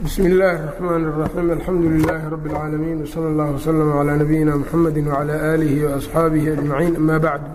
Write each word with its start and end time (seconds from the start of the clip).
bsm 0.00 0.25
اllaahi 0.25 0.57
الرحmn 0.57 1.03
الرaxيim 1.11 1.49
alxamdu 1.57 1.87
لilaahi 1.95 2.31
rab 2.35 2.43
اlcaalamiin 2.47 2.97
wslى 3.05 3.27
اllah 3.31 3.47
wslm 3.57 3.89
عlى 3.99 4.13
nabiyina 4.23 4.53
mxamedi 4.61 5.01
wعlى 5.11 5.35
aalihi 5.51 5.79
وaصxaabihi 5.85 6.47
aجmaciin 6.55 6.95
ama 7.01 7.17
bacd 7.25 7.45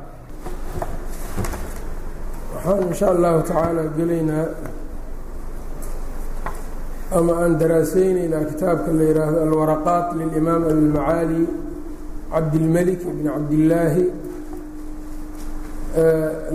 waxaan 2.54 2.82
in 2.88 2.94
sha 3.00 3.06
allahu 3.14 3.38
tacaala 3.48 3.82
gelaynaa 3.98 4.46
ama 7.18 7.32
aan 7.42 7.52
daraaseyneynaa 7.62 8.44
kitaabka 8.50 8.90
la 8.98 9.04
yihaahdo 9.10 9.38
alwaraqaat 9.48 10.06
lilimaam 10.18 10.62
abilmacaali 10.70 11.42
cabdilmelik 12.32 13.00
ibn 13.12 13.24
cabdillaahi 13.34 14.04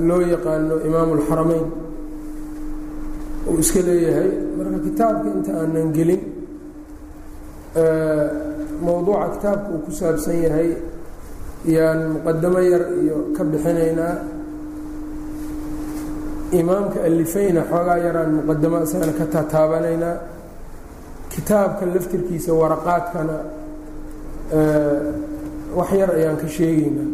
loo 0.10 0.22
yaqaano 0.34 0.76
imaam 0.90 1.10
اlxarameyn 1.18 1.66
uu 3.50 3.58
iska 3.64 3.80
leeyahay. 3.88 4.30
Marka 4.58 4.80
kitaabka 4.86 5.28
inta 5.38 5.52
aanan 5.62 5.90
gelin 5.98 6.22
mowduuca 8.84 9.28
kitaabka 9.38 9.68
uu 9.74 9.82
ku 9.86 9.92
saabsan 10.00 10.38
yahay 10.46 10.70
yaan 11.76 12.00
muqadamo 12.18 12.60
yar 12.72 12.84
iyo 13.04 13.18
ka 13.36 13.44
bixinaynaa. 13.52 14.16
Imaamka 16.60 16.98
alifeyna 17.08 17.62
xoogaa 17.72 17.98
yaraan 18.06 18.32
muqadamo 18.42 18.78
isagana 18.86 19.14
ka 19.20 19.26
taataabanaynaa 19.34 20.16
kitaabka 21.34 21.84
laftirkiisa 21.94 22.52
waraqaadkana 22.62 23.36
wax 25.78 25.90
yar 26.00 26.10
ayaan 26.18 26.38
ka 26.42 26.48
sheegaynaa 26.56 27.08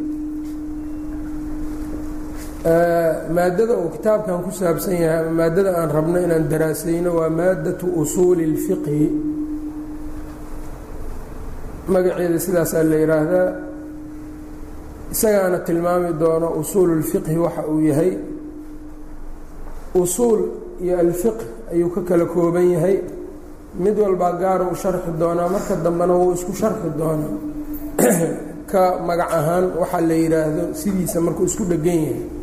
maadada 2.68 3.74
uu 3.80 3.90
kitaabkan 3.96 4.44
ku 4.44 4.52
saabsan 4.52 5.00
yahay 5.00 5.20
ama 5.24 5.32
maadada 5.32 5.72
aan 5.80 5.90
rabno 5.90 6.20
inaan 6.20 6.50
daraasayno 6.52 7.16
waa 7.16 7.30
maadatu 7.30 7.88
usuuli 7.96 8.44
اlfiqhi 8.44 9.04
magaceeda 11.88 12.40
sidaasaa 12.40 12.84
la 12.84 12.98
yidhaahdaa 13.04 13.50
isagaana 15.12 15.60
tilmaami 15.60 16.14
doono 16.20 16.48
usuulu 16.60 17.00
اlfiqhi 17.00 17.38
waxa 17.38 17.64
uu 17.72 17.80
yahay. 17.80 18.18
Usuul 19.96 20.42
iyo 20.84 21.00
alfiqh 21.00 21.72
ayuu 21.72 21.90
ka 21.90 22.02
kala 22.02 22.26
kooban 22.26 22.68
yahay. 22.72 23.00
Mid 23.80 23.96
walbaa 23.98 24.34
gaara 24.34 24.68
u 24.68 24.76
sharxi 24.76 25.12
doonaa 25.20 25.48
marka 25.48 25.76
dambena 25.76 26.14
wuu 26.14 26.34
isku 26.34 26.54
sharxi 26.54 26.90
doonaa. 26.98 27.34
Ka 28.72 29.00
magac 29.00 29.32
ahaan 29.32 29.66
waxaa 29.80 30.02
la 30.02 30.14
yidhaahdo 30.14 30.64
sidiisa 30.74 31.22
markuu 31.22 31.46
isku 31.46 31.64
dhegan 31.64 31.96
yahay 31.96 32.37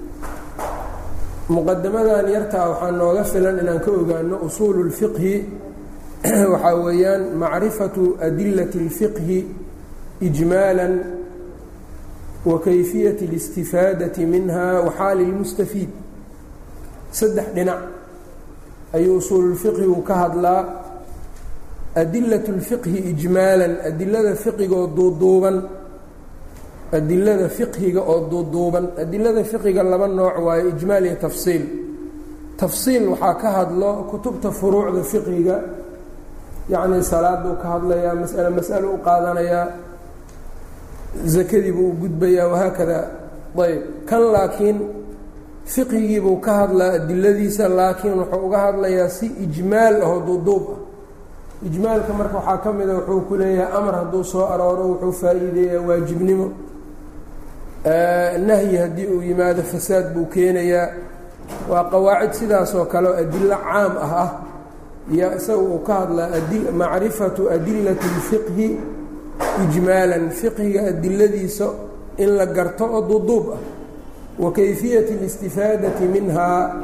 muqadamadan 1.50 2.28
yartaa 2.36 2.66
waxaa 2.72 2.92
nooga 3.00 3.24
filan 3.32 3.58
inaan 3.62 3.80
ka 3.86 3.92
ogaano 4.02 4.36
usuulu 4.48 4.80
اlfiqhi 4.88 5.36
waxaa 6.54 6.76
weeyaan 6.86 7.24
macrifatu 7.42 8.04
adilati 8.28 8.78
اlfiqhi 8.86 9.40
ijmaala 10.28 10.86
wa 12.50 12.60
kayfiyat 12.66 13.20
اlistifaadati 13.28 14.22
minha 14.34 14.66
waxaali 14.86 15.24
اlmustafiid 15.30 15.90
saddex 17.20 17.48
dhinac 17.56 17.82
ayuu 18.98 19.18
usuululfiqhigu 19.22 20.02
ka 20.08 20.16
hadlaa 20.24 20.62
adilat 22.02 22.46
اlfiqhi 22.56 22.98
ijmaalan 23.12 23.74
adilada 23.90 24.36
fiqigoo 24.44 24.86
duuduuban 24.98 25.58
adilada 26.97 27.49
fiqhiga 27.49 28.01
oo 28.01 28.21
duuduuban. 28.31 28.87
Adilada 29.03 29.45
fiqiga 29.45 29.83
laba 29.83 30.07
nooc 30.09 30.37
waayo 30.47 30.69
ijmaal 30.75 31.05
iyo 31.07 31.17
tafsiil. 31.27 31.65
Tafsiil 32.57 33.09
waxaa 33.13 33.35
ka 33.35 33.49
hadlo 33.59 33.91
kutubta 34.11 34.51
furuucda 34.51 35.03
fiqhiga. 35.13 35.57
Yacnii 36.73 37.03
salaaduu 37.03 37.55
ka 37.63 37.67
hadlayaa 37.75 38.15
masale 38.15 38.49
masalo 38.49 38.87
u 38.95 38.99
qaadanayaa 39.07 39.67
zakadiibuu 41.25 41.89
u 41.89 41.93
gudbayaa 41.93 42.49
wahaakada 42.49 43.11
ayb 43.65 43.83
kan 44.07 44.23
laakiin 44.33 44.79
fiqhigiibuu 45.65 46.37
ka 46.41 46.53
hadlaa 46.55 46.93
adiladiisa 46.99 47.69
laakiin 47.69 48.19
wuxuu 48.19 48.47
uga 48.47 48.59
hadlayaa 48.59 49.09
si 49.09 49.27
ijmaal 49.27 50.03
ahoo 50.03 50.21
duuduub 50.27 50.65
ah. 50.73 50.79
Ijmaalka 51.65 52.13
marka 52.13 52.37
waxaa 52.37 52.59
ka 52.59 52.73
mida 52.73 52.95
wuxuu 52.95 53.21
ku 53.21 53.37
leeyahay 53.37 53.79
amar 53.79 53.95
hadduu 53.95 54.25
soo 54.25 54.47
arooro 54.47 54.89
wuxuu 54.89 55.13
faa-iideeyaa 55.13 55.87
waajibnimo 55.89 56.51
nahyi 58.47 58.77
haddii 58.77 59.07
uu 59.07 59.23
yimaado 59.23 59.63
fasaad 59.63 60.15
buu 60.15 60.27
keenayaa. 60.27 60.89
Waa 61.69 61.85
qawaacid 61.85 62.33
sidaasoo 62.33 62.85
kale 62.85 63.09
oo 63.09 63.17
adilo 63.17 63.57
caam 63.57 63.93
ah 64.01 64.13
ah 64.23 64.31
iyo 65.13 65.37
isaga 65.37 65.59
uu 65.59 65.79
ka 65.79 65.95
hadlaa 65.95 66.29
macrifatu 66.73 67.51
adilati 67.51 68.07
اlfiqhi 68.17 68.69
ijmaalan 69.65 70.31
fiqhiga 70.31 70.81
adiladiisa 70.89 71.67
in 72.17 72.31
la 72.37 72.47
garto 72.47 72.85
oo 72.85 73.03
duuduub 73.09 73.47
ah. 73.53 73.59
Wa 74.39 74.53
kayfiyati 74.53 75.13
اlistifaadati 75.13 76.05
minhaa 76.05 76.75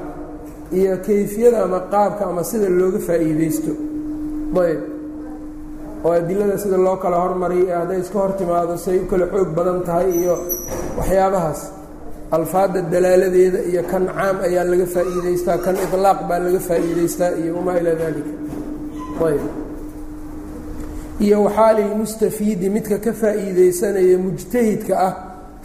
iyo 0.72 0.96
kayfiyada 1.06 1.62
ama 1.62 1.80
qaabka 1.80 2.26
ama 2.26 2.44
sida 2.44 2.68
looga 2.68 2.98
faa'iideysto 2.98 3.72
ayb 4.64 4.80
oo 6.06 6.12
adilada 6.20 6.56
sida 6.62 6.76
loo 6.86 6.96
kala 7.02 7.16
hormariyo 7.24 7.64
ee 7.70 7.76
hadday 7.80 8.00
iska 8.04 8.18
hor 8.22 8.32
timaado 8.40 8.74
say 8.84 8.96
u 8.98 9.06
kala 9.10 9.24
xoog 9.32 9.48
badan 9.58 9.78
tahay 9.88 10.08
iyo 10.20 10.34
waxyaabahaas 10.98 11.60
alfaadda 12.36 12.80
dalaaladeeda 12.92 13.58
iyo 13.70 13.82
kan 13.90 14.04
caam 14.16 14.36
ayaa 14.46 14.64
laga 14.72 14.86
faa'iideystaa 14.94 15.58
kan 15.64 15.76
iطlaaq 15.84 16.18
baa 16.28 16.38
laga 16.46 16.60
faa'iideystaa 16.68 17.30
iyo 17.40 17.50
wamaa 17.58 17.76
ilaa 17.80 17.96
dalika 18.02 18.32
ayb. 19.28 19.42
Iyo 21.24 21.36
waxaalilmustafiidi 21.46 22.66
midka 22.74 22.96
ka 23.04 23.12
faa'iideysanaya 23.22 24.16
mujtahidka 24.24 24.94
ah 25.08 25.12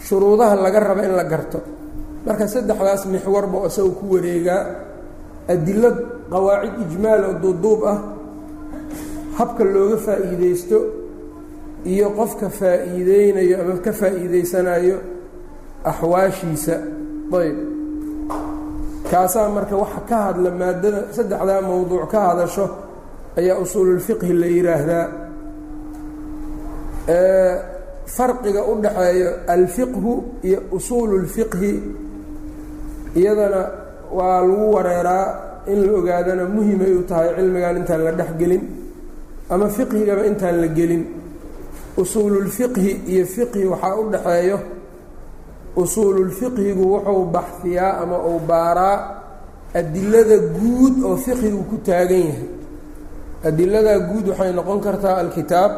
shuruudaha 0.06 0.54
laga 0.64 0.80
raba 0.88 1.02
in 1.08 1.14
la 1.20 1.24
garto. 1.32 1.58
Marka 2.26 2.44
saddexdaas 2.54 3.02
mixwarba 3.12 3.58
isaga 3.68 3.90
ku 3.98 4.04
wareegaa. 4.14 4.62
Adilo 5.52 5.90
qawaacid 6.32 6.74
ijmaal 6.84 7.22
oo 7.28 7.34
duuduub 7.42 7.80
ah 7.92 7.98
habka 9.38 9.62
looga 9.74 9.96
faa'iideysto 10.06 10.78
iyo 11.92 12.06
qofka 12.18 12.46
faa'iideynayo 12.60 13.54
ama 13.62 13.74
ka 13.84 13.92
faa'iideysanayo 14.00 14.96
axwaashiisa. 15.90 16.76
Ayb. 17.40 17.56
Kaasaa 19.10 19.48
marka 19.56 19.74
waxa 19.82 20.00
ka 20.08 20.16
hadla 20.26 20.50
maadada 20.60 21.00
saddexdaa 21.16 21.60
mowduuc 21.68 22.04
ka 22.12 22.18
hadasho 22.28 22.66
ayaa 23.38 23.56
usuululfiqhi 23.64 24.32
la 24.40 24.46
yidhaahdaa 24.56 25.04
farqiga 28.16 28.62
u 28.70 28.74
dhaxeeyo 28.84 29.30
alfiqhu 29.54 30.12
iyo 30.48 30.58
usuululfiqhi 30.76 31.72
iyadana 33.20 33.62
waa 34.16 34.40
lagu 34.48 34.66
wareeraa 34.74 35.26
in 35.72 35.78
la 35.86 35.92
ogaadana 35.98 36.44
muhimay 36.56 36.92
u 36.94 37.02
tahay 37.08 37.28
cilmigan 37.36 37.76
intaan 37.80 38.02
la 38.06 38.12
dhexgelin 38.20 38.62
ama 39.52 39.66
fiqhigaba 39.76 40.22
intaan 40.30 40.56
la 40.62 40.68
gelin. 40.78 41.04
Usuululfiqhi 42.00 42.90
iyo 43.12 43.24
fiqhi 43.34 43.62
waxaa 43.72 43.94
u 44.00 44.10
dhaxeeyo 44.12 44.58
usuululfiqhigu 45.82 46.84
wuxuu 46.92 47.24
baxfiyaa 47.34 47.92
ama 48.02 48.18
uu 48.28 48.38
baaraa 48.50 48.98
adilada 49.78 50.36
guud 50.58 50.94
oo 51.08 51.16
fiqhigu 51.24 51.62
ku 51.70 51.76
taagan 51.86 52.22
yahay. 52.28 52.48
Adiladaa 53.48 53.98
guud 54.08 54.26
waxay 54.30 54.52
noqon 54.58 54.78
kartaa 54.86 55.16
alkitaab 55.22 55.72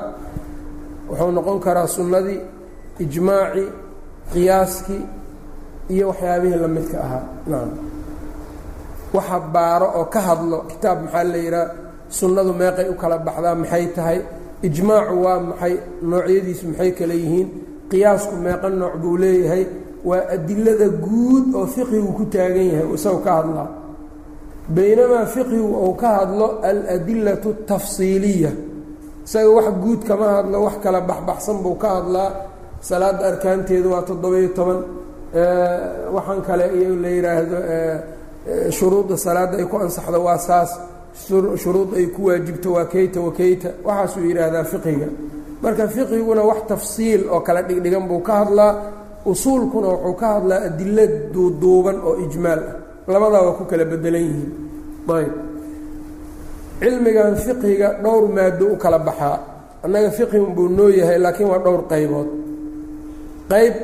wuxuu 1.11 1.31
noqon 1.37 1.59
karaa 1.65 1.87
sunnadii 1.97 2.41
ijmaaci 3.05 3.65
qiyaaskii 4.33 5.03
iyo 5.95 6.05
waxyaabihii 6.11 6.59
la 6.63 6.69
midka 6.77 6.99
ahaa. 7.07 7.25
Nacam 7.51 7.71
waxa 9.15 9.39
baaro 9.55 9.89
oo 9.99 10.05
ka 10.15 10.21
hadlo 10.27 10.59
kitaab 10.71 10.99
maxaa 11.05 11.25
la 11.33 11.37
yidhaha 11.45 11.67
sunnadu 12.19 12.53
meeqay 12.61 12.87
u 12.89 12.95
kala 13.03 13.17
baxdaa 13.27 13.55
maxay 13.63 13.87
tahay? 13.97 14.19
Ijmaacu 14.67 15.15
waa 15.25 15.41
maxay? 15.49 15.75
Noocyadiisu 16.11 16.65
maxay 16.71 16.91
kale 16.99 17.15
yihiin? 17.23 17.49
Qiyaasku 17.91 18.35
meeqa 18.45 18.69
nooc 18.81 18.95
buu 19.03 19.17
leeyahay. 19.23 19.65
Waa 20.09 20.23
adilada 20.35 20.89
guud 21.05 21.47
oo 21.59 21.67
fiqhigu 21.75 22.11
ku 22.19 22.25
taagan 22.33 22.67
yahay 22.73 22.89
isagu 22.97 23.21
ka 23.27 23.33
hadlaa 23.41 23.69
baynamaa 24.77 25.27
fiqhigu 25.35 25.71
uu 25.87 25.95
ka 26.01 26.09
hadlo 26.19 26.47
aladilatu 26.69 27.51
tafsiiliya. 27.69 28.53
Isaga 29.27 29.51
wax 29.57 29.69
guud 29.83 30.01
kama 30.09 30.27
hadlo 30.37 30.57
wax 30.67 30.77
kala 30.85 31.01
baxbaxsan 31.11 31.57
buu 31.65 31.75
ka 31.83 31.89
hadlaa. 31.97 32.31
Salaadda 32.89 33.25
arkaanteedu 33.31 33.89
waa 33.95 34.03
toddoba-iyo 34.09 34.51
toban. 34.59 34.81
Waxaan 36.15 36.41
kale 36.47 36.65
iyo 36.79 36.93
la 37.03 37.09
yidhaahdo 37.17 37.59
shuruudda 38.77 39.17
salaadda 39.25 39.57
ay 39.61 39.67
ku 39.71 39.77
ansaxdo 39.85 40.19
waa 40.27 40.39
saas 40.49 40.71
shuruud 41.63 41.91
ay 41.99 42.07
ku 42.15 42.21
waajibto 42.29 42.69
waa 42.77 42.85
keyta 42.93 43.19
wakeyta 43.27 43.69
waxaasuu 43.87 44.25
yidhaahdaa 44.29 44.65
fiqiga. 44.73 45.09
Marka 45.63 45.85
fiqiguna 45.95 46.43
wax 46.51 46.61
tafsiil 46.71 47.23
oo 47.35 47.41
kala 47.47 47.63
dhigdhigan 47.69 48.05
buu 48.09 48.21
ka 48.29 48.33
hadlaa 48.45 48.73
usuulkuna 49.31 49.89
wuxuu 49.89 50.15
ka 50.21 50.27
hadlaa 50.35 50.61
adilo 50.69 51.05
duuduuban 51.35 51.97
oo 52.09 52.15
ijmaal 52.25 52.59
ah. 52.71 52.75
Labadaa 53.13 53.43
waa 53.47 53.57
ku 53.59 53.65
kala 53.71 53.85
bedelan 53.85 54.23
yihiin. 54.27 54.51
Ayb. 55.17 55.33
Cilmigan 56.81 57.35
fiqhiga 57.45 57.89
dhowr 58.03 58.25
maado 58.37 58.65
u 58.73 58.77
kala 58.83 58.99
baxaa. 58.99 59.39
Annaga 59.85 60.11
fiqhi 60.19 60.39
unbuu 60.47 60.69
noo 60.69 60.89
yahay 61.01 61.19
laakiin 61.25 61.49
waa 61.53 61.59
dhowr 61.65 61.83
qaybood. 61.91 62.29
Qayb 63.51 63.75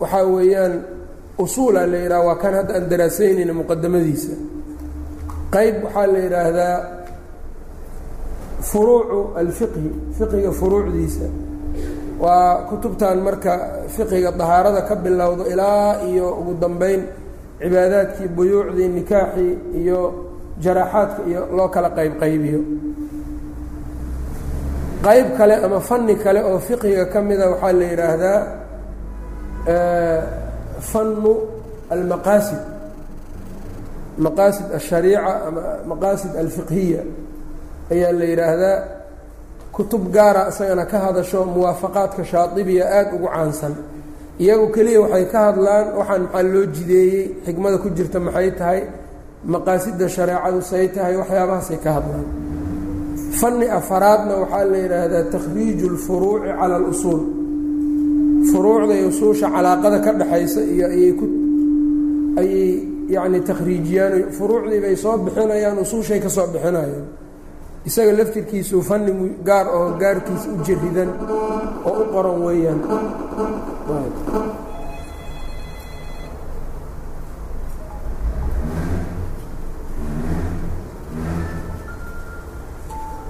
waxaa 0.00 0.24
weeyaan 0.34 0.74
usuula 1.38 1.86
la 1.86 1.96
yidhaha 2.02 2.22
waa 2.28 2.36
kan 2.42 2.54
hadda 2.58 2.74
aan 2.76 2.86
daraasaynayna 2.90 3.52
muqadamadiisa 3.60 4.34
qayb 5.54 5.74
waxaa 5.84 6.06
la 6.12 6.18
yidhaahdaa 6.24 6.76
furuucu 8.70 9.18
alfiqhi 9.40 9.86
fiqhiga 10.18 10.50
furuucdiisa. 10.60 11.26
Waa 12.22 12.66
kutubtan 12.68 13.18
marka 13.26 13.52
fiqhiga 13.94 14.30
dahaarada 14.40 14.82
ka 14.88 14.94
bilowdo 15.04 15.42
ilaa 15.52 16.02
iyo 16.10 16.26
ugu 16.40 16.52
dambeyn 16.62 17.02
cibaadaadkii 17.60 18.28
buyuucdii 18.36 18.88
nikaaxii 18.96 19.52
iyo 19.80 20.00
jaraaxaadka 20.64 21.20
iyo 21.30 21.40
loo 21.56 21.68
kala 21.74 21.88
qayb 21.98 22.12
qaybiyo. 22.22 22.60
Qayb 25.06 25.26
kale 25.38 25.54
ama 25.64 25.80
fani 25.88 26.14
kale 26.24 26.40
oo 26.50 26.58
fiqhiga 26.68 27.04
ka 27.12 27.18
mida 27.28 27.46
waxaa 27.52 27.72
la 27.78 27.84
yidhaahdaa 27.92 28.38
fanu 30.90 31.32
almaqaasid 31.94 32.58
maqaasid 34.24 34.66
alshariica 34.78 35.32
ama 35.48 35.62
maqaasid 35.90 36.32
alfiqhiya 36.42 37.02
ayaa 37.92 38.12
la 38.18 38.24
yidhaahdaa 38.32 38.78
kutub 39.74 40.02
gaara 40.14 40.42
isagana 40.50 40.84
ka 40.92 40.98
hadasho 41.04 41.40
muwaafaqaadka 41.54 42.22
shaadibiya 42.30 42.84
aada 42.96 43.10
ugu 43.16 43.28
caansan. 43.34 43.74
Iyagu 44.42 44.66
keliya 44.74 45.00
waxay 45.04 45.24
ka 45.32 45.38
hadlaan 45.46 45.86
waxaan 45.98 46.22
maxaa 46.24 46.42
loo 46.52 46.64
jideeyey? 46.74 47.24
Xikmada 47.46 47.76
ku 47.82 47.88
jirta 47.96 48.18
maxay 48.26 48.50
tahay? 48.58 48.80
Maqaasidda 49.52 50.06
shareecadu 50.16 50.60
say 50.70 50.84
tahay 50.94 51.14
waxyaabahaasay 51.20 51.78
ka 51.84 51.90
hadlaan. 51.96 52.26
Fani 53.40 53.66
afaraadna 53.78 54.34
waxaa 54.42 54.64
la 54.72 54.78
yidhaahdaa 54.84 55.24
takhriiju 55.34 55.84
اlfuruuci 55.92 56.50
cala 56.58 56.74
اlusuul 56.80 57.22
furuucda 58.50 58.94
usuusha 59.10 59.46
calaaqada 59.54 59.98
ka 60.04 60.10
dhexaysa 60.20 60.60
iyo 60.72 60.86
ayay 60.94 61.12
ku 61.18 61.26
ayay 62.40 62.70
yacni 63.14 63.40
takhriijiyaan 63.48 64.14
furuucdii 64.36 64.80
bay 64.84 64.96
soo 65.02 65.16
bixinayaan 65.24 65.78
usuushay 65.84 66.20
ka 66.24 66.28
soo 66.36 66.46
bixinayaan. 66.54 67.04
Isaga 67.88 68.12
laftirkiisu 68.18 68.76
fani 68.88 69.12
gaar 69.48 69.66
oo 69.78 69.86
gaarkiisa 70.02 70.48
u 70.54 70.56
jaridan 70.66 71.10
oo 71.88 71.94
u 72.02 72.04
qoran 72.12 72.38
weeyaan. 72.46 72.80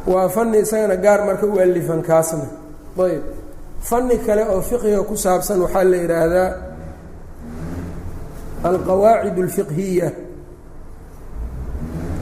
Waa 0.07 0.29
fani 0.29 0.59
isagana 0.59 0.97
gaar 0.97 1.21
marka 1.27 1.47
u 1.47 1.59
alifan 1.61 2.03
kaasna. 2.03 2.47
Ayb 3.05 3.23
fani 3.89 4.17
kale 4.27 4.43
oo 4.53 4.61
fiqiga 4.69 5.03
ku 5.09 5.15
saabsan 5.17 5.61
waxaa 5.65 5.85
la 5.91 5.97
yidhaahdaa 6.03 6.49
alqawaacid 8.70 9.38
alfiqhiya 9.46 10.10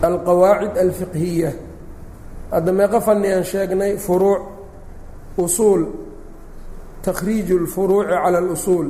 alqawaacid 0.07 0.73
alfiqhiya 0.85 1.51
hadda 2.51 2.71
meeqo 2.79 2.99
fani 3.07 3.27
aan 3.35 3.43
sheegnay 3.51 3.93
furuuc 4.05 4.41
usuul 5.37 5.83
takhriiju 7.05 7.55
اlfuruuci 7.61 8.09
cala 8.23 8.37
اlusuul 8.43 8.87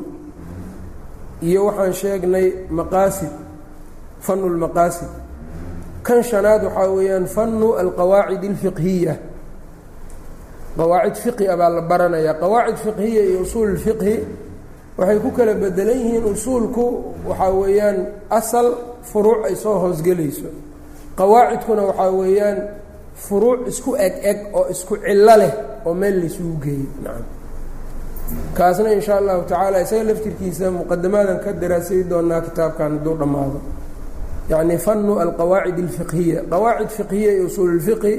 iyo 1.48 1.62
waxaan 1.68 1.94
sheegnay 2.02 2.48
maqaasid 2.78 3.34
fanu 4.26 4.46
lmaqaasid 4.56 5.12
kan 6.06 6.20
shanaad 6.30 6.62
waxaa 6.68 6.90
weeyaan 6.96 7.26
fanu 7.36 7.68
alqawaacid 7.84 8.44
اlfiqhiya 8.52 9.14
qawaacid 10.78 11.16
fiqhi 11.24 11.46
a 11.48 11.56
baa 11.60 11.70
la 11.76 11.82
baranayaa 11.92 12.40
qawaacid 12.44 12.78
fiqhiya 12.86 13.22
iyo 13.30 13.40
usuul 13.46 13.70
اlfiqhi 13.76 14.16
waxay 14.99 15.19
ku 15.25 15.31
kala 15.37 15.55
bedelan 15.55 15.99
yihiin 16.03 16.25
usuulku 16.33 16.85
waxaa 17.29 17.53
weeyaan 17.61 17.99
asal 18.39 18.67
furuuc 19.11 19.41
ay 19.49 19.55
soo 19.63 19.77
hoosgelayso. 19.83 20.49
Qawaacidkuna 21.19 21.83
waxaa 21.91 22.11
weeyaan 22.21 22.59
furuuc 23.27 23.61
isku 23.71 23.91
eg 24.07 24.15
eg 24.31 24.39
oo 24.59 24.65
isku 24.75 24.95
cillo 25.05 25.35
leh 25.43 25.53
oo 25.87 25.95
meel 25.95 26.17
laysugu 26.21 26.57
geeyey 26.65 26.87
nacam. 27.05 27.27
Kaasna 28.57 28.91
in 28.93 29.01
sha 29.01 29.17
allahu 29.21 29.43
tacaala 29.51 29.79
isaga 29.85 30.05
laftirkiisa 30.11 30.71
muqadamaadan 30.71 31.39
ka 31.45 31.51
daraasay 31.53 32.03
doonaa 32.11 32.41
kitaabkan 32.47 32.91
hadduu 32.99 33.15
dhammaado. 33.21 33.61
Yacni 34.51 34.79
fanu 34.79 35.13
alqawaacid 35.25 35.79
alfiqhiya. 35.85 36.41
Qawaacid 36.53 36.91
fiqhiya 36.99 37.31
iyo 37.37 37.45
usuululfiqhi 37.51 38.15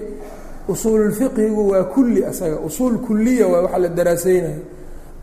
usuululfiqhigu 0.72 1.62
waa 1.72 1.84
kulli 1.94 2.22
asaga. 2.26 2.58
Usuul 2.68 2.98
kuliya 3.06 3.48
waa 3.48 3.62
waxa 3.66 3.80
la 3.84 3.90
daraasaynayo 3.90 4.62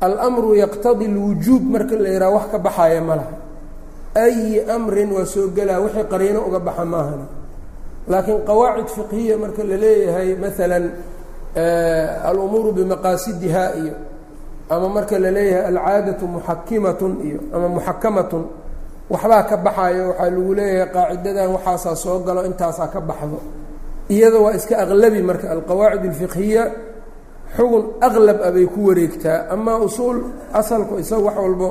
almru 0.04 0.50
yaqtadi 0.62 1.04
اlwujuub 1.10 1.62
marka 1.74 1.96
la 2.04 2.08
yidhaha 2.14 2.30
wax 2.36 2.44
ka 2.52 2.58
baxaya 2.66 3.00
ma 3.08 3.14
laha 3.20 3.34
ayi 4.24 4.60
amrin 4.76 5.10
waa 5.16 5.26
soo 5.34 5.46
gelaa 5.56 5.80
wixii 5.84 6.06
qariino 6.12 6.40
uga 6.48 6.60
baxa 6.66 6.84
maahana 6.92 7.26
laakiin 8.10 8.40
qawaacid 8.48 8.88
fiqhiya 8.96 9.34
marka 9.42 9.62
la 9.70 9.76
leeyahay 9.82 10.28
maalan 10.42 10.84
alumuuru 12.28 12.70
bimaqaasidiha 12.72 13.64
iyo 13.82 13.94
ama 14.70 14.88
marka 14.96 15.18
la 15.18 15.30
leeyahay 15.36 15.66
alcaadatu 15.72 16.24
muxakimatun 16.34 17.12
iyo 17.28 17.38
ama 17.54 17.68
muxakamatun 17.76 18.44
waxbaa 19.12 19.42
ka 19.50 19.56
baxayo 19.66 20.04
waxaa 20.10 20.30
lagu 20.30 20.52
leeyahay 20.58 20.88
qaacidadan 20.94 21.48
waxaasaa 21.56 21.96
soo 22.04 22.18
galo 22.26 22.40
intaasaa 22.50 22.88
ka 22.94 23.00
baxdo. 23.08 23.38
Iyada 24.14 24.38
waa 24.44 24.52
iska 24.58 24.74
aqlabi 24.82 25.20
marka 25.28 25.46
alqawaacid 25.54 26.04
alfiqhiya 26.10 26.62
xugun 27.57 27.83
aqlab 28.07 28.37
ah 28.47 28.51
bay 28.55 28.65
ku 28.73 28.79
wareegtaa 28.87 29.39
amaa 29.55 29.77
usuul 29.87 30.17
asalku 30.59 30.93
isaga 31.03 31.23
wax 31.27 31.37
walbo 31.43 31.69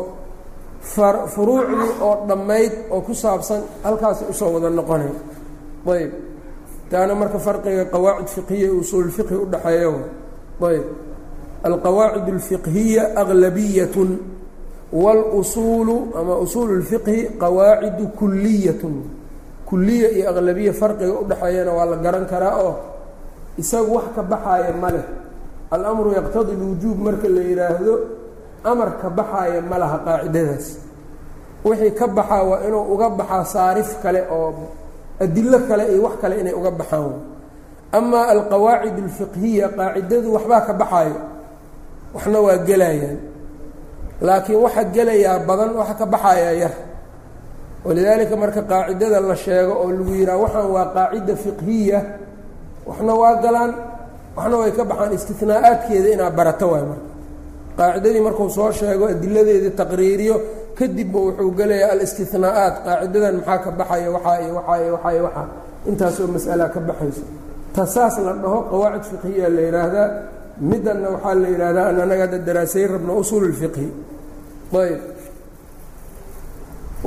furuucdii 1.34 1.88
oo 2.06 2.14
dhammayd 2.28 2.72
oo 2.90 3.00
ku 3.06 3.14
saabsan 3.14 3.62
halkaasay 3.84 4.28
usoo 4.32 4.50
wada 4.54 4.70
noqonay 4.70 5.10
ayb 5.94 6.12
taana 6.90 7.14
marka 7.20 7.38
farqiga 7.46 7.84
qawaacid 7.94 8.28
fiqhiya 8.36 8.66
iyo 8.68 8.78
usuulfiqhi 8.82 9.34
udhaxeeya 9.44 9.90
ayb 10.70 10.84
alqawaacid 11.68 12.26
اlfiqhiya 12.34 13.02
aglabiyatun 13.22 14.10
wاlusuulu 15.02 15.96
ama 16.20 16.34
usuulu 16.44 16.72
اlfiqhi 16.80 17.18
qawaacidu 17.42 18.04
kuliyatun 18.18 18.94
kuliya 19.68 20.08
iyo 20.16 20.24
aqlabiya 20.32 20.72
farqiga 20.80 21.12
udhaxeeyana 21.22 21.72
waa 21.78 21.86
la 21.92 21.96
garan 22.04 22.24
karaa 22.32 22.56
oo 22.66 22.74
isagu 23.62 23.90
wax 23.96 24.06
ka 24.16 24.22
baxaaya 24.22 24.72
ma 24.82 24.88
leh 24.94 25.04
alamru 25.73 26.09
yaqtadi 26.17 26.53
lwujuub 26.61 26.97
marka 27.05 27.27
la 27.35 27.41
yidhaahdo 27.49 27.93
amar 28.71 28.89
ka 29.01 29.07
baxaaya 29.17 29.59
ma 29.69 29.77
laha 29.81 29.97
qaacidadaas. 30.05 30.65
Wixii 31.67 31.91
ka 31.99 32.05
baxaa 32.17 32.43
waa 32.49 32.59
inuu 32.67 32.85
uga 32.93 33.07
baxaa 33.19 33.43
saarif 33.53 33.89
kale 34.03 34.21
oo 34.37 34.49
adilo 35.23 35.59
kale 35.67 35.83
iyo 35.93 36.01
wax 36.05 36.15
kale 36.21 36.35
inay 36.41 36.53
uga 36.59 36.71
baxaan. 36.79 37.13
Amaa 37.97 38.25
alqawaacid 38.33 38.95
alfiqhiya 39.05 39.67
qaacidadu 39.77 40.27
waxbaa 40.35 40.61
ka 40.67 40.73
baxaayo. 40.81 41.17
Waxna 42.15 42.39
waa 42.45 42.57
gelayaan. 42.67 43.17
Laakiin 44.25 44.59
waxa 44.65 44.83
gelayaa 44.95 45.39
badan 45.47 45.71
waxa 45.79 45.93
ka 45.99 46.05
baxayaa 46.13 46.53
yar. 46.61 46.73
Walidaalika 47.85 48.35
marka 48.41 48.61
qaacidada 48.71 49.19
la 49.29 49.35
sheego 49.35 49.73
oo 49.83 49.89
lagu 49.91 50.11
yidhaha 50.19 50.37
waxaan 50.43 50.67
waa 50.75 50.87
qaacida 50.95 51.33
fiqhiya 51.43 51.99
waxna 52.87 53.13
waa 53.21 53.35
galaan 53.43 53.71
waxna 54.35 54.55
way 54.61 54.71
ka 54.77 54.83
baxaan 54.89 55.11
istinaa'aadkeeda 55.17 56.09
inaa 56.15 56.31
barato 56.37 56.65
waay 56.71 56.83
marka. 56.89 57.07
Qaacidadii 57.77 58.21
markuu 58.27 58.49
soo 58.57 58.71
sheego 58.77 59.05
adiladeedii 59.13 59.73
taqriiriyo 59.81 60.35
kadibba 60.77 61.19
wuxuu 61.25 61.51
gelayaa 61.59 61.91
alistinaa'aat 61.95 62.75
qaacidadan 62.85 63.35
maxaa 63.39 63.57
ka 63.65 63.69
baxaya? 63.79 64.07
Waxaa 64.15 64.37
iyo 64.43 64.51
waxaa 64.57 64.77
iyo 64.83 64.93
waxaa 64.95 65.11
iyo 65.15 65.23
waxaa. 65.27 65.47
Intaasoo 65.89 66.27
mas'alaa 66.35 66.69
ka 66.75 66.79
baxayso 66.89 67.23
ta 67.75 67.83
saas 67.95 68.15
la 68.25 68.33
dhaho 68.43 68.59
qawaacid 68.71 69.05
fiqhiya 69.11 69.47
la 69.55 69.61
yidhaahdaa. 69.67 70.07
Middanna 70.69 71.07
waxaa 71.15 71.35
la 71.41 71.47
yidhahdaa 71.53 71.85
an 71.91 71.97
anaga 72.05 72.21
hadda 72.25 72.37
daraasayn 72.47 72.87
rabno 72.93 73.11
usuul 73.21 73.43
اlfiqhi 73.49 73.87
ayb 74.83 75.01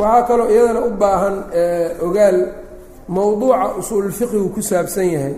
waxaa 0.01 0.23
kaloo 0.29 0.49
iyadana 0.55 0.81
u 0.87 0.91
baahan 1.03 1.37
ogaal. 2.07 2.39
Mowduuca 3.17 3.67
usuululfiqhigu 3.81 4.49
ku 4.55 4.61
saabsan 4.71 5.07
yahay 5.15 5.35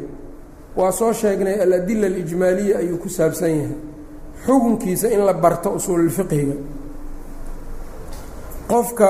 waa 0.77 0.93
soo 0.93 1.13
sheegnay 1.13 1.63
aladila 1.63 2.07
alijmaaliya 2.07 2.79
ayuu 2.79 2.99
ku 2.99 3.09
saabsan 3.09 3.51
yahay. 3.51 3.77
Xukunkiisa 4.47 5.09
in 5.11 5.21
la 5.27 5.33
barto 5.35 5.71
usuululfiqhiga 5.79 6.55
qofka 8.69 9.09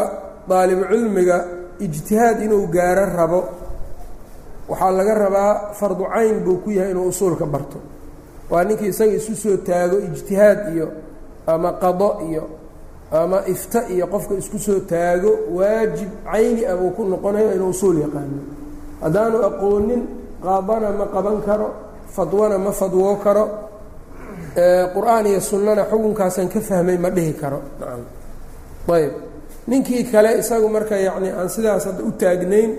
daalibucilmiga 0.49 1.45
ijtihaad 1.81 2.43
inuu 2.43 2.67
gaaro 2.67 3.05
rabo 3.17 3.41
waxaa 4.69 4.91
laga 4.91 5.15
rabaa 5.15 5.73
fardu 5.79 6.05
cayn 6.15 6.41
buu 6.45 6.57
ku 6.65 6.71
yahay 6.71 6.91
inuu 6.91 7.09
usuulka 7.09 7.47
barto. 7.47 7.79
Waa 8.51 8.65
ninkii 8.65 8.89
isaga 8.89 9.13
isu 9.13 9.37
soo 9.37 9.57
taago 9.57 9.99
ijtihaad 9.99 10.75
iyo 10.75 10.89
ama 11.47 11.73
qado 11.73 12.11
iyo 12.31 12.45
ama 13.13 13.39
ifta 13.47 13.89
iyo 13.89 14.07
qofka 14.07 14.35
isku 14.35 14.59
soo 14.59 14.81
taago 14.81 15.31
waajib 15.57 16.09
cayni 16.33 16.65
ah 16.67 16.77
buu 16.77 16.91
ku 16.91 17.05
noqonayo 17.05 17.55
inuu 17.55 17.69
usuul 17.69 17.99
yaqaano. 18.01 18.41
Haddaanu 19.03 19.39
aqoonin 19.49 20.03
qaadana 20.45 20.89
ma 20.99 21.07
qaban 21.15 21.39
karo 21.47 21.69
fadwana 22.15 22.57
ma 22.59 22.71
fadwoo 22.73 23.17
karo 23.25 23.45
qur'aan 24.95 25.27
iyo 25.27 25.41
sunnana 25.41 25.83
xukunkaasaan 25.91 26.49
ka 26.49 26.61
fahmay 26.61 26.99
ma 26.99 27.11
dhihi 27.11 27.33
karo. 27.41 27.61
Ayb 28.89 29.13
ninkii 29.69 30.05
kale 30.11 30.39
isagu 30.41 30.69
marka 30.69 30.97
yacni 30.97 31.29
aan 31.31 31.49
sidaas 31.49 31.85
hadda 31.87 32.03
u 32.03 32.11
taagnayn 32.21 32.71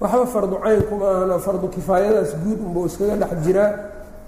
waxba 0.00 0.26
fardu 0.26 0.56
cayn 0.64 0.82
kuma 0.88 1.06
ahano 1.14 1.36
fardu 1.38 1.66
kifaayadaas 1.68 2.32
guud 2.42 2.58
unbuu 2.66 2.86
iskaga 2.88 3.16
dhex 3.22 3.32
jiraa. 3.44 3.70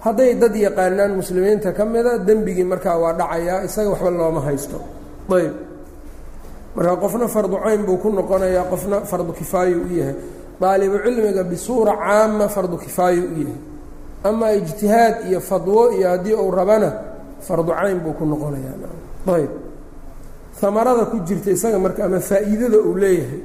Hadday 0.05 0.35
dad 0.35 0.55
yaqaanaan 0.55 1.13
muslimiinta 1.17 1.73
ka 1.73 1.85
mida 1.85 2.19
dembigii 2.19 2.65
markaa 2.73 2.99
waa 3.03 3.13
dhacayaa 3.21 3.65
isaga 3.67 3.89
waxba 3.95 4.11
looma 4.11 4.41
haysto. 4.47 4.79
Ayb 5.33 5.55
marka 6.77 6.95
qofna 7.03 7.27
fardu 7.35 7.57
cayn 7.65 7.81
buu 7.87 7.97
ku 8.03 8.09
noqonayaa 8.13 8.65
qofna 8.73 8.97
fardu 9.11 9.33
kifaayo 9.33 9.77
u 9.81 9.89
yahay 9.89 10.15
daalibu 10.63 10.97
cilmiga 11.05 11.43
bisuura 11.51 11.93
caama 12.03 12.47
fardu 12.55 12.77
kifaayo 12.85 13.23
u 13.23 13.35
yahay. 13.43 13.59
Ama 14.29 14.47
ijtihaad 14.59 15.15
iyo 15.29 15.41
fadwo 15.41 15.83
iyo 15.97 16.09
haddii 16.13 16.35
uu 16.35 16.51
rabana 16.59 16.91
fardu 17.47 17.73
cayn 17.79 17.99
buu 18.05 18.13
ku 18.19 18.25
noqonayaa. 18.25 18.91
Ayb 19.37 19.51
amarada 20.69 21.05
ku 21.11 21.17
jirta 21.27 21.51
isaga 21.57 21.79
marka 21.85 22.05
ama 22.07 22.21
faa'iidada 22.21 22.79
uu 22.89 22.95
leeyahay. 23.03 23.43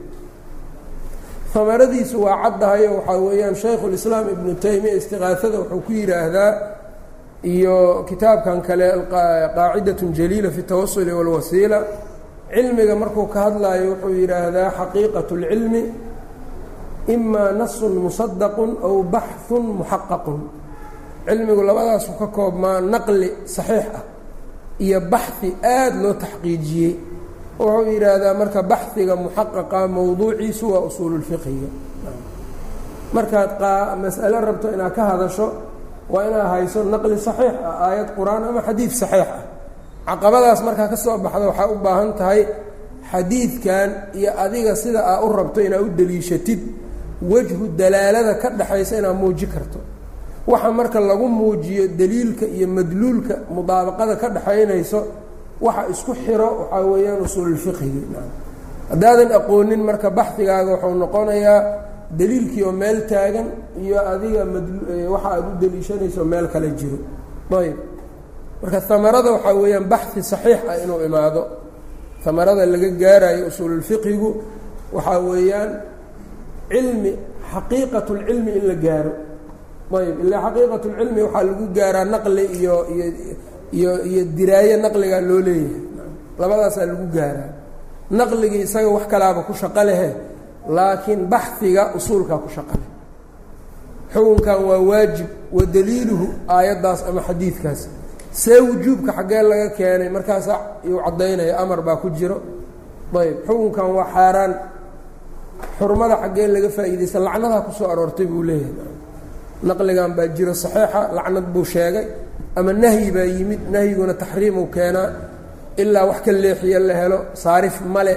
Amaradiisu 1.55 2.21
waa 2.23 2.37
caddahayo 2.43 2.89
waxaa 2.97 3.17
weeyaan 3.25 3.55
shaykhulislaam 3.63 4.25
ibnu 4.33 4.53
taymiya 4.63 4.93
istiqaasada 4.99 5.57
wuxuu 5.61 5.81
ku 5.85 5.91
yidhaahdaa 5.99 6.51
iyo 7.53 7.75
kitaabkan 8.09 8.61
kale 8.67 8.87
qaacidatun 9.57 10.09
jaliila 10.17 10.49
fi 10.55 10.61
tawasuli 10.69 11.11
walwasiila 11.17 11.79
cilmiga 12.53 12.95
markuu 13.01 13.25
ka 13.33 13.39
hadlaayo 13.45 13.85
wuxuu 13.91 14.13
yidhaahdaa 14.21 14.69
xaqiiqat 14.79 15.29
اlcilmi 15.35 15.81
imaa 17.15 17.51
nasun 17.59 17.93
musadaqun 18.05 18.71
aw 18.87 18.95
baxun 19.13 19.63
muxaqaqun 19.79 20.39
cilmigu 21.27 21.61
labadaasu 21.69 22.11
ka 22.19 22.27
koobmaa 22.35 22.79
naqli 22.93 23.29
saxiix 23.55 23.87
ah 23.99 24.03
iyo 24.85 24.99
baxi 25.13 25.49
aada 25.73 25.97
loo 26.03 26.13
taxqiijiyey 26.23 26.93
wuxuu 27.59 27.89
yidhaahdaa 27.93 28.33
marka 28.41 28.59
baxiga 28.71 29.13
muxaqaqa 29.23 29.79
mowduuciisu 29.95 30.65
waa 30.73 30.83
usuululfiqhiga 30.89 31.69
markaad 33.15 33.51
mas'alo 34.03 34.37
rabto 34.47 34.67
inaad 34.75 34.93
ka 34.97 35.03
hadasho 35.11 35.47
waa 36.13 36.23
inaad 36.27 36.47
hayso 36.53 36.79
naqli 36.93 37.17
saxiix 37.27 37.55
ah 37.69 37.75
aayad 37.87 38.09
qur'aan 38.17 38.43
ama 38.49 38.61
xadiid 38.67 38.91
saxiix 39.01 39.27
ah 39.37 39.43
caqabadaas 40.07 40.59
markaa 40.67 40.87
ka 40.93 40.97
soo 41.03 41.17
baxda 41.23 41.45
waxaa 41.51 41.67
u 41.71 41.75
baahan 41.85 42.09
tahay 42.19 42.41
xadiidkan 43.11 43.89
iyo 44.19 44.31
adiga 44.43 44.73
sida 44.75 45.01
aa 45.11 45.17
u 45.25 45.27
rabto 45.39 45.59
inaad 45.67 45.81
u 45.81 45.89
deliishatid 45.99 46.61
wejhu 47.21 47.67
dalaalada 47.79 48.33
ka 48.41 48.49
dhexaysa 48.49 48.97
inaad 48.99 49.15
muuji 49.21 49.47
karto. 49.47 49.79
Waxa 50.47 50.71
marka 50.71 50.99
lagu 50.99 51.27
muujiyo 51.27 51.87
daliilka 51.99 52.45
iyo 52.45 52.67
madluulka 52.67 53.35
mudaabaqada 53.55 54.15
ka 54.15 54.27
dhexaynayso 54.29 54.99
waxa 55.61 55.81
isku 55.93 56.13
xiro 56.23 56.49
waxaa 56.59 56.85
weeyaan 56.91 57.21
usuululfiqhigi 57.25 58.01
haddaadan 58.89 59.31
aqoonin 59.39 59.81
marka 59.83 60.09
baxigaaga 60.09 60.71
wuxuu 60.79 60.95
noqonayaa 61.03 61.61
daliilkii 62.19 62.63
oo 62.63 62.71
meel 62.71 62.99
taagan 63.11 63.47
iyo 63.83 63.97
adiga 64.13 64.41
waxa 65.13 65.29
aad 65.35 65.45
u 65.51 65.51
deliishanayso 65.61 66.21
meel 66.25 66.47
kale 66.53 66.69
jiro. 66.79 66.97
Ayb 67.59 67.75
marka 68.61 68.95
amarada 68.95 69.29
waxaa 69.35 69.53
weeyaan 69.61 69.85
baxi 69.91 70.19
saxiix 70.23 70.59
ah 70.71 70.77
inuu 70.83 71.01
imaado. 71.07 71.41
Amarada 72.25 72.65
laga 72.65 72.89
gaarayo 73.01 73.47
usuululfiqhigu 73.51 74.29
waxaa 74.95 75.19
weeyaan 75.19 75.71
cilmi 76.69 77.11
xaqiiqat 77.51 78.07
lcilmi 78.17 78.51
in 78.59 78.65
la 78.69 78.75
gaaro. 78.85 79.11
Ayb 79.99 80.17
ilaa 80.23 80.41
xaqiiqat 80.45 80.83
lcilmi 80.91 81.21
waxaa 81.25 81.43
lagu 81.49 81.65
gaaraa 81.77 82.05
naqli 82.13 82.43
iyo 82.57 82.75
iyo 82.93 83.05
iyo 83.77 83.91
iyo 84.09 84.21
diraaye 84.37 84.75
naqligaa 84.85 85.21
loo 85.29 85.39
leeyahay. 85.47 85.81
Labadaasaa 86.39 86.85
lagu 86.91 87.05
gaaraa. 87.17 87.49
Naqligii 88.17 88.61
isaga 88.67 88.89
wax 88.95 89.05
kalaaba 89.11 89.41
ku 89.47 89.53
shaqo 89.61 89.81
lehe 89.89 90.09
laakiin 90.75 91.21
baxiga 91.33 91.83
usuulkaa 91.97 92.39
ku 92.43 92.49
shaqo 92.55 92.75
leh. 92.81 92.89
Xukunkan 94.13 94.59
waa 94.69 94.79
waajib 94.89 95.27
wa 95.55 95.63
daliiluhu 95.75 96.27
aayaddaas 96.55 96.99
ama 97.09 97.21
xadiidkaas. 97.27 97.81
See 98.41 98.59
wujuubka 98.67 99.11
xaggee 99.17 99.41
laga 99.49 99.67
keenay 99.77 100.09
markaasaa 100.15 100.59
yuu 100.89 100.99
caddaynaya 101.05 101.53
amar 101.63 101.79
baa 101.87 101.97
ku 102.01 102.07
jiro. 102.17 102.37
Ayb 103.21 103.37
xukunkan 103.47 103.87
waa 103.95 104.07
xaaraan 104.15 104.53
xurmada 105.79 106.15
xaggee 106.23 106.47
laga 106.55 106.69
faa'iidaysta 106.77 107.19
lacnadaa 107.27 107.61
ku 107.65 107.71
soo 107.77 107.87
aroortay 107.93 108.27
buu 108.31 108.43
leeyahay. 108.49 108.91
Naqligan 109.67 110.11
baa 110.17 110.27
jiro 110.37 110.53
saxiixa 110.63 111.01
lacnad 111.17 111.45
buu 111.53 111.65
sheegay 111.73 112.05
ama 112.57 112.71
nahyi 112.83 113.09
baa 113.15 113.27
yimid 113.37 113.61
nahyiguna 113.73 114.13
taxriimuu 114.21 114.67
keenaa. 114.75 115.09
Ilaa 115.81 116.05
wax 116.09 116.19
ka 116.25 116.31
leexiya 116.43 116.79
la 116.87 116.93
helo 117.01 117.19
saarif 117.43 117.75
male 117.95 118.13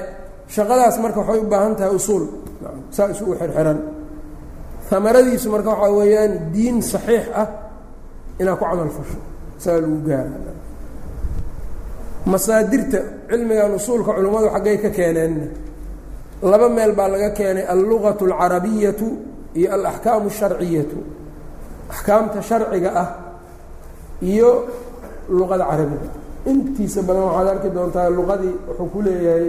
shaqadaas 0.54 0.96
marka 1.04 1.18
waxay 1.22 1.38
u 1.44 1.46
baahan 1.52 1.72
tahay 1.78 1.92
usuul. 2.00 2.24
Saa 2.96 3.08
isugu 3.12 3.32
xirxiran. 3.40 3.78
Amaradiisu 4.96 5.48
marka 5.54 5.68
waxaa 5.74 5.92
weeyaan 5.98 6.32
diin 6.54 6.76
saxiix 6.92 7.24
ah 7.40 7.48
inaad 8.40 8.56
ku 8.60 8.64
camal 8.70 8.90
fasho 8.96 9.18
saa 9.62 9.76
lagu 9.82 9.98
gaara. 10.08 10.52
Masaadirta 12.32 13.00
cilmigan 13.30 13.72
usuulka 13.78 14.10
culimmadu 14.16 14.48
xaggay 14.54 14.76
ka 14.84 14.90
keeneenna 14.96 15.46
laba 16.42 16.68
meel 16.76 16.92
baa 16.98 17.08
laga 17.14 17.30
keenay 17.38 17.64
allugatu 17.74 18.24
alcarabiyatu 18.30 19.06
iyo 19.58 19.68
alaxkaamu 19.76 20.26
asharciyatu 20.32 20.96
axkaamta 21.92 22.38
sharciga 22.48 22.90
ah 23.02 23.08
iyo 24.32 24.50
luqada 25.38 25.64
carabiga 25.70 26.08
intiisa 26.50 27.00
badan 27.08 27.22
waxaad 27.28 27.48
arki 27.54 27.68
doontaa 27.76 28.08
luqadii 28.18 28.54
wuxuu 28.68 28.88
ku 28.92 28.98
leeyahay 29.06 29.46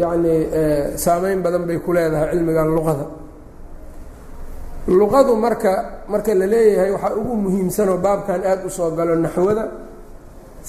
yacni 0.00 0.34
saameyn 1.04 1.38
badan 1.44 1.62
bay 1.68 1.78
ku 1.84 1.90
leedahay 1.96 2.28
cilmigan 2.32 2.68
luqada 2.76 3.04
luqadu 4.98 5.32
marka 5.44 5.72
marka 6.12 6.32
la 6.40 6.46
leeyahay 6.54 6.90
waxaa 6.96 7.14
ugu 7.20 7.34
muhiimsanoo 7.44 7.98
baabkan 8.04 8.40
aada 8.50 8.62
u 8.66 8.70
soo 8.76 8.90
galo 8.98 9.14
naxwada 9.24 9.64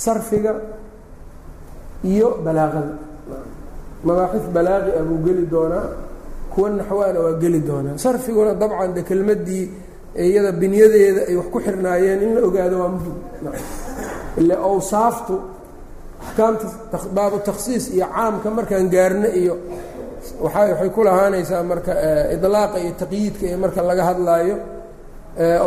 sarfiga 0.03 0.53
iyo 2.11 2.27
balaaqada 2.45 2.91
mabaaxis 4.07 4.45
balaaqi 4.55 4.91
ah 4.99 5.03
buu 5.09 5.19
geli 5.25 5.45
doonaa 5.53 5.87
kuwa 6.53 6.69
naxwaana 6.79 7.19
waa 7.25 7.33
geli 7.43 7.59
doonaa. 7.69 7.97
Sarfiguna 8.03 8.51
dabcan 8.61 8.91
de 8.95 9.01
kelmaddii 9.09 9.65
iyada 10.27 10.51
binyadeeda 10.61 11.21
ay 11.29 11.35
wax 11.39 11.47
ku 11.53 11.59
xirnaayeen 11.65 12.19
in 12.25 12.31
la 12.35 12.41
ogaado 12.47 12.75
waa 12.81 12.91
muhiim 12.95 13.17
ile 14.41 14.55
awsaaftu 14.69 15.35
axkaamta 16.25 16.65
baabu 17.17 17.37
takhsiis 17.47 17.85
iyo 17.95 18.05
caamka 18.15 18.47
markaan 18.57 18.87
gaarno 18.95 19.27
iyo 19.41 19.53
waa 20.43 20.63
waxay 20.71 20.89
ku 20.95 21.01
lahaanaysaa 21.07 21.63
marka 21.71 21.91
idlaaqa 22.35 22.77
iyo 22.83 22.91
taqyiidka 23.01 23.43
iyo 23.49 23.57
marka 23.63 23.79
laga 23.89 24.03
hadlaayo 24.09 24.55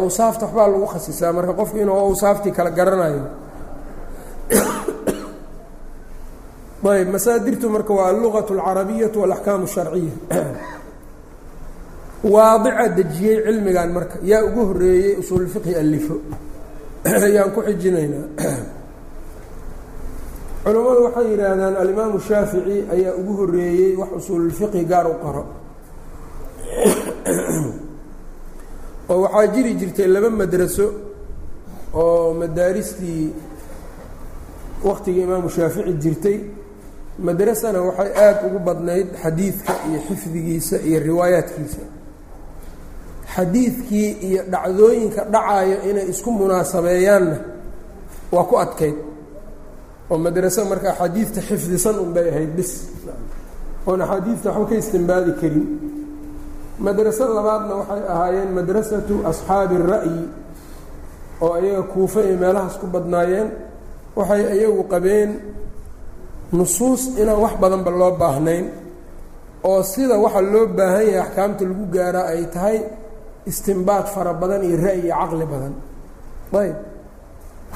awsaafta 0.00 0.42
waxbaa 0.47 0.68
lagu 0.73 0.87
khasisaa 0.92 1.33
marka 1.37 1.52
qofku 1.61 1.76
inuu 1.83 1.99
awsaaftii 2.07 2.52
kala 2.57 2.71
garanayo 2.78 3.23
ayb 6.85 7.08
masaadirtu 7.12 7.68
marka 7.70 7.92
waa 7.94 8.08
alluqatu 8.12 8.52
alcarabiyatu 8.54 9.20
walaxkaamu 9.20 9.66
sharciya. 9.66 10.12
Waadica 12.25 12.88
dejiyey 12.97 13.42
cilmigan 13.47 13.90
marka. 13.92 14.16
Yaa 14.23 14.44
ugu 14.44 14.62
horeeyey 14.66 15.16
usuulfiqhi 15.20 15.75
alifo 15.75 16.16
yaan 17.35 17.50
ku 17.54 17.61
xijinaynaa. 17.62 18.26
Culammadu 20.64 21.00
waxay 21.06 21.26
yidhaahdaan 21.32 21.76
alimaamu 21.82 22.18
shaafici 22.20 22.76
ayaa 22.94 23.14
ugu 23.20 23.32
horeeyey 23.40 23.97
wax 24.00 24.11
usuululfiqhi 24.18 24.85
gaar 24.90 25.06
u 25.06 25.14
qoro. 25.23 25.42
Oo 29.11 29.20
waxaa 29.25 29.47
jiri 29.54 29.75
jirtay 29.80 30.06
laba 30.06 30.30
madraso 30.30 30.87
oo 31.94 32.35
madaaristii 32.35 33.32
waktigii 34.85 35.23
imaamu 35.26 35.49
shaafici 35.50 35.92
jirtay 36.02 36.38
madrasana 37.26 37.78
waxay 37.88 38.10
aada 38.25 38.40
ugu 38.46 38.58
badnayd 38.68 39.08
xadiidka 39.22 39.72
iyo 39.88 39.98
xifdigiisa 40.08 40.76
iyo 40.88 40.98
riwaayaadkiisa 41.08 41.82
xadiidkii 43.34 44.10
iyo 44.28 44.42
dhacdooyinka 44.52 45.22
dhacayo 45.34 45.76
inay 45.90 46.06
isku 46.12 46.30
munaasabeeyaanna 46.32 47.37
waa 48.32 48.44
ku 48.50 48.54
adkayd. 48.64 48.96
Oo 50.10 50.18
madraso 50.18 50.64
marka 50.64 50.88
axaadiidta 50.92 51.40
xifdisan 51.48 51.96
unbay 52.04 52.26
ahayd 52.32 52.52
bis. 52.56 52.72
Oon 53.87 54.00
axaadiidta 54.02 54.48
waxba 54.50 54.66
ka 54.70 54.75
istimbaadi 54.82 55.32
karin. 55.40 55.66
Madraso 56.84 57.25
labaadna 57.37 57.75
waxay 57.80 58.02
ahaayeen 58.14 58.50
madrasatu 58.58 59.14
asxaabi 59.30 59.75
الra'yi 59.80 60.20
oo 61.44 61.52
ayaga 61.58 61.82
kuufa 61.92 62.20
iyo 62.26 62.37
meelahaas 62.42 62.76
ku 62.80 62.87
badnaayeen. 62.87 63.48
Waxay 64.16 64.42
iyagu 64.56 64.82
qabeen 64.92 65.30
nusuus 66.52 67.02
inaan 67.20 67.40
wax 67.44 67.54
badanba 67.62 67.90
loo 67.90 68.12
baahnayn 68.20 68.66
oo 69.64 69.82
sida 69.82 70.16
waxa 70.24 70.40
loo 70.40 70.66
baahan 70.78 71.04
yahay 71.06 71.18
axkaamta 71.24 71.62
lagu 71.68 71.84
gaaraa 71.94 72.26
ay 72.32 72.44
tahay 72.54 72.78
istimbaad 73.50 74.06
fara 74.14 74.32
badan 74.40 74.62
iyo 74.68 74.76
ra'yi 74.84 75.00
iyo 75.06 75.14
caqli 75.20 75.44
badan. 75.52 75.74
Ayb. 76.60 76.76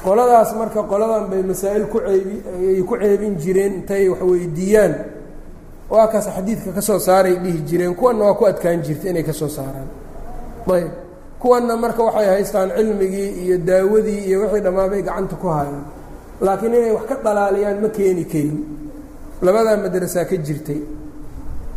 Qoladaas 0.03 0.49
marka 0.59 0.81
qoladan 0.91 1.25
bay 1.31 1.41
masaa'il 1.49 1.85
ku 1.91 1.97
ceebi 2.05 2.35
ay 2.75 2.81
ku 2.89 2.93
ceebin 3.01 3.33
jireen 3.41 3.73
intay 3.79 4.09
wax 4.09 4.21
weydiiyaan. 4.29 4.93
Waa 5.89 6.07
kaas 6.11 6.27
xadiidka 6.35 6.69
ka 6.77 6.81
soo 6.81 6.99
saaray 6.99 7.35
dhihi 7.43 7.59
jireen. 7.69 7.93
Kuwanna 7.95 8.23
waa 8.25 8.37
ku 8.39 8.45
adkaan 8.45 8.81
jirta 8.85 9.05
inay 9.09 9.23
ka 9.23 9.33
soo 9.33 9.47
saaraan. 9.49 9.87
Ayb. 10.75 10.89
Kuwanna 11.41 11.73
marka 11.77 12.01
waxay 12.07 12.27
haystaan 12.33 12.69
cilmigii 12.77 13.29
iyo 13.45 13.57
daawadii 13.57 14.19
iyo 14.27 14.37
wixii 14.41 14.61
dhammaan 14.65 14.89
bay 14.91 15.01
gacanta 15.01 15.35
ku 15.41 15.47
hayaan 15.47 15.83
laakiin 16.41 16.73
inay 16.73 16.91
wax 16.97 17.05
ka 17.09 17.15
dhalaaliyaan 17.25 17.77
ma 17.83 17.89
keeni 17.89 18.25
karin. 18.25 18.57
Labadaa 19.45 19.77
madrasaa 19.83 20.25
ka 20.29 20.35
jirtay. 20.47 20.81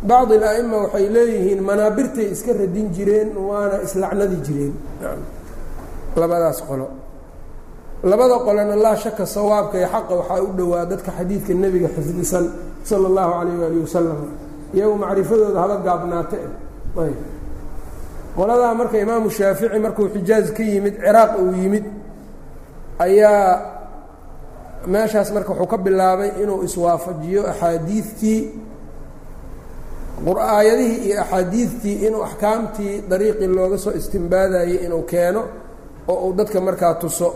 Bacdi 0.09 0.33
ala'ima 0.39 0.77
waxay 0.83 1.05
leeyihiin 1.15 1.61
manaabirtay 1.69 2.27
iska 2.33 2.51
radin 2.53 2.87
jireen 2.95 3.29
waana 3.47 3.77
islacnadi 3.85 4.37
jireen. 4.45 4.73
Labadaas 6.15 6.61
qolo. 6.67 6.87
Labada 8.03 8.37
qolona 8.45 8.75
laa 8.75 8.95
shaka 8.95 9.25
sawaabka 9.25 9.77
iyo 9.79 9.87
xaqa 9.93 10.13
waxaa 10.19 10.41
u 10.41 10.47
dhowaa 10.57 10.85
dadka 10.91 11.11
xadiidka 11.17 11.53
nebiga 11.53 11.87
xifdisan 11.95 12.45
sala 12.87 13.05
allahu 13.09 13.31
calayh 13.37 13.57
waalihi 13.61 13.81
wasalam 13.87 14.19
iyagu 14.75 14.95
macrifadooda 15.03 15.59
haba 15.63 15.75
gaabnaate 15.85 16.37
qoladaa 18.37 18.73
marka 18.79 18.97
imaamu 19.05 19.29
shaafici 19.37 19.79
markuu 19.85 20.07
xijaaz 20.13 20.47
ka 20.57 20.63
yimid 20.71 20.95
ciraaq 21.03 21.31
uu 21.41 21.51
yimid 21.61 21.85
ayaa 23.05 23.45
meeshaas 24.85 25.31
marka 25.35 25.51
wuxuu 25.53 25.67
ka 25.71 25.77
bilaabay 25.77 26.29
inuu 26.43 26.63
iswaafajiyo 26.67 27.41
axaadiidtii 27.51 28.39
aayadihii 30.41 31.05
iyo 31.09 31.21
axaadiidtii 31.21 31.95
inuu 32.07 32.23
axkaamtii 32.23 33.01
dariiqii 33.09 33.47
looga 33.47 33.77
soo 33.77 33.91
istimbaadayey 33.91 34.75
inuu 34.85 35.01
keeno 35.11 35.43
oo 36.07 36.15
uu 36.27 36.33
dadka 36.33 36.61
markaa 36.61 36.93
tuso. 36.93 37.29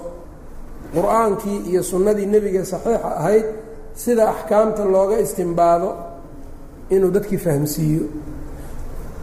Qur'aankii 0.96 1.58
iyo 1.72 1.84
sunnadii 1.84 2.26
nebiga 2.26 2.66
saxiixa 2.66 3.10
ahayd 3.20 3.46
sida 3.96 4.30
axkaamta 4.30 4.84
looga 4.86 5.18
istimbaado 5.20 5.90
inuu 6.90 7.12
dadkii 7.16 7.38
fahamsiiyo. 7.38 8.04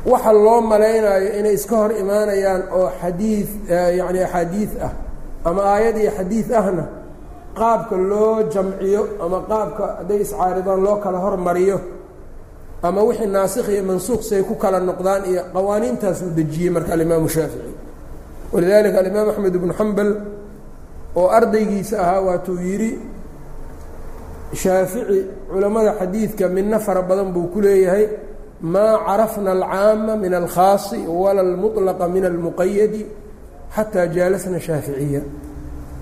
Waxa 0.06 0.32
loo 0.32 0.60
malaynayo 0.60 1.38
inay 1.38 1.54
iska 1.58 1.76
hor 1.76 1.92
imaanayaan 2.02 2.62
oo 2.78 2.88
xadiid 3.00 3.48
yacni 3.98 4.20
axaadiid 4.26 4.70
ah 4.86 4.92
ama 5.44 5.62
aayad 5.72 5.96
iyo 6.02 6.10
xadiid 6.18 6.48
ahna 6.60 6.84
qaabka 7.60 7.96
loo 8.10 8.34
jamciyo 8.54 9.02
ama 9.24 9.38
qaabka 9.50 9.84
hadday 9.98 10.18
iscaaridaan 10.24 10.80
loo 10.86 10.96
kala 11.04 11.18
hormariyo 11.24 11.78
ama 12.86 13.00
wixii 13.08 13.26
naasikh 13.36 13.68
iyo 13.74 13.82
mansuuq 13.90 14.22
say 14.28 14.40
ku 14.48 14.54
kala 14.62 14.78
noqdaan 14.88 15.22
iyo 15.30 15.42
qawaaniintaasuu 15.54 16.30
dejiyey 16.38 16.70
marka 16.74 16.90
alimaamu 16.96 17.28
shaafici 17.36 17.72
walidaalika 18.52 18.98
alimaam 19.02 19.28
axmed 19.32 19.54
ibnu 19.58 19.72
xambal 19.78 20.10
oo 21.20 21.28
ardaygiisa 21.38 21.94
ahaa 22.04 22.20
waatuu 22.26 22.56
yidhi 22.68 22.90
shaafici 24.62 25.18
culammada 25.52 25.92
xadiidka 26.00 26.44
midna 26.56 26.78
fara 26.86 27.02
badan 27.08 27.28
buu 27.34 27.46
ku 27.52 27.58
leeyahay 27.64 28.04
maa 28.72 28.94
carafna 29.06 29.50
alcaama 29.56 30.12
min 30.22 30.32
alkhaasi 30.40 30.98
wala 31.22 31.40
almuطlaqa 31.46 32.04
min 32.14 32.24
almuqayadi 32.30 33.02
xataa 33.76 34.06
jaalasna 34.14 34.58
shaaficiya 34.66 35.20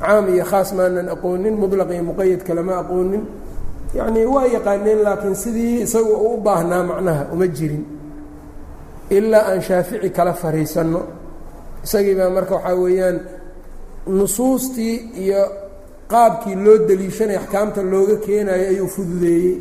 caam 0.01 0.25
iyo 0.35 0.45
khaas 0.51 0.69
maanan 0.77 1.09
aqoonin 1.15 1.55
muطlaq 1.61 1.91
iyo 1.95 2.03
muqayadka 2.11 2.53
lama 2.59 2.75
aqoonin. 2.83 3.25
Yacnii 3.99 4.25
waa 4.35 4.47
yaqaaneen 4.57 5.01
laakiin 5.07 5.35
sidii 5.43 5.75
isagu 5.87 6.13
u 6.27 6.37
baahnaa 6.47 6.83
macnaha 6.91 7.23
uma 7.33 7.47
jirin. 7.57 7.85
Ilaa 9.17 9.45
aan 9.51 9.61
shaafici 9.67 10.11
kala 10.17 10.33
fariisanno. 10.43 11.01
Isagii 11.85 12.15
baa 12.19 12.31
marka 12.37 12.55
waxaa 12.55 12.75
weeyaan 12.83 13.17
nusuustii 14.19 14.95
iyo 15.25 15.43
qaabkii 16.13 16.55
loo 16.65 16.79
deliishanay 16.89 17.37
axkaamta 17.37 17.81
looga 17.93 18.17
keenayo 18.25 18.67
ayuu 18.73 18.89
fududeeyey. 18.95 19.55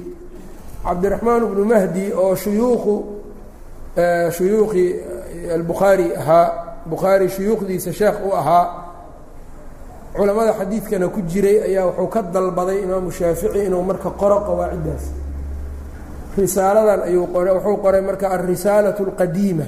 Cabdiraxmaan 0.86 1.41
ibnu 1.47 1.63
mahdi 1.71 2.05
oo 2.23 2.36
shuyuukhu 2.36 2.95
shuyuukhii 4.38 4.89
albukhaari 5.55 6.15
ahaa 6.15 6.47
bukhaari 6.89 7.29
shuyuukhdiisa 7.29 7.93
sheekh 7.93 8.19
u 8.27 8.33
ahaa 8.33 8.65
culamada 10.17 10.51
xadiidkana 10.60 11.08
ku 11.15 11.19
jiray 11.32 11.58
ayaa 11.69 11.86
wuxuu 11.89 12.08
ka 12.13 12.21
dalbaday 12.36 12.78
imaamu 12.86 13.10
shaafici 13.12 13.60
inuu 13.67 13.84
marka 13.89 14.10
qoro 14.21 14.38
qawaaciddaas. 14.47 15.04
Risaaladan 16.38 17.01
ayuu 17.08 17.28
qoray 17.34 17.54
wuxuu 17.58 17.78
qoray 17.84 18.01
marka 18.10 18.25
alrisaalatu 18.36 19.01
alqadiima 19.08 19.65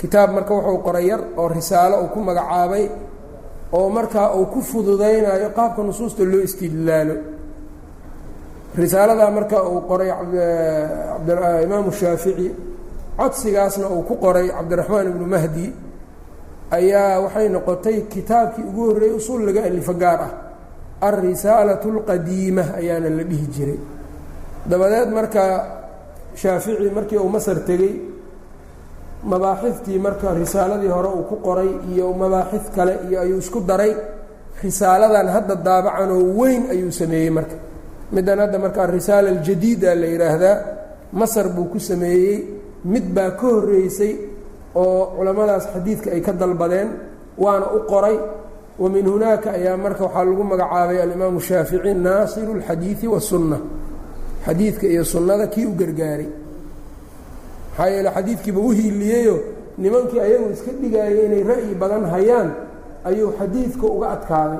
kitaab 0.00 0.30
marka 0.36 0.52
wuxuu 0.54 0.78
qoray 0.86 1.04
yar 1.10 1.20
oo 1.40 1.48
risaalo 1.56 1.96
uu 2.02 2.08
ku 2.14 2.18
magacaabay 2.28 2.84
oo 3.78 3.88
markaa 3.96 4.28
uu 4.38 4.46
ku 4.52 4.60
fududaynayo 4.70 5.48
qaabka 5.58 5.80
nusuusta 5.86 6.22
loo 6.32 6.42
istidlaalo 6.48 7.14
risaaladaa 8.80 9.30
marka 9.36 9.56
uu 9.70 9.80
qoray 9.90 10.10
imaamu 11.64 11.90
shaafici 12.00 12.46
codsigaasna 13.18 13.86
uu 13.94 14.02
ku 14.08 14.14
qoray 14.24 14.46
cabdiraxmaan 14.56 15.06
ibnu 15.12 15.26
mahdi 15.34 15.66
ayaa 16.78 17.20
waxay 17.24 17.48
noqotay 17.48 17.96
kitaabkii 18.12 18.64
ugu 18.70 18.82
horreeyey 18.88 19.14
usuul 19.20 19.42
laga 19.46 19.62
alifo 19.64 19.94
gaar 19.94 20.20
ah. 20.26 20.32
Alrisaalatu 21.08 21.88
alqadiima 21.94 22.62
ayaana 22.80 23.08
la 23.18 23.24
dhihi 23.30 23.46
jiray. 23.54 23.78
Dabadeed 24.70 25.08
marka 25.18 25.42
shaafici 26.36 26.90
markii 26.96 27.16
uu 27.18 27.28
masar 27.28 27.58
tegey 27.68 27.94
mabaaxiftii 29.24 29.98
marka 29.98 30.34
risaaladii 30.34 30.88
hore 30.96 31.08
uu 31.08 31.24
ku 31.30 31.36
qoray 31.46 31.70
iyo 31.92 32.12
mabaaxif 32.12 32.64
kale 32.76 32.94
iyo 33.08 33.20
ayuu 33.20 33.38
isku 33.38 33.60
daray 33.60 33.92
risaaladan 34.62 35.28
hadda 35.34 35.54
daabacanoo 35.66 36.22
weyn 36.38 36.62
ayuu 36.70 36.92
sameeyey 36.92 37.30
marka. 37.30 37.56
Middan 38.12 38.38
hadda 38.44 38.58
marka 38.58 38.82
arisaala 38.82 39.28
aljadiida 39.34 39.94
la 39.94 40.06
yidhaahdaa 40.06 40.56
masar 41.12 41.48
buu 41.54 41.64
ku 41.72 41.78
sameeyey 41.80 42.36
mid 42.84 43.06
baa 43.16 43.30
ka 43.40 43.46
horreysay 43.46 44.12
oo 44.74 45.06
culammadaas 45.16 45.64
xadiidka 45.74 46.10
ay 46.10 46.20
ka 46.20 46.32
dalbadeen 46.32 46.88
waana 47.38 47.66
u 47.76 47.80
qoray 47.90 48.16
wa 48.78 48.88
min 48.88 49.06
hunaaka 49.12 49.50
ayaa 49.58 49.76
marka 49.76 50.04
waxaa 50.04 50.24
lagu 50.24 50.44
magacaabay 50.44 51.02
alimaamu 51.02 51.40
shaafici 51.40 51.94
naasiru 51.94 52.52
اlxadiidi 52.58 53.06
wasunna 53.08 53.58
xadiidka 54.46 54.86
iyo 54.86 55.04
sunnada 55.04 55.46
kii 55.46 55.66
u 55.66 55.72
gargaaray 55.80 56.28
maxaa 57.70 57.88
yeele 57.94 58.10
xadiidkiiba 58.16 58.60
u 58.60 58.70
hiiliyeyo 58.70 59.36
nimankii 59.78 60.20
ayagu 60.20 60.50
iska 60.52 60.70
dhigaayay 60.80 61.24
inay 61.26 61.42
ra'yi 61.50 61.74
badan 61.74 62.04
hayaan 62.14 62.50
ayuu 63.04 63.32
xadiidka 63.38 63.86
uga 63.86 64.06
adkaaday 64.16 64.58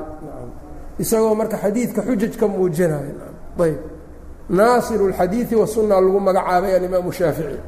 isagoo 0.99 1.35
marka 1.35 1.57
xadiidka 1.63 2.01
xujaj 2.07 2.33
ka 2.39 2.47
muujinayo 2.47 3.13
ayb 3.65 3.77
naasiru 4.49 5.03
اlxadiidi 5.09 5.55
wasunna 5.55 5.95
lagu 6.01 6.19
magacaabay 6.19 6.75
alimaamu 6.75 7.11
shaafici 7.11 7.59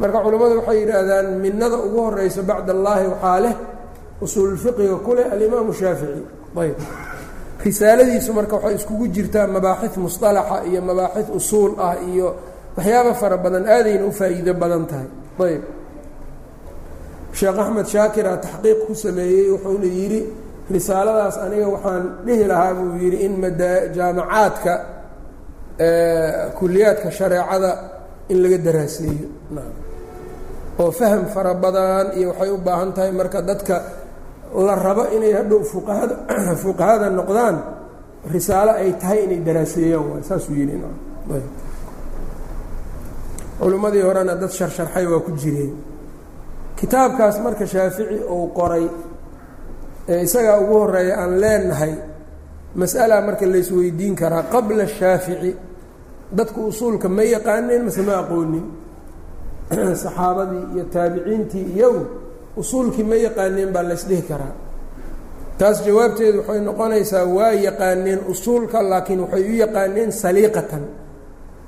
marka 0.00 0.18
culammadu 0.24 0.54
waxay 0.60 0.76
yidhaahdaan 0.82 1.26
minada 1.44 1.76
ugu 1.86 1.98
horeyso 2.06 2.42
bacd 2.50 2.68
allaahi 2.76 3.06
waxaa 3.12 3.38
leh 3.44 3.54
usuulfiqiga 4.24 4.96
ku 5.06 5.10
leh 5.18 5.26
alimaamu 5.34 5.72
shaafici. 5.80 6.22
Ayb. 6.62 6.78
Risaaladiisu 7.64 8.30
marka 8.38 8.54
waxay 8.56 8.74
iskugu 8.78 9.04
jirtaa 9.14 9.46
mabaaxid 9.56 9.92
musطalaxa 10.06 10.56
iyo 10.68 10.80
mabaaxid 10.88 11.26
usuul 11.38 11.72
ah 11.86 11.94
iyo 12.10 12.28
waxyaaba 12.76 13.12
fara 13.20 13.36
badan 13.44 13.64
aadayna 13.74 14.04
u 14.10 14.12
faa'iido 14.20 14.52
badan 14.62 14.82
tahay. 14.90 15.08
Ayb. 15.46 15.62
Sheekh 17.38 17.58
axmed 17.62 17.86
shaakira 17.94 18.32
taxqiiq 18.44 18.78
ku 18.86 18.92
sameeyey 19.04 19.46
wuxuuna 19.54 19.88
yidhi 19.98 20.20
risaaladaas 20.74 21.36
aniga 21.44 21.66
waxaan 21.74 22.02
dhihi 22.26 22.44
lahaa 22.50 22.72
buu 22.78 22.96
yidhi 23.04 23.18
in 23.26 23.32
jaamacaadka 23.96 24.72
kuliyaadka 26.58 27.08
shareecada 27.18 27.70
in 28.32 28.36
laga 28.42 28.58
daraaseeyo 28.66 29.26
oo 30.78 30.90
faham 30.90 31.26
fara 31.34 31.54
badan 31.54 32.14
iyo 32.18 32.28
waxay 32.30 32.50
u 32.50 32.58
baahan 32.58 32.92
tahay 32.92 33.12
marka 33.12 33.42
dadka 33.42 33.82
la 34.54 34.74
rabo 34.74 35.04
inay 35.16 35.32
hadhow 35.32 35.62
fuqahada 35.64 36.14
fuqahada 36.62 37.10
noqdaan 37.10 37.56
risaalo 38.30 38.72
ay 38.78 38.92
tahay 39.00 39.24
inay 39.24 39.40
daraaseeyaan 39.40 40.04
waay 40.10 40.22
saasuu 40.22 40.54
yidhi 40.54 40.76
culimmadii 43.60 44.02
horena 44.02 44.34
dad 44.34 44.50
sharsharxay 44.50 45.06
waa 45.06 45.20
ku 45.20 45.32
jireen. 45.36 45.76
Kitaabkaas 46.76 47.40
marka 47.44 47.66
shaafici 47.66 48.24
uu 48.24 48.46
qoray 48.56 48.88
ee 50.08 50.22
isagaa 50.22 50.58
ugu 50.60 50.74
horreeya 50.74 51.20
aan 51.20 51.40
leenahay 51.40 51.94
mas'ala 52.74 53.20
marka 53.20 53.46
laysweydiin 53.46 54.16
karaa 54.16 54.42
qabla 54.42 54.86
shaafici 54.86 55.56
dadku 56.32 56.66
usuulka 56.66 57.08
ma 57.08 57.22
yaqaaneen 57.22 57.84
mase 57.84 58.02
ma 58.02 58.14
aqoonin 58.22 58.64
saxaabadii 60.02 60.64
iyo 60.74 60.84
taabiciintii 60.92 61.66
iyagu 61.76 62.06
usuulkii 62.56 63.04
ma 63.04 63.14
yaqaaneen 63.14 63.70
baa 63.72 63.82
laysdhihi 63.82 64.22
karaa. 64.22 64.54
Taas 65.58 65.84
jawaabteedu 65.86 66.38
waxay 66.38 66.60
noqonaysaa 66.60 67.24
waa 67.24 67.52
yaqaaneen 67.52 68.20
usuulka 68.28 68.82
laakiin 68.82 69.20
waxay 69.20 69.42
u 69.52 69.54
yaqaaneen 69.64 70.12
saliiqatan. 70.12 70.84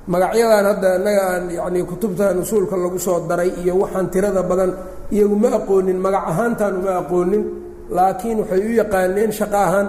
Magacyadan 0.07 0.65
hadda 0.65 0.95
innaga 0.95 1.23
aan 1.31 1.49
yacnii 1.49 1.83
kutubtan 1.83 2.39
usuulka 2.43 2.75
lagu 2.77 2.99
soo 2.99 3.19
daray 3.29 3.51
iyo 3.63 3.79
waxaan 3.79 4.09
tirada 4.11 4.43
badan 4.43 4.71
iyagu 5.11 5.35
ma 5.35 5.49
aqoonin 5.59 5.97
magac 5.97 6.27
ahaantaan 6.27 6.75
uma 6.77 6.97
aqoonin 6.99 7.43
laakiin 7.89 8.37
waxay 8.39 8.59
u 8.59 8.71
yaqaaneen 8.81 9.31
shaqo 9.31 9.57
ahaan. 9.57 9.87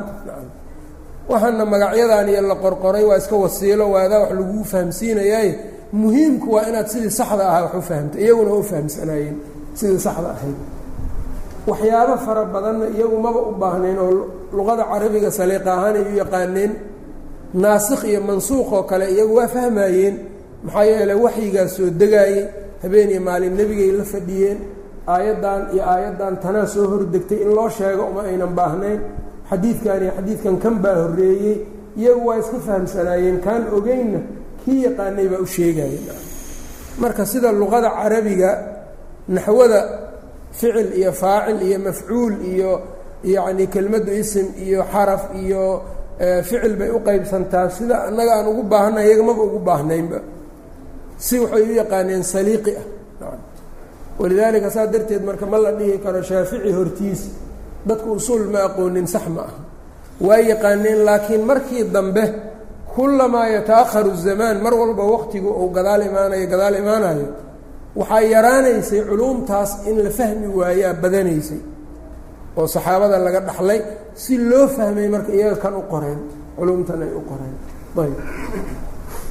Waxaana 1.28 1.64
magacyadan 1.64 2.28
iyo 2.28 2.42
la 2.46 2.54
qorqoray 2.54 3.04
waa 3.04 3.18
iska 3.18 3.36
wasiilo 3.36 3.90
waadaa 3.90 4.20
wax 4.22 4.30
laguu 4.38 4.64
fahamsiinayaaye 4.64 5.73
muhiimku 6.00 6.46
waa 6.54 6.66
inaad 6.68 6.86
sidii 6.92 7.10
saxda 7.18 7.44
ahaa 7.50 7.62
wax 7.66 7.74
u 7.78 7.82
fahamta 7.88 8.16
iyaguna 8.24 8.50
u 8.60 8.62
fahamsanaayeen 8.70 9.36
sidii 9.78 9.98
saxda 10.06 10.28
ahayd. 10.36 10.58
Waxyaabo 11.70 12.14
fara 12.26 12.44
badanna 12.54 12.86
iyagu 12.96 13.16
maba 13.24 13.40
u 13.40 13.52
baahnayn 13.62 13.98
oo 14.04 14.10
luqada 14.56 14.84
carabiga 14.90 15.30
saliiqa 15.38 15.70
ahaan 15.76 15.96
ay 16.00 16.04
u 16.12 16.16
yaqaaneen 16.22 16.72
naasikh 17.62 18.02
iyo 18.10 18.20
mansuuq 18.28 18.68
oo 18.76 18.82
kale 18.90 19.04
iyagu 19.14 19.34
waa 19.38 19.48
fahmayeen 19.54 20.14
maxaa 20.64 20.84
yeeley 20.90 21.16
waxyigaa 21.24 21.68
soo 21.76 21.88
degaayey 22.00 22.42
habeen 22.82 23.08
iyo 23.12 23.20
maalin 23.28 23.54
nebigay 23.58 23.90
la 23.98 24.04
fadhiyeen. 24.12 24.58
Aayaddan 25.14 25.60
iyo 25.74 25.82
aayaddan 25.92 26.34
tanaa 26.42 26.66
soo 26.74 26.84
hordegtay 26.92 27.38
in 27.44 27.50
loo 27.56 27.68
sheego 27.76 28.02
uma 28.10 28.22
aynan 28.30 28.52
baahnayn. 28.58 29.00
Xadiidkan 29.50 30.02
iyo 30.04 30.12
xadiidkan 30.18 30.56
kan 30.62 30.74
baa 30.84 30.96
horreeyey. 31.02 31.56
Iyagu 32.00 32.22
waa 32.28 32.38
iska 32.42 32.58
fahamsanaayeen. 32.66 33.38
Kaan 33.46 33.62
ogeynna 33.76 34.20
kii 34.64 34.80
yaqaanay 34.86 35.26
baa 35.32 35.40
u 35.44 35.46
sheegayeen 35.46 36.06
marka 37.02 37.22
sida 37.26 37.48
luqada 37.52 37.90
carabiga 37.98 38.50
naxwada 39.28 39.80
ficil 40.58 40.88
iyo 41.00 41.12
faacil 41.12 41.58
iyo 41.68 41.78
mafcuul 41.86 42.34
iyo 42.52 42.70
yacni 43.34 43.66
kelmaddu 43.74 44.12
isim 44.22 44.46
iyo 44.66 44.80
xaraf 44.92 45.22
iyo 45.42 45.82
ficil 46.48 46.74
bay 46.80 46.90
u 46.90 46.98
qaybsantaa 47.06 47.66
sida 47.76 47.96
annaga 48.08 48.32
aan 48.38 48.46
ugu 48.52 48.62
baahanay 48.72 49.04
iyaga 49.08 49.22
maba 49.28 49.42
ugu 49.48 49.58
baahnaynba. 49.68 50.18
Si 51.26 51.34
waxay 51.42 51.62
u 51.70 51.72
yaqaaneen 51.80 52.22
saliiqi 52.22 52.72
ah. 52.78 53.36
Walidaalika 54.18 54.70
saa 54.70 54.86
darteed 54.86 55.22
marka 55.28 55.46
ma 55.46 55.58
la 55.58 55.72
dhihi 55.78 55.98
karo 56.04 56.22
shaafici 56.22 56.70
hortiis 56.78 57.20
dadku 57.88 58.08
usuul 58.18 58.46
ma 58.52 58.60
aqoonin 58.68 59.06
sax 59.14 59.26
ma 59.34 59.42
aha. 59.48 59.58
Waa 60.26 60.38
yaqaaneen 60.50 60.98
laakiin 61.08 61.42
markii 61.50 61.82
dambe 61.94 62.24
kullamaa 62.94 63.48
yataakharu 63.56 64.16
zamaan 64.16 64.62
mar 64.62 64.74
walba 64.74 65.04
waqtigu 65.14 65.50
uu 65.50 65.70
gadaal 65.76 66.02
imaanayo 66.10 66.46
gadaal 66.46 66.74
imaanayo 66.82 67.28
waxaa 67.96 68.20
yaraanaysay 68.34 69.00
culuumtaas 69.10 69.86
in 69.86 69.96
la 70.04 70.10
fahmi 70.10 70.46
waayaa 70.58 70.94
badanaysay. 71.02 71.60
oo 72.56 72.66
saxaabada 72.66 73.18
laga 73.18 73.40
dhaxlay 73.40 73.80
si 74.14 74.38
loo 74.38 74.68
fahmay 74.68 75.08
marka 75.08 75.32
iyaga 75.32 75.56
kan 75.56 75.74
u 75.74 75.82
qoreen 75.92 76.20
culuumtan 76.56 77.02
ay 77.02 77.10
u 77.10 77.22
qoreen. 77.30 77.54
Ayb. 78.02 78.16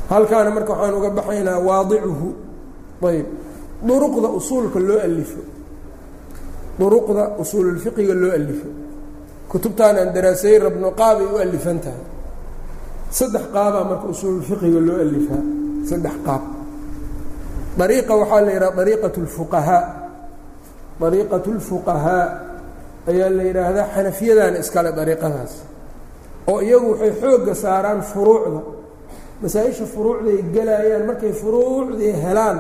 Halkaana 0.10 0.50
marka 0.52 0.72
waxaan 0.74 0.94
uga 1.00 1.10
baxaynaa 1.10 1.60
waadicuhu. 1.60 2.28
Ayb. 3.10 3.28
Duruqda 3.88 4.28
usuulka 4.40 4.80
loo 4.80 5.00
alifo. 5.00 5.42
Duruqda 6.80 7.24
usuululfiqiga 7.42 8.14
loo 8.14 8.32
alifo. 8.40 8.68
Kutubtaan 9.52 9.98
aan 9.98 10.14
daraaseey 10.16 10.60
rabno 10.60 10.88
u 11.34 11.38
alifan 11.38 11.80
tahay 11.80 12.13
saddex 13.18 13.46
qaabaa 13.56 13.84
marka 13.90 14.06
usuululfiqiga 14.14 14.80
loo 14.88 14.98
alifaa. 15.06 15.44
Saddex 15.90 16.16
qaab. 16.26 16.44
Dariiqa 17.80 18.14
waxaa 18.22 18.42
la 18.46 18.52
yidhaha 18.56 18.76
dariiqat 18.80 19.16
lfuqahaa 19.26 19.84
dariiqat 21.02 21.46
lfuqahaa 21.58 22.26
ayaa 23.12 23.30
la 23.38 23.44
yidhaahdaa 23.50 23.88
xanafiyadana 23.96 24.58
iskale 24.64 24.90
dariiqadaas. 25.00 25.54
Oo 26.52 26.60
iyagu 26.68 26.88
waxay 26.94 27.12
xoogga 27.22 27.54
saaraan 27.64 28.02
furuucda. 28.12 28.62
Masaa-isha 29.42 29.86
furuucday 29.94 30.38
gelayaan 30.56 31.04
markay 31.10 31.34
furuucdii 31.42 32.14
helaan 32.26 32.58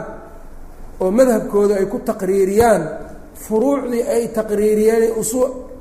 oo 1.04 1.10
madhabkooda 1.20 1.74
ay 1.82 1.86
ku 1.94 1.98
taqriiriyaan 2.10 2.82
furuucdii 3.46 4.04
ay 4.16 4.24
taqriiriyeen 4.38 5.04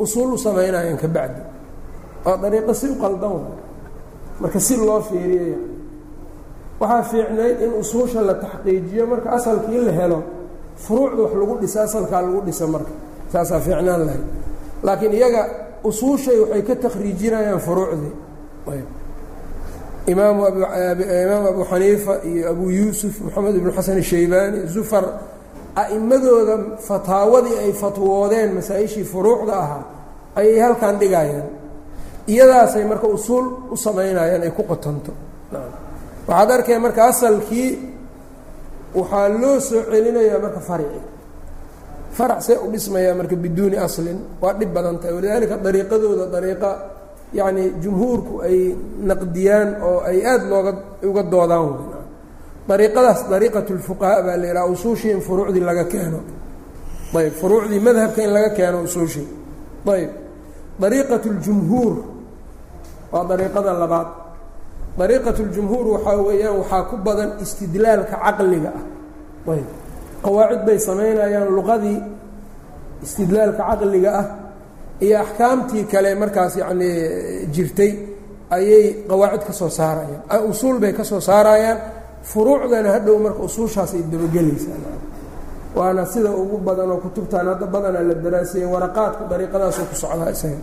usuul 0.05 0.31
u 0.35 0.39
samaynayaan 0.47 0.99
ka 1.03 1.09
bacdi. 1.17 1.43
Waa 2.25 2.37
dariiqo 2.43 2.73
si 2.81 2.87
u 2.93 2.97
qaldan 3.03 3.41
marka 4.41 4.61
si 4.61 4.77
loo 4.77 5.01
fiiriyo 5.01 5.57
waxaa 6.81 7.03
fiicnayd 7.03 7.61
in 7.63 7.73
usuusha 7.81 8.21
la 8.23 8.35
taxqiijiyo 8.35 9.07
marka 9.07 9.29
asalkii 9.39 9.79
la 9.87 9.93
helo 9.93 10.23
furuucda 10.85 11.23
wax 11.23 11.33
lagu 11.41 11.55
dhisa 11.61 11.83
asalkaa 11.83 12.23
lagu 12.23 12.41
dhisa 12.47 12.67
marka. 12.67 12.91
Saasaa 13.33 13.61
fiicnaan 13.61 14.03
lahayd. 14.07 14.25
Laakiin 14.83 15.13
iyaga 15.13 15.43
usuushay 15.85 16.39
waxay 16.41 16.63
ka 16.63 16.75
takhriijinayaan 16.77 17.61
furuucdii. 17.61 18.13
Imaamu 20.07 20.47
imaam 20.49 21.47
abu 21.47 21.65
xaniifa 21.71 22.15
iyo 22.27 22.51
abu 22.51 22.71
yuusuf 22.71 23.21
moxamed 23.21 23.55
ibnu 23.57 23.71
xasan 23.77 23.99
ishaybaani 23.99 24.67
zufar 24.75 25.05
a'immadooda 25.77 26.57
fataawadii 26.89 27.57
ay 27.65 27.73
fatwoodeen 27.73 28.51
masaa-ishii 28.59 29.05
furuucda 29.05 29.53
ahaa 29.65 29.83
ayay 30.37 30.59
halkan 30.61 30.99
dhigayaan 31.01 31.47
iyadaasay 32.27 32.85
marka 32.85 33.07
usuul 33.07 33.47
u 33.71 33.77
samaynayaan 33.77 34.43
ay 34.43 34.51
ku 34.51 34.63
qotonto 34.63 35.13
waxaad 36.29 36.51
arkaya 36.51 36.79
marka 36.81 37.03
asalkii 37.13 37.71
waxaa 38.95 39.29
loo 39.43 39.61
soo 39.61 39.83
celinayaa 39.91 40.39
marka 40.45 40.61
farci 40.61 41.01
farac 42.17 42.41
see 42.47 42.57
u 42.65 42.71
dhismayaa 42.73 43.15
marka 43.15 43.37
biduuni 43.37 43.77
aslin 43.87 44.19
waa 44.43 44.53
dhib 44.59 44.71
badan 44.75 44.97
tahay. 45.01 45.15
Walidaalika 45.17 45.57
dariiqadooda 45.65 46.27
dariiqa 46.35 46.71
yacni 47.39 47.65
jumhuurku 47.83 48.35
ay 48.49 48.59
naqdiyaan 49.09 49.69
oo 49.89 49.99
ay 50.11 50.19
aada 50.27 50.45
looga 50.53 50.73
uga 51.09 51.23
doodaan 51.33 51.69
dariiqadaas 52.69 53.21
dariiqat 53.33 53.67
lfuqahaa 53.79 54.23
baa 54.27 54.37
la 54.37 54.47
yidhaha 54.47 54.67
usuushii 54.75 55.21
furuucdii 55.27 55.65
laga 55.71 55.85
keeno. 55.93 56.21
Ayb 57.19 57.33
furuucdii 57.41 57.81
madhabka 57.87 58.21
in 58.23 58.31
laga 58.37 58.51
keeno 58.59 58.79
usuushii 58.89 59.27
ayb 59.95 60.11
dariiqat 60.83 61.23
اljumhuur 61.33 61.95
waa 63.13 63.25
dariiqada 63.31 63.73
labaad. 63.83 64.09
Dariiqat 64.99 65.37
اljumhuur 65.45 65.87
waxaa 65.95 66.17
weeyaan 66.29 66.57
waxaa 66.61 66.83
ku 66.91 66.97
badan 67.07 67.31
istidlaalka 67.45 68.17
caqliga 68.25 68.71
ah. 68.79 68.85
Ayb 69.53 69.67
qawaacid 70.25 70.61
bay 70.67 70.79
samaynayaan 70.89 71.49
luqadii 71.59 71.99
istidlaalka 73.05 73.63
caqliga 73.71 74.11
ah 74.21 74.27
iyo 75.05 75.17
axkaamtii 75.25 75.85
kale 75.93 76.11
markaas 76.23 76.53
yacnii 76.63 76.95
jirtay 77.55 77.93
ayay 78.57 78.85
qawaacid 79.11 79.43
ka 79.49 79.53
soo 79.61 79.71
saarayaan. 79.79 80.23
Usuul 80.51 80.77
bay 80.83 80.93
ka 80.99 81.05
soo 81.11 81.21
saarayaan. 81.21 81.79
Furuucdana 82.31 82.89
hadhow 82.97 83.17
marka 83.25 83.41
usuushaas 83.49 83.91
ay 83.97 84.03
dabagelaysaa. 84.13 84.79
Waana 85.77 86.05
sida 86.13 86.31
ugu 86.43 86.57
badan 86.67 86.91
oo 86.95 86.99
kutubtan 87.05 87.47
hadda 87.51 87.67
badanaa 87.75 88.05
la 88.09 88.15
daraaseeyey 88.25 88.69
waraqaadku 88.75 89.23
dariiqadaasuu 89.33 89.87
ku 89.91 89.95
socdaa 90.03 90.31
isaga 90.37 90.59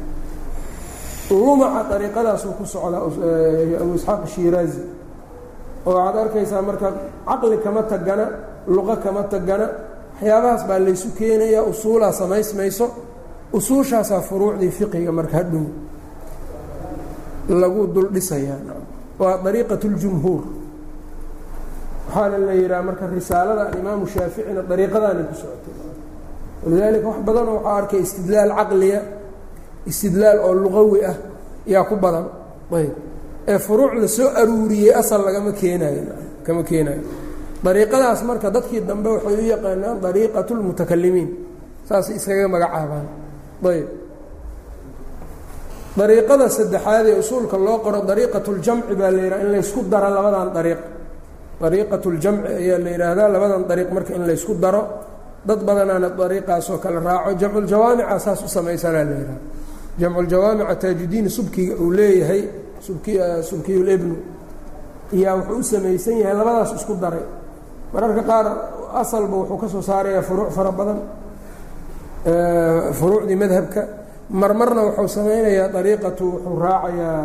lumaca 1.29 1.81
dariiqadaasuu 1.91 2.53
ku 2.57 2.65
socdaa 2.73 3.01
abu 3.81 3.93
isxaaq 3.99 4.21
shiiraazi 4.33 4.81
oo 5.85 5.93
waxaad 5.97 6.17
arkaysaa 6.23 6.61
marka 6.69 6.87
caqli 7.27 7.57
kama 7.65 7.81
tagana 7.91 8.25
luqo 8.75 8.95
kama 9.03 9.23
tagana 9.33 9.67
waxyaabahaas 10.15 10.63
baa 10.69 10.79
laysu 10.85 11.07
keenayaa 11.19 11.63
usuulaa 11.71 12.11
samaysmayso 12.21 12.85
usuushaasaa 13.57 14.21
furuucdii 14.29 14.71
fiqiga 14.77 15.11
marka 15.19 15.35
hadhow 15.39 15.65
lagu 17.61 17.81
dul 17.93 18.07
dhisayaa 18.15 18.57
waa 19.21 19.37
dariiqat 19.45 19.81
اljumhuur 19.89 20.41
waxaana 22.07 22.37
la 22.47 22.53
yidhaha 22.61 22.83
marka 22.89 23.03
risaalada 23.15 23.61
alimaamu 23.71 24.05
shaaficina 24.13 24.61
dariiqadaanay 24.71 25.23
ku 25.29 25.35
socotay. 25.41 25.73
Walidaalika 26.63 27.07
wax 27.11 27.19
badanoo 27.27 27.55
waxaa 27.57 27.77
arkay 27.81 27.99
istidlaal 28.05 28.51
caqliya 28.59 28.99
istidlaal 29.85 30.39
oo 30.39 30.53
luqawi 30.53 31.05
ah 31.05 31.15
yaa 31.67 31.83
ku 31.83 31.95
badan. 31.95 32.25
Ayb. 32.71 32.93
Ee 33.47 33.59
furuuc 33.59 33.93
la 34.01 34.07
soo 34.07 34.29
aruuriyey 34.41 34.93
asal 34.93 35.21
lagama 35.25 35.51
keenayo 35.51 36.03
kama 36.45 36.63
keenayo. 36.63 37.01
Dariiqadaas 37.63 38.23
marka 38.23 38.49
dadkii 38.51 38.81
dambe 38.87 39.09
waxay 39.09 39.35
u 39.35 39.45
yaqaanaan 39.53 39.97
dariiqatu 40.01 40.51
lmutakalimiin 40.55 41.29
saasay 41.87 42.15
iskaga 42.15 42.47
magacaabaan. 42.47 43.07
Ayb. 43.65 43.87
Dariiqada 45.97 46.45
saddexaad 46.49 47.05
ee 47.07 47.19
usuulka 47.19 47.57
loo 47.57 47.77
qoro 47.83 47.99
dariiqatu 48.09 48.49
ljamci 48.61 48.93
baa 48.95 49.11
la 49.11 49.21
yidhaha 49.23 49.41
in 49.43 49.51
laysku 49.51 49.79
daro 49.91 50.09
labadan 50.15 50.53
dariiq. 50.57 50.81
Dariiqatu 51.61 52.07
ljamci 52.21 52.47
ayaa 52.61 52.79
la 52.85 52.89
yidhaahdaa 52.93 53.27
labadan 53.35 53.63
dariiq 53.69 53.89
marka 53.95 54.11
in 54.13 54.23
laysku 54.29 54.53
daro. 54.63 54.81
Dad 55.47 55.59
badanaana 55.67 56.09
dariiqaasoo 56.09 56.77
kale 56.83 56.99
raaco 57.07 57.29
jamculjawaamica 57.41 58.19
saas 58.19 58.39
u 58.45 58.47
samaysanaa 58.47 59.03
la 59.09 59.15
yidhaha 59.19 59.39
jamculjawaamica 59.99 60.75
taajudiin 60.81 61.27
subkiga 61.37 61.73
uu 61.83 61.91
leeyahay 61.97 62.41
subki 62.85 63.13
subkiyulibnu 63.49 64.15
iyaa 65.17 65.35
wuxuu 65.37 65.59
u 65.59 65.63
samaysan 65.71 66.17
yahay 66.21 66.35
labadaas 66.39 66.71
isku 66.77 66.93
daray. 67.03 67.25
Mararka 67.93 68.21
qaar 68.29 68.45
asalba 69.01 69.35
wuxuu 69.41 69.57
ka 69.61 69.67
soo 69.73 69.81
saarayaa 69.89 70.21
furuuc 70.27 70.51
fara 70.57 70.71
badan 70.79 70.99
furuucdii 72.99 73.35
madhabka. 73.43 73.81
Marmarna 74.41 74.81
wuxuu 74.87 75.07
samaynayaa 75.17 75.67
dariiqatu 75.75 76.25
wuxuu 76.33 76.59
raacayaa 76.65 77.21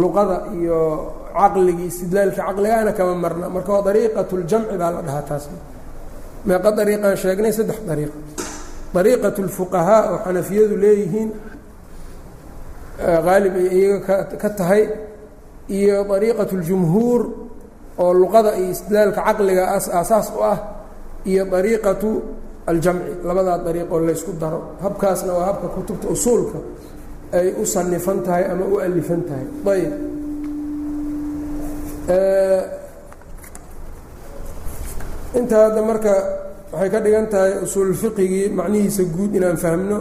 luqada 0.00 0.36
iyo 0.58 0.78
caqligii 1.38 1.86
istidlaalkii 1.92 2.40
caqligahana 2.46 2.92
kama 2.98 3.14
marna. 3.24 3.46
Marka 3.54 3.72
waa 3.74 3.82
dariiqat 3.88 4.28
اljamci 4.36 4.74
baa 4.80 4.90
la 4.96 5.00
dhahaa 5.06 5.22
taas. 5.28 5.44
Meeqa 6.46 6.70
dariiqaan 6.78 7.16
sheegnay 7.22 7.52
saddex 7.58 7.78
dariiq. 7.88 8.12
Dariiqat 8.94 9.36
اlfuqahaa 9.44 10.02
oo 10.12 10.18
xanafiyadu 10.24 10.74
leeyihiin 10.84 11.28
qaalib 13.26 13.54
ay 13.62 13.68
iyaga 13.78 14.14
ka 14.42 14.48
tahay 14.58 14.82
iyo 15.78 15.96
dariiqat 16.10 16.50
اljumhuur 16.58 17.20
oo 18.02 18.12
luqada 18.20 18.50
iyo 18.60 18.68
istidlaalka 18.74 19.20
caqliga 19.28 19.64
aasaas 19.76 20.26
u 20.36 20.40
ah 20.52 20.58
iyo 21.30 21.42
dariiqatu 21.54 22.10
aljamci. 22.70 23.12
Labadaa 23.28 23.58
dariiqoo 23.66 23.98
laysku 24.08 24.32
daro. 24.42 24.60
Habkaasna 24.84 25.32
waa 25.36 25.46
habka 25.50 25.68
kutubta 25.74 26.06
usuulka 26.14 26.58
ay 27.38 27.48
u 27.62 27.64
sanifan 27.74 28.18
tahay 28.26 28.44
ama 28.52 28.64
u 28.72 28.74
alifan 28.84 29.20
tahay. 29.28 29.46
Ayb 29.72 29.92
intaa 35.38 35.62
hadda 35.70 35.82
marka 35.90 36.14
waxay 36.72 36.90
ka 36.94 36.98
dhigan 37.04 37.26
tahay 37.32 37.52
usuulfiqigii 37.64 38.46
macnihiisa 38.58 39.02
guud 39.14 39.32
inaan 39.38 39.58
fahmno 39.64 39.98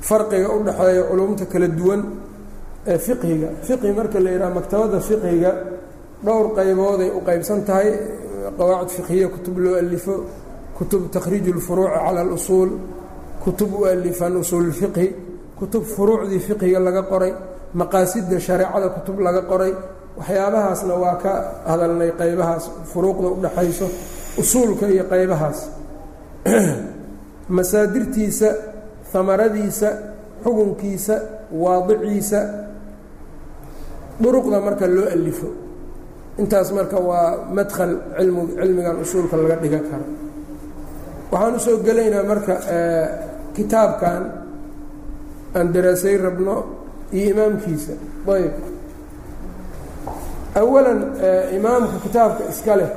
farqiga 0.00 0.48
u 0.56 0.64
dhexeeya 0.64 1.02
culumta 1.10 1.44
kala 1.46 1.68
duwan 1.68 2.02
ee 2.86 2.98
fiqhiga. 2.98 3.48
Fiqhi 3.62 3.92
marka 3.92 4.20
la 4.20 4.30
yidhaha 4.30 4.54
maktabadda 4.54 5.00
fiqhiga 5.00 5.52
dhowr 6.24 6.46
qaybooday 6.56 7.10
u 7.18 7.20
qaybsan 7.28 7.64
tahay. 7.64 7.88
Qawaacid 8.58 8.90
fiqhiya 8.96 9.28
kutub 9.28 9.58
loo 9.58 9.74
alifo 9.74 10.14
kutub 10.78 11.10
takhriij 11.10 11.46
اlfuruuci 11.54 11.98
cala 12.04 12.20
اlusuul 12.26 12.70
kutub 13.44 13.70
u 13.80 13.84
alifan 13.84 14.36
usuulfiqhi 14.36 15.08
kutub 15.58 15.84
furuucdii 15.84 16.40
fiqhiga 16.48 16.78
laga 16.80 17.02
qoray 17.02 17.32
maqaasidda 17.74 18.40
shareecada 18.40 18.88
kutub 18.96 19.20
laga 19.20 19.42
qoray. 19.42 19.72
Waxyaabahaasna 20.18 20.94
waa 21.02 21.16
ka 21.22 21.32
hadalnay 21.70 22.10
qaybahaas 22.20 22.64
furuuqda 22.92 23.28
u 23.34 23.36
dhaxayso 23.44 23.86
usuulka 24.38 24.86
iyo 24.88 25.04
qaybahaas. 25.12 25.58
Masaadirtiisa 27.58 28.48
hamaradiisa 29.12 29.88
xukunkiisa 30.44 31.14
waadiciisa 31.62 32.40
duruqda 34.22 34.58
marka 34.60 34.86
loo 34.86 35.08
alifo. 35.16 35.48
Intaas 36.38 36.72
marka 36.72 36.96
waa 37.08 37.50
madkhal 37.56 37.92
cilm 38.16 38.36
cilmigan 38.56 38.96
usuulka 39.02 39.36
laga 39.36 39.56
dhigan 39.62 39.84
karo. 39.90 40.06
Waxaan 41.32 41.54
u 41.56 41.60
soo 41.60 41.76
gelaynaa 41.86 42.24
marka 42.30 42.54
kitaabkan 43.56 44.22
aan 45.56 45.66
daraasay 45.74 46.16
rabno 46.16 46.54
iyo 47.12 47.26
imaamkiisa. 47.34 47.92
Ayb 48.34 48.54
awalan 50.60 51.00
imaamka 51.56 51.96
kitaabka 52.04 52.42
iska 52.52 52.74
leh 52.80 52.90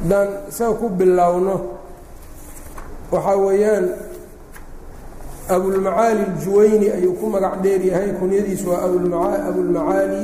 haddaan 0.00 0.28
isaga 0.50 0.74
ku 0.80 0.86
bilowno 0.88 1.77
waxaa 3.12 3.36
weeyaan 3.46 3.86
abulmacaali 5.54 6.22
aljuwayni 6.28 6.86
ayuu 6.96 7.14
ku 7.20 7.26
magac 7.32 7.54
dheer 7.62 7.82
yahay. 7.90 8.10
Kunyadiisu 8.20 8.68
waa 8.70 8.82
abulmacaali. 9.48 10.22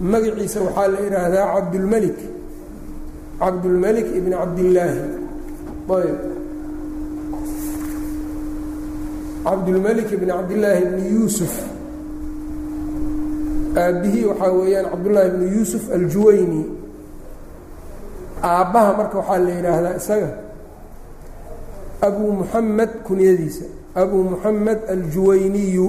Magaciisa 0.00 0.60
waxaa 0.66 0.88
la 0.92 0.98
idhaahdaa 1.06 1.46
cabdulmelik 1.54 2.18
cabdulmelik 3.40 4.06
ibn 4.18 4.30
cabdillaahi. 4.40 5.00
Ayb. 5.92 6.18
Cabdulmelik 9.44 10.08
ibn 10.12 10.28
cabdillaahi 10.30 10.82
ibni 10.86 11.04
yuusuf. 11.14 11.52
Aabbihii 13.76 14.24
waxaa 14.30 14.52
weeyaan 14.58 14.86
cabdullaahi 14.92 15.28
ibnu 15.28 15.46
yuusuf 15.56 15.82
aljuwayni. 15.96 16.62
Aabbaha 18.42 18.90
marka 18.98 19.18
waxaa 19.18 19.38
la 19.44 19.50
yidhaahdaa 19.56 19.96
isaga 20.00 20.30
abuu 22.06 22.32
muxamed 22.40 22.90
kunyadiisa. 23.06 23.64
Abuu 23.94 24.22
muxamed 24.32 24.78
aljuwayniyu 24.92 25.86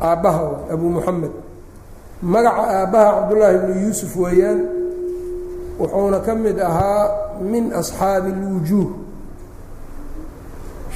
aabbaha 0.00 0.42
waay 0.42 0.72
abuu 0.74 0.90
muxamed 0.96 1.32
magaca 2.22 2.62
aabbaha 2.80 3.10
cabdullaahi 3.16 3.56
ibnu 3.56 3.74
yuusuf 3.84 4.12
weeyaan 4.16 4.60
wuxuuna 5.80 6.18
ka 6.26 6.34
mid 6.34 6.58
ahaa 6.60 7.04
min 7.52 7.64
asxaabi 7.80 8.30
اlwujuuh 8.36 8.88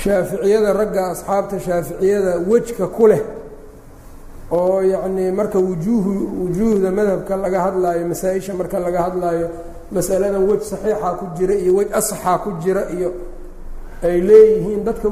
shaaficiyada 0.02 0.72
ragga 0.72 1.02
asxaabta 1.12 1.60
shaaficiyada 1.60 2.32
wejka 2.48 2.86
ku 2.96 3.06
leh 3.06 3.20
oo 4.52 4.80
yacnii 4.82 5.30
marka 5.30 5.58
wujuuhu 5.58 6.12
wujuuhda 6.44 6.90
madhabka 6.90 7.36
laga 7.36 7.60
hadlaayo 7.60 8.08
masaa-isha 8.08 8.54
marka 8.54 8.78
laga 8.78 9.00
hadlaayo 9.06 9.48
masaladan 9.92 10.42
wej 10.48 10.62
saxiixa 10.70 11.10
ku 11.20 11.24
jira 11.36 11.54
iyo 11.54 11.72
wej 11.78 11.88
asaxa 11.92 12.38
ku 12.44 12.50
jira 12.62 12.82
iyo 12.96 13.12
ay 14.02 14.20
leeyihiin 14.28 14.84
dadka 14.86 15.08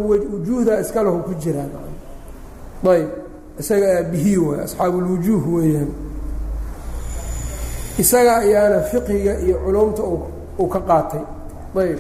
iska 0.85 1.01
lahu 1.03 1.19
ku 1.27 1.33
jiraan. 1.43 1.71
Ayb 2.87 3.09
isaga 3.61 3.87
aabihii 3.99 4.37
waay 4.47 4.61
asxaabulwujuuh 4.67 5.45
weeyaan 5.55 5.91
isaga 7.99 8.33
ayaana 8.45 8.81
fiqiga 8.91 9.33
iyo 9.45 9.57
culumta 9.65 10.03
uu 10.59 10.69
ka 10.69 10.81
qaatay. 10.89 11.25
Ayb. 11.83 11.99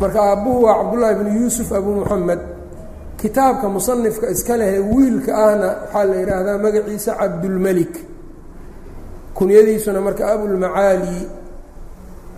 Marka 0.00 0.20
aabbuhu 0.22 0.62
waa 0.64 0.74
cabdullaahi 0.82 1.14
bnu 1.14 1.30
yuusuf 1.40 1.72
abuu 1.72 1.94
muxamed 2.00 2.40
kitaabka 3.20 3.68
musanifka 3.68 4.26
iska 4.30 4.56
lehe 4.56 4.78
wiilka 4.78 5.32
ahna 5.46 5.68
waxaa 5.68 6.04
la 6.04 6.14
yidhaahdaa 6.20 6.58
magaciisa 6.64 7.12
cabdulmelik 7.20 7.94
kunyadiisuna 9.34 10.00
marka 10.00 10.24
abulmacaali 10.32 11.16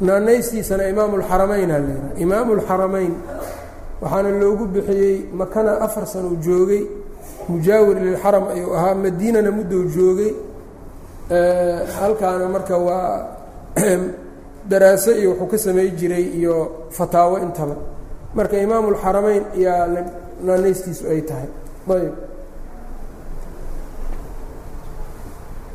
naanaystiisana 0.00 0.88
imaamu 0.88 1.16
lxaramayn 1.18 1.70
aa 1.70 1.78
la 1.78 1.88
yidhaha 1.88 2.20
imaamu 2.24 2.54
lxaramayn 2.60 3.12
waxaana 4.00 4.30
loogu 4.40 4.64
bixiyey 4.66 5.26
makana 5.34 5.80
afar 5.80 6.06
sano 6.06 6.36
joogay 6.42 6.86
mujaawir 7.48 7.96
lilxaram 7.96 8.48
ayuu 8.48 8.74
ahaa 8.74 8.94
madiinana 8.94 9.50
muddou 9.50 9.88
joogay. 9.88 10.32
Halkaana 11.98 12.48
marka 12.48 12.78
waa 12.78 13.26
daraaso 14.70 15.12
iyo 15.12 15.30
wuxuu 15.30 15.46
ka 15.46 15.58
samey 15.58 15.90
jiray 15.90 16.24
iyo 16.38 16.88
fataawo 16.90 17.38
intaba 17.38 17.76
marka 18.34 18.56
imaamu 18.58 18.90
lxaramayn 18.90 19.44
ayaa 19.56 19.88
naanaystiisu 20.44 21.08
ay 21.08 21.20
tahay. 21.22 21.48
Ayb 21.88 22.14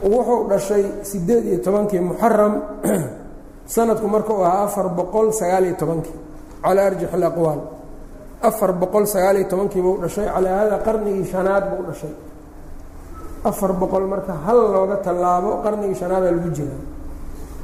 wuxuu 0.04 0.48
dhashay 0.50 0.86
siddeed 1.02 1.46
iyo 1.46 1.58
tobankii 1.58 2.00
muxaram 2.00 2.54
sanadku 3.68 4.08
markuu 4.08 4.44
ahaa 4.44 4.64
afar 4.68 4.88
boqol 4.90 5.32
sagaaliyo 5.34 5.76
tobankii 5.82 6.16
calaa 6.64 6.86
arjax 6.90 7.12
alaqwaal 7.14 7.62
afar 8.42 8.72
boqol 8.82 9.06
sagaaliyo 9.06 9.48
tobankii 9.52 9.82
buu 9.82 9.98
dhashay 10.04 10.26
calaa 10.34 10.58
hada 10.60 10.78
qarnigii 10.86 11.26
shanaad 11.32 11.64
buu 11.72 11.84
dhashay. 11.90 12.14
Afar 13.44 13.72
boqol 13.82 14.06
marka 14.08 14.34
hal 14.46 14.60
looga 14.74 14.98
tallaabo 15.06 15.50
qarnigii 15.64 15.96
shanaadaa 16.02 16.32
lagu 16.32 16.50
jira 16.58 16.78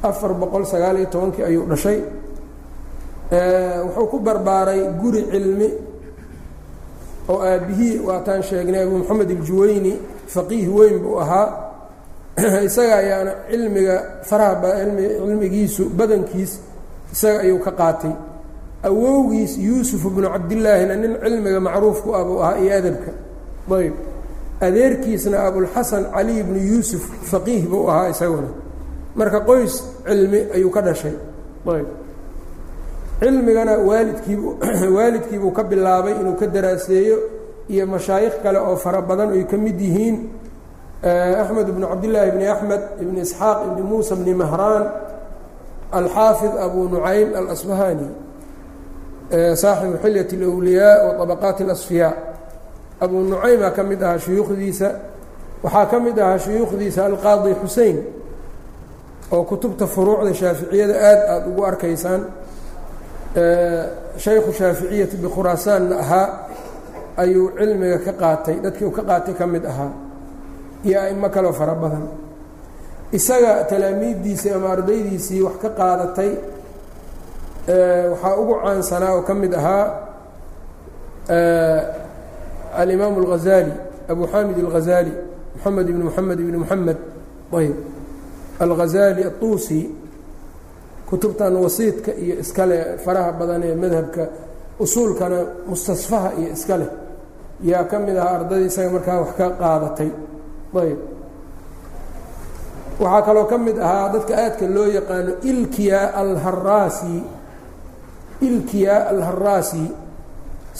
afar 0.08 0.32
boqol 0.40 0.64
sagaaliyo 0.72 1.06
tobankii 1.14 1.42
ayuu 1.48 1.64
dhashay. 1.72 1.98
Wuxuu 3.84 4.06
ku 4.10 4.18
barbaaray 4.18 4.80
guri 5.00 5.22
cilmi 5.30 5.68
oo 7.28 7.38
aabbihii 7.40 7.98
waataan 8.08 8.42
sheegnay 8.42 8.82
abu 8.82 8.96
moxamed 8.98 9.30
aljuwayni 9.30 9.92
faqiih 10.34 10.66
weyn 10.76 10.98
buu 11.04 11.16
ahaa 11.22 11.46
isaga 12.68 12.96
ayaana 12.96 13.32
cilmiga 13.50 14.24
faraha 14.24 14.72
cilmigiisu 14.86 15.90
badankiis 15.90 16.60
isaga 17.12 17.40
ayuu 17.40 17.58
ka 17.58 17.72
qaatay. 17.72 18.14
Awowgiis 18.82 19.58
yuusuf 19.58 20.02
bnu 20.02 20.28
cabdillaahina 20.28 20.96
nin 20.96 21.16
cilmiga 21.20 21.60
macruuf 21.60 22.02
ku 22.02 22.14
ah 22.14 22.24
buu 22.24 22.40
ahaa 22.42 22.58
iyo 22.58 22.72
adabka. 22.78 23.12
Ayb 23.70 23.94
adeerkiisna 24.60 25.46
abulxasan 25.46 26.10
cali 26.12 26.42
bnu 26.42 26.58
yuusuf 26.58 27.02
faqiih 27.30 27.68
buu 27.68 27.88
ahaa 27.88 28.10
isaguna. 28.10 28.48
Marka 29.14 29.40
qoys 29.44 29.84
cilmi 30.06 30.48
ayuu 30.54 30.70
ka 30.70 30.80
dhashay. 30.80 31.14
Ayb 31.66 31.88
cilmigana 33.20 33.76
waalidkiibu 33.78 34.58
waalidkiibuu 34.96 35.52
ka 35.52 35.62
bilaabay 35.64 36.16
inuu 36.20 36.36
ka 36.40 36.46
daraaseeyo 36.46 37.18
iyo 37.68 37.86
mashaayikh 37.86 38.42
kale 38.42 38.58
oo 38.58 38.76
fara 38.76 39.02
badan 39.02 39.36
ay 39.36 39.44
ka 39.44 39.56
mid 39.60 39.76
yihiin 39.76 40.16
axmed 41.41 41.67
bnu 41.75 41.85
cabdillaahi 41.91 42.31
bni 42.35 42.47
axmed 42.55 42.81
ibni 43.03 43.19
isxaaq 43.25 43.57
ibni 43.67 43.81
muusa 43.89 44.15
bni 44.19 44.33
mahraan 44.41 44.83
alxaafid 45.97 46.53
abu 46.65 46.79
nucaym 46.93 47.29
alasbahani 47.39 48.07
saaxibu 49.61 49.95
xilyat 50.03 50.29
اlwliyaa 50.33 50.95
wa 51.07 51.11
طabaqaat 51.19 51.57
اlasfiyaa 51.65 52.13
abu 53.03 53.17
nucaymaa 53.31 53.71
ka 53.77 53.83
mid 53.89 54.01
ahaa 54.03 54.19
shuyuukhdiisa 54.25 54.89
waxaa 55.63 55.85
ka 55.91 55.97
mid 56.05 56.17
ahaa 56.23 56.39
shuyuukhdiisa 56.45 56.99
alqaadi 57.09 57.51
xusein 57.61 57.97
oo 59.35 59.43
kutubta 59.49 59.85
furuucda 59.93 60.33
shaaficiyada 60.41 60.93
aad 61.09 61.19
aada 61.33 61.47
ugu 61.49 61.61
arkaysaan 61.69 62.21
shaykhu 64.25 64.51
shaaficiyati 64.59 65.17
bikhuraasaanna 65.23 65.95
ahaa 66.03 66.27
ayuu 67.17 67.47
cilmiga 67.57 67.97
ka 68.05 68.13
qaatay 68.21 68.55
dadkii 68.63 68.85
uu 68.85 68.91
ka 68.97 69.01
qaatay 69.09 69.33
ka 69.39 69.45
mid 69.47 69.65
ahaa 69.65 69.91
iyo 70.87 70.97
aimo 71.05 71.27
kaloo 71.35 71.53
fara 71.59 71.75
badan 71.83 72.05
isaga 73.17 73.51
talaamiiddiisii 73.69 74.51
ama 74.57 74.67
ardaydiisii 74.75 75.41
wax 75.47 75.55
ka 75.63 75.69
qaadatay 75.79 76.31
waxaa 78.11 78.35
ugu 78.41 78.53
caansanaa 78.63 79.11
oo 79.17 79.21
ka 79.27 79.33
mid 79.41 79.53
ahaa 79.61 79.85
alimaamu 82.81 83.17
اlghazali 83.23 83.71
abu 84.11 84.23
xamid 84.31 84.57
اlghazali 84.65 85.11
moxamed 85.55 85.87
ibn 85.91 86.01
moxamed 86.07 86.39
ibn 86.43 86.55
moxamed 86.63 86.97
ayb 87.59 87.75
alghazali 88.65 89.21
aلطuusi 89.29 89.79
kutubtan 91.09 91.53
wasiidka 91.65 92.11
iyo 92.23 92.35
iska 92.43 92.63
leh 92.69 92.81
faraha 93.05 93.31
badan 93.39 93.61
ee 93.69 93.75
madhabka 93.83 94.23
usuulkana 94.83 95.39
mustasfaha 95.69 96.29
iyo 96.39 96.49
iska 96.57 96.75
leh 96.81 96.89
yaa 97.71 97.83
ka 97.91 97.95
mid 98.05 98.17
ahaa 98.21 98.35
ardadii 98.39 98.65
isaga 98.71 98.89
markaa 98.95 99.19
wax 99.21 99.31
ka 99.39 99.45
qaadatay 99.61 100.09
ayb 100.81 100.99
waxaa 102.99 103.21
kaloo 103.27 103.45
ka 103.51 103.57
mid 103.65 103.77
ahaa 103.79 104.09
dadka 104.13 104.33
aadka 104.43 104.65
loo 104.75 104.87
yaqaano 104.97 105.31
ilkiya 105.51 106.01
alharaasi 106.21 107.15
ilkiya 108.47 108.95
alharaasi 109.11 109.85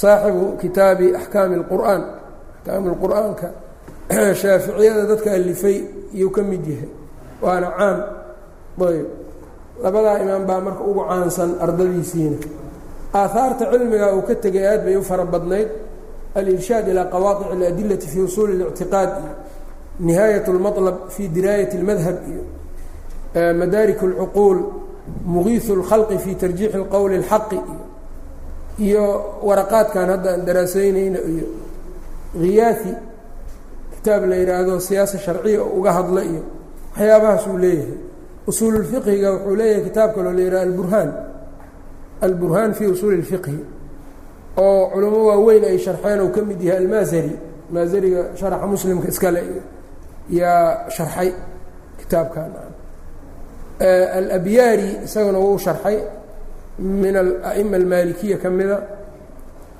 saaxibu 0.02 0.46
kitaabi 0.62 1.08
axkaami 1.20 1.56
اlqur'aan 1.62 2.02
axkaami 2.60 2.88
اlqur'aanka 2.94 3.48
shaaficiyada 4.42 5.04
dadka 5.12 5.30
alifay 5.40 5.78
iyuu 6.18 6.32
ka 6.36 6.42
mid 6.52 6.64
yahay 6.74 6.90
waana 7.44 7.68
caan 7.78 7.98
ayb 8.90 9.08
labadaa 9.84 10.18
imaam 10.24 10.44
baa 10.50 10.60
marka 10.68 10.84
ugu 10.90 11.02
caansan 11.10 11.52
ardadiisiina 11.66 12.38
aahaarta 13.20 13.64
cilmiga 13.72 14.08
uu 14.16 14.24
ka 14.28 14.36
tegay 14.44 14.66
aad 14.72 14.82
bay 14.88 14.96
u 14.96 15.04
fara 15.10 15.26
badnayd 15.34 15.68
alirshaad 16.40 16.86
ilaa 16.92 17.08
qawaaic 17.14 17.40
اladilati 17.56 18.08
fi 18.14 18.20
usuuli 18.28 18.54
اlictiqaad 18.64 19.12
iyo 20.00 20.06
nihaayat 20.08 20.48
اlmaطlb 20.54 20.98
fi 21.16 21.24
diraayat 21.36 21.72
اlmadhab 21.80 22.18
iyo 22.32 22.44
madaarik 23.62 24.00
اlcuquul 24.10 24.58
mugiiثu 25.34 25.72
اlkhalqi 25.80 26.18
fi 26.24 26.32
tarjiixi 26.42 26.78
اlqowli 26.82 27.16
اlxaqi 27.22 27.60
iyo 28.88 29.04
waraqaadkan 29.48 30.08
hadda 30.14 30.30
aan 30.34 30.42
daraasaynayna 30.48 31.20
iyo 31.34 31.48
khiyaai 32.42 32.92
kitaab 33.96 34.24
la 34.32 34.36
yidhaahdo 34.42 34.74
siyaasa 34.88 35.18
sharciya 35.26 35.60
oo 35.64 35.70
uga 35.80 35.92
hadla 35.98 36.22
iyo 36.32 36.42
waxyaabahaas 36.96 37.44
uu 37.52 37.58
leeyahay 37.64 37.98
usuululfiqhiga 38.50 39.30
wuxuu 39.34 39.56
leeyahay 39.60 39.84
kitaab 39.88 40.10
kaloo 40.16 40.34
la 40.38 40.42
yidhaha 40.46 40.64
alburhaan 40.70 41.10
alburhaan 42.28 42.72
fii 42.78 42.88
usuuli 42.96 43.16
اlfiqhi 43.22 43.58
oo 44.66 44.82
culamo 44.94 45.20
waaweyn 45.30 45.64
ay 45.72 45.78
sharxeen 45.86 46.20
uu 46.26 46.30
ka 46.36 46.42
mid 46.50 46.60
yahay 46.68 46.80
almaazari 46.84 47.34
maazariga 47.74 48.22
sharaxa 48.40 48.68
muslimka 48.74 49.08
iskale 49.14 49.42
yaa 50.39 50.89
sharxay 50.95 51.31
kitaabkan 51.99 52.51
alabyaari 54.19 54.89
isaguna 55.07 55.39
wuu 55.45 55.59
sharxay 55.59 55.97
min 56.79 57.15
ala'ima 57.17 57.77
almaalikiya 57.81 58.37
ka 58.43 58.49
mida. 58.51 58.79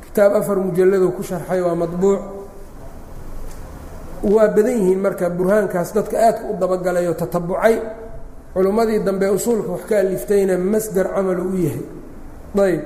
Kitaab 0.05 0.33
afar 0.41 0.57
mujalado 0.65 1.09
ku 1.17 1.23
sharxay 1.23 1.61
waa 1.67 1.75
maطbuuc 1.83 2.21
waa 4.33 4.49
badan 4.55 4.77
yihiin 4.81 5.01
marka 5.05 5.27
burhaankaas 5.31 5.91
dadka 5.97 6.17
aadka 6.27 6.45
u 6.51 6.55
dabagalay 6.61 7.07
oo 7.09 7.15
tatabucay. 7.15 7.77
Culummadii 8.55 9.01
dambe 9.07 9.27
usuulka 9.37 9.71
wax 9.75 9.83
ka 9.89 9.95
aliftayna 10.03 10.55
masder 10.59 11.07
camalu 11.15 11.43
u 11.43 11.57
yahay. 11.67 11.85
Ayb 12.65 12.83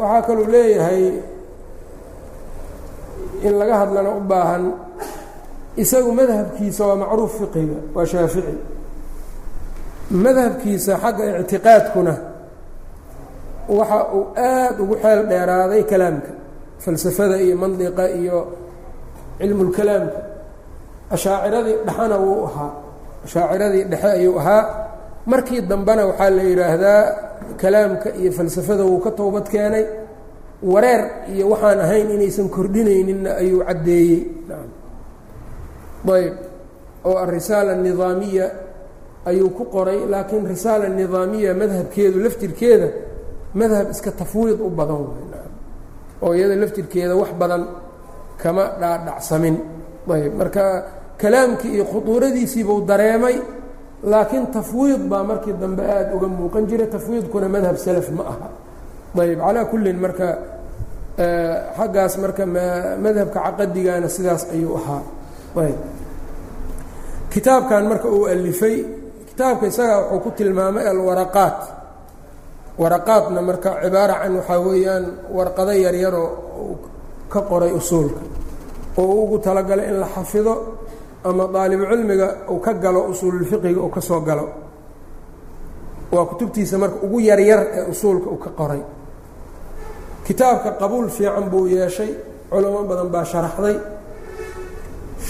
waxaa 0.00 0.22
kaluu 0.26 0.46
leeyahay 0.52 1.02
in 3.46 3.52
laga 3.60 3.74
hadlana 3.82 4.10
u 4.16 4.20
baahan 4.30 4.64
isagu 5.82 6.10
madhabkiisa 6.20 6.82
waa 6.88 6.96
macruuf 7.02 7.32
fiqiga 7.40 7.78
waa 7.94 8.06
shaafici. 8.12 8.54
Madhabkiisa 10.24 10.92
xagga 11.02 11.24
ictiqaadkuna 11.42 12.14
waxa 13.78 13.98
uu 14.16 14.24
aada 14.36 14.80
ugu 14.82 14.94
xeel 15.02 15.20
dheeraaday 15.30 15.82
kalaamka 15.90 16.30
falsafada 16.84 17.36
iyo 17.44 17.56
mandiqa 17.62 18.04
iyo 18.20 18.38
cilmulkalaamka 19.38 20.20
ashaaciradii 21.14 21.76
dhexena 21.86 22.16
wuu 22.24 22.40
ahaa 22.48 22.70
ashaaciradii 23.26 23.84
dhexe 23.90 24.08
ayuu 24.18 24.38
ahaa. 24.40 24.62
Markii 25.30 25.60
dambena 25.70 26.02
waxaa 26.10 26.30
la 26.36 26.42
yidhaahdaa 26.50 27.02
kalaamka 27.60 28.08
iyo 28.20 28.30
falsafada 28.32 28.84
wuu 28.90 29.00
ka 29.04 29.10
toobad 29.18 29.46
keenay. 29.52 29.84
Wareer 30.72 31.02
iyo 31.34 31.44
waxaan 31.52 31.80
ahayn 31.84 32.08
inaysan 32.16 32.48
kordhinayninna 32.54 33.30
ayuu 33.42 33.60
caddeeyey 33.68 34.18
ayb. 36.16 36.34
Oo 37.04 37.16
arisaala 37.18 37.74
nidaamiya 37.74 38.46
ayuu 39.26 39.50
ku 39.50 39.64
qoray 39.74 40.00
laakiin 40.12 40.46
risaala 40.46 40.88
nidaamiya 40.88 41.54
madhabkeedu 41.54 42.18
laftirkeeda 42.24 42.88
madhab 43.54 43.90
iska 43.90 44.10
tafwiid 44.12 44.60
u 44.60 44.68
badan 44.70 45.06
oo 46.22 46.32
iyada 46.34 46.56
laftirkeeda 46.56 47.14
wax 47.16 47.30
badan 47.40 47.62
kama 48.42 48.64
dhaadhacsamin. 48.80 49.56
Ayb. 50.08 50.32
Marka 50.40 50.62
kalaamkii 51.20 51.72
iyo 51.74 51.84
khuduuradiisiibuu 51.84 52.80
dareemay 52.86 53.36
laakiin 54.02 54.46
tafwiid 54.46 55.02
baa 55.10 55.22
markii 55.24 55.52
dambe 55.60 55.82
aada 55.82 56.14
uga 56.16 56.28
muuqan 56.28 56.66
jiray 56.66 56.86
tafwiidkuna 56.86 57.48
madhab 57.48 57.76
salaf 57.76 58.08
ma 58.10 58.22
aha. 58.32 58.48
Ayb. 59.22 59.38
Calaa 59.38 59.64
kullin 59.64 59.98
marka 60.04 60.38
xaggaas 61.78 62.14
marka 62.22 62.46
madhabka 63.04 63.38
caqadigana 63.46 64.08
sidaas 64.08 64.42
ayuu 64.54 64.76
ahaa 64.76 65.02
kitaabkan 67.32 67.82
marka 67.90 68.08
uu 68.08 68.24
alifay 68.32 68.76
kitaabka 69.28 69.66
isaga 69.66 69.96
wuxuu 70.10 70.20
ku 70.24 70.30
tilmaamay 70.38 70.84
alwaraqaat. 70.92 71.58
Waraqaatna 72.78 73.40
marka 73.42 73.70
cibaara 73.82 74.14
can 74.22 74.32
waxaa 74.38 74.60
weeyaan 74.66 75.04
warqado 75.36 75.72
yaryaroo 75.84 76.28
ka 77.32 77.40
qoray 77.50 77.72
usuulka. 77.72 78.20
Oo 78.98 79.14
ugu 79.24 79.38
talagalay 79.38 79.86
in 79.90 79.96
la 80.00 80.06
xafido 80.06 80.54
ama 81.24 81.44
daalibu 81.54 81.84
cilmiga 81.90 82.28
uu 82.50 82.60
ka 82.60 82.72
galo 82.74 83.00
usuululfiqiga 83.12 83.80
uu 83.80 83.90
ka 83.90 84.00
soo 84.00 84.20
galo. 84.20 84.46
Waa 86.12 86.24
kutubtiisa 86.30 86.78
marka 86.78 86.96
ugu 87.06 87.20
yaryar 87.20 87.60
ee 87.76 87.84
usuulka 87.90 88.30
uu 88.30 88.38
ka 88.44 88.50
qoray. 88.58 88.82
Kitaabka 90.26 90.70
qabuul 90.80 91.08
fiican 91.10 91.50
buu 91.50 91.66
yeeshay 91.66 92.10
culamo 92.50 92.82
badan 92.90 93.08
baa 93.14 93.24
sharaxday 93.24 93.76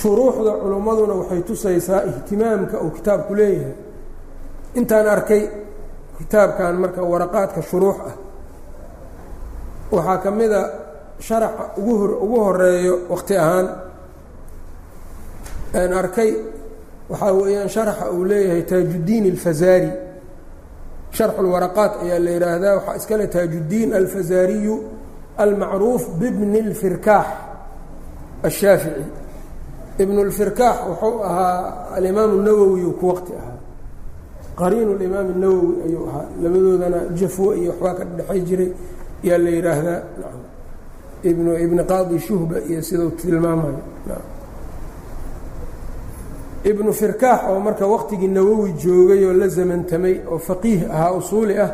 shuruuxda 0.00 0.52
culimmaduna 0.62 1.14
waxay 1.20 1.40
tusaysaa 1.48 2.02
ihtimaamka 2.10 2.76
uu 2.84 2.90
kitaabku 2.96 3.32
leeyahay. 3.38 3.74
Intaan 4.78 5.06
arkay 5.14 5.42
kitaabkan 6.18 6.74
marka 6.82 7.00
waraqaadka 7.12 7.60
shuruux 7.70 7.98
ah 8.10 8.14
waxaa 9.94 10.18
ka 10.24 10.30
mida 10.38 10.60
sharaxa 11.26 11.64
ugu 11.80 11.92
hor 12.00 12.10
ugu 12.24 12.38
horeeyo 12.46 12.94
waqti 13.12 13.34
ahaan. 13.42 13.66
Aan 15.78 15.92
arkay 16.02 16.30
waxaa 17.10 17.32
weeyaan 17.38 17.68
sharaxa 17.74 18.04
uu 18.16 18.24
leeyahay 18.30 18.62
taajuddiin 18.70 19.24
alfazaari. 19.32 19.90
Sharxu 21.16 21.42
lwaraqaat 21.46 21.92
ayaa 22.04 22.18
la 22.24 22.30
yidhaahdaa 22.36 22.74
waxaa 22.78 22.96
iskale 23.00 23.26
taajuddiin 23.34 23.90
alfazaariyu 24.00 24.74
almacruuf 25.42 26.02
bibni 26.20 26.58
اlfirkaax 26.66 27.26
ashaafici 28.48 29.04
ibn 30.03 30.15
اlfirkaax 30.25 30.77
wuxuu 30.89 31.15
ahaa 31.29 31.57
alimaam 31.97 32.31
الnawowi 32.39 32.81
uu 32.87 32.93
ku 32.99 33.05
waqti 33.11 33.31
ahaa 33.41 33.57
qariin 34.61 34.89
اlimaam 34.95 35.27
الnawowi 35.35 35.73
ayuu 35.85 36.03
ahaa 36.09 36.25
labadoodana 36.43 36.99
jafwo 37.19 37.47
iyo 37.59 37.71
waxbaa 37.71 37.93
ka 37.99 38.03
dhexay 38.17 38.41
jiray 38.47 38.69
ayaa 39.23 39.37
la 39.45 39.49
yidhaahdaa 39.57 39.99
ibnu 41.29 41.51
ibni 41.65 41.83
qaadi 41.91 42.19
shuhba 42.27 42.55
iyo 42.69 42.81
sidau 42.87 43.09
tilmaamayo 43.19 43.79
ibnu 46.71 46.91
firkaax 46.93 47.39
oo 47.51 47.59
marka 47.59 47.85
waqtigii 47.93 48.27
nawowi 48.37 48.69
joogay 48.83 49.21
oo 49.29 49.33
la 49.41 49.47
zamantamay 49.57 50.15
oo 50.31 50.37
faqiih 50.47 50.81
ahaa 50.95 51.11
usuuli 51.19 51.53
ah 51.65 51.71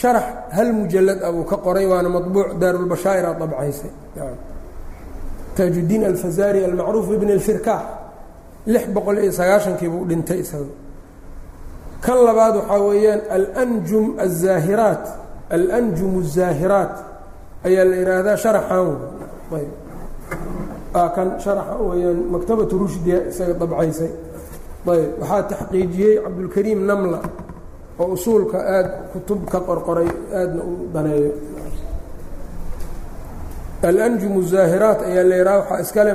sharax 0.00 0.26
hal 0.56 0.68
mujalad 0.78 1.18
ah 1.26 1.32
buu 1.34 1.44
ka 1.50 1.56
qoray 1.64 1.86
waana 1.92 2.08
maطbuuc 2.16 2.48
daarulbashaa'ira 2.60 3.30
dabcaysay 3.40 3.90
taajuddiin 5.56 6.02
alfazaari 6.10 6.60
almacruuf 6.68 7.06
ibn 7.16 7.28
اlfirkaax 7.36 7.82
lix 8.72 8.84
boqol 8.96 9.16
iyo 9.24 9.32
sagaashankii 9.40 9.88
buu 9.92 10.04
dhintay 10.10 10.38
isaga 10.44 10.72
kan 12.04 12.18
labaad 12.28 12.54
waxaa 12.60 12.80
weeyaan 12.88 13.20
alanjum 13.36 14.06
aلzaahiraat 14.24 15.04
alanjum 15.56 16.12
الzaahiraat 16.24 16.94
ayaa 17.68 17.84
la 17.90 17.96
yidhaahdaa 18.00 18.36
sharaxan 18.44 18.88
ayb 19.58 19.70
kan 21.16 21.28
sharaxa 21.44 21.74
weyaan 21.90 22.18
maktabatu 22.34 22.74
rushdiya 22.82 23.18
isaga 23.30 23.54
dabcaysay 23.62 24.10
ayb 24.92 25.10
waxaa 25.20 25.42
taxqiijiyey 25.50 26.14
cabdulkariim 26.24 26.80
namla 26.90 27.18
oo 28.00 28.06
usuulka 28.16 28.58
aada 28.74 28.90
kutub 29.12 29.40
ka 29.52 29.58
qorqoray 29.68 30.08
aadna 30.40 30.62
u 30.70 30.72
daneeyo 30.94 31.30
alanjumu 33.89 34.39
zaahiraat 34.53 34.99
ayaa 35.09 35.23
leeraa 35.31 35.57
waxaa 35.61 35.79
iskale 35.85 36.11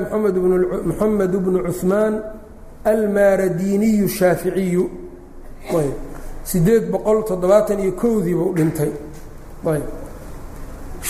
mxamed 0.90 1.32
bnu 1.44 1.58
cuثmaan 1.66 2.14
almaaradiiniyu 2.92 4.06
shaaficiyu. 4.18 4.84
Sideed 6.50 6.84
boqol 6.92 7.18
toddobaatan 7.30 7.78
iyo 7.84 7.92
kowdii 8.02 8.34
buu 8.40 8.52
dhintay. 8.58 8.92
Ayb 9.72 9.86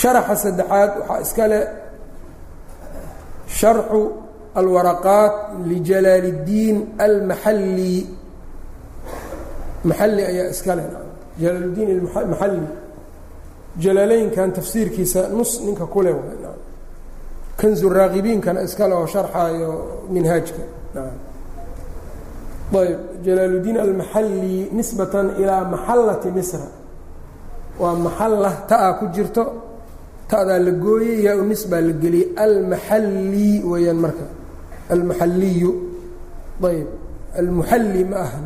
sharaxa 0.01 0.35
saddexaad 0.43 0.91
waxaa 0.99 1.21
iska 1.25 1.45
le 1.51 1.59
sharxu 3.59 4.01
alwaraqaat 4.59 5.35
lijalaal 5.69 6.25
اddiin 6.33 6.77
maxalli 9.89 10.21
ayaa 10.31 10.47
iska 10.53 10.73
le 10.77 10.83
jalaaldiin 11.41 11.89
amaxalli 12.25 12.67
jalaaleynkan 13.79 14.51
tafsiirkiisa 14.51 15.29
nus 15.29 15.61
ninka 15.65 15.85
kule 15.85 16.15
kanzu 17.57 17.89
raaqibiinkana 17.89 18.61
iskale 18.67 18.93
oo 18.95 19.07
sharxaayo 19.07 19.71
minhaajka 20.09 20.63
ayb 22.81 22.99
jalaaluddiin 23.25 23.77
almaxalli 23.77 24.69
nisbatan 24.71 25.27
ilaa 25.41 25.63
maxallati 25.73 26.31
misra. 26.31 26.67
Waa 27.79 27.95
maxalla 27.95 28.51
ta-a 28.67 28.93
ku 28.99 29.05
jirto 29.15 29.43
ta'daa 30.31 30.59
la 30.59 30.71
gooyey 30.71 31.23
yaa 31.25 31.35
u 31.35 31.43
nisbaa 31.51 31.81
la 31.81 31.93
geliyey 32.03 32.27
almaxalli 32.45 33.63
weeyaan 33.71 33.99
marka. 34.03 34.25
Almaxalliyu 34.93 35.71
ayb 36.63 36.87
almuxalli 37.39 38.03
ma 38.11 38.17
aha 38.25 38.39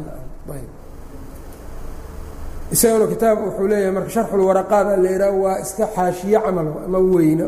isagana 2.75 3.05
kitaab 3.13 3.37
wuxuu 3.45 3.67
leeyahay 3.71 3.91
marka 3.97 4.09
sharxulwaraqaad 4.15 4.87
a 4.93 4.97
laidhaah 5.05 5.33
waa 5.43 5.57
iska 5.63 5.85
xaashiye 5.95 6.39
camal 6.45 6.67
ma 6.93 6.99
weyna 7.13 7.45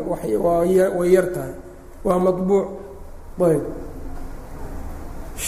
way 0.98 1.10
yar 1.16 1.26
tahay 1.34 1.54
waa 2.06 2.18
mabuuc 2.24 2.66
ayb. 3.50 3.62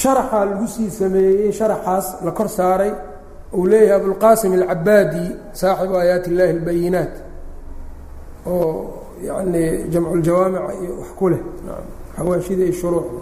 Sharaxa 0.01 0.39
lagu 0.49 0.67
sii 0.75 0.91
sameeyey 0.91 1.53
sharaxaas 1.59 2.07
la 2.25 2.31
kor 2.39 2.49
saaray 2.49 2.93
uu 3.59 3.67
leeyahay 3.71 3.97
abulqaasim 4.01 4.53
alcabaadi 4.59 5.25
saaxibu 5.61 5.95
aayaat 6.01 6.25
illaahi 6.31 6.53
albayinaat 6.57 7.15
oo 8.47 8.69
yanii 9.29 9.69
jamculjawaamica 9.93 10.73
iyo 10.83 10.93
wax 11.01 11.11
ku 11.19 11.27
leh. 11.33 11.41
Xawaashida 12.17 12.63
iyo 12.65 12.73
shuruucda 12.81 13.21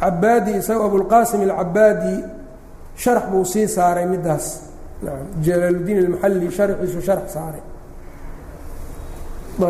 cabaadi 0.00 0.50
isaga 0.60 0.84
abulqaasim 0.88 1.40
alcabaadi 1.48 2.14
sharax 3.02 3.24
buu 3.30 3.44
sii 3.52 3.66
saaray 3.76 4.06
middaas 4.12 4.46
jalaaluddiin 5.46 5.98
almaxalli 6.04 6.46
sharxiisu 6.58 7.00
sharx 7.08 7.24
saaray 7.36 7.62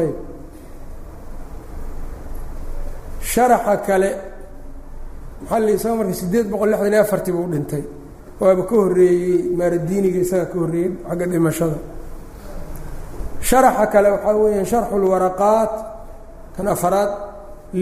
ayb 0.01 0.17
sharaxa 3.33 3.75
kale 3.87 4.11
maxalli 5.43 5.73
isaga 5.79 5.95
marka 6.01 6.15
siddeed 6.21 6.47
boqol 6.53 6.69
lixdan 6.73 6.93
iyo 6.95 7.03
afartii 7.07 7.33
buu 7.37 7.47
dhintay 7.53 7.85
waaba 8.41 8.63
ka 8.69 8.75
horreeyey 8.83 9.39
maaradiiniga 9.59 10.19
isaga 10.27 10.47
ka 10.53 10.57
horreeyey 10.63 10.91
xagga 11.09 11.27
dhimashada 11.33 11.79
sharaxa 13.49 13.85
kale 13.93 14.09
waxaa 14.15 14.37
weeyaan 14.43 14.67
sharxu 14.73 14.97
lwaraqaat 15.05 15.73
kan 16.57 16.67
afaraad 16.75 17.11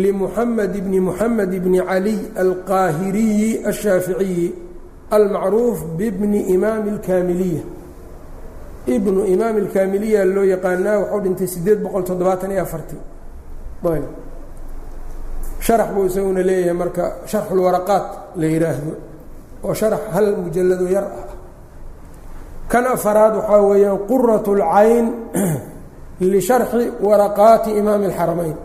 limuxamed 0.03 0.72
bni 0.86 0.98
muxamed 1.09 1.53
bni 1.64 1.78
caliy 1.90 2.18
alqaahiriyi 2.42 3.51
ashaaficiyi 3.70 4.46
almacruuf 5.16 5.80
bibni 5.97 6.39
imaami 6.55 6.89
اlkaamiliya 6.95 7.63
ibnu 8.95 9.22
imaam 9.34 9.55
اlkaamiliya 9.63 10.22
loo 10.36 10.43
yaqaanaa 10.53 10.97
wuxuu 11.01 11.20
dhintay 11.24 11.47
siddeed 11.53 11.80
boqol 11.86 12.03
toddobaatan 12.09 12.51
iyo 12.53 12.61
afartii 12.68 13.01
ayb 13.95 14.05
sharax 15.66 15.89
buu 15.95 16.05
isaguna 16.09 16.41
leeyahay 16.49 16.74
marka 16.82 17.03
sharxu 17.32 17.53
lwaraqaat 17.59 18.05
la 18.39 18.45
yidhaahdo 18.53 18.93
oo 19.68 19.74
sharax 19.80 20.01
hal 20.16 20.28
mujallado 20.43 20.86
yar 20.95 21.05
ah 21.22 21.28
kan 22.72 22.86
afaraad 22.95 23.34
waxaa 23.39 23.61
weeyaan 23.70 23.97
qurat 24.09 24.45
اlcayn 24.55 25.05
lisharxi 26.34 26.84
waraqaati 27.07 27.70
imaami 27.82 28.05
اlxaramayn 28.09 28.55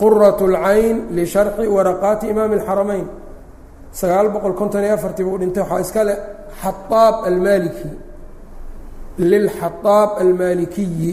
qurat 0.00 0.38
اlcayn 0.48 0.96
lisharxi 1.18 1.64
waraqaati 1.76 2.24
imaami 2.32 2.54
اlxaramayn 2.58 3.06
sagaal 3.99 4.27
boqol 4.33 4.53
konton 4.59 4.83
iyo 4.83 4.93
afartii 4.93 5.25
buu 5.27 5.37
dhintay. 5.41 5.63
Waxaa 5.63 5.81
iska 5.85 6.03
le 6.03 6.15
xaaab 6.61 7.15
almaliki 7.29 7.89
lilxaaab 9.31 10.09
almalikiyi 10.23 11.11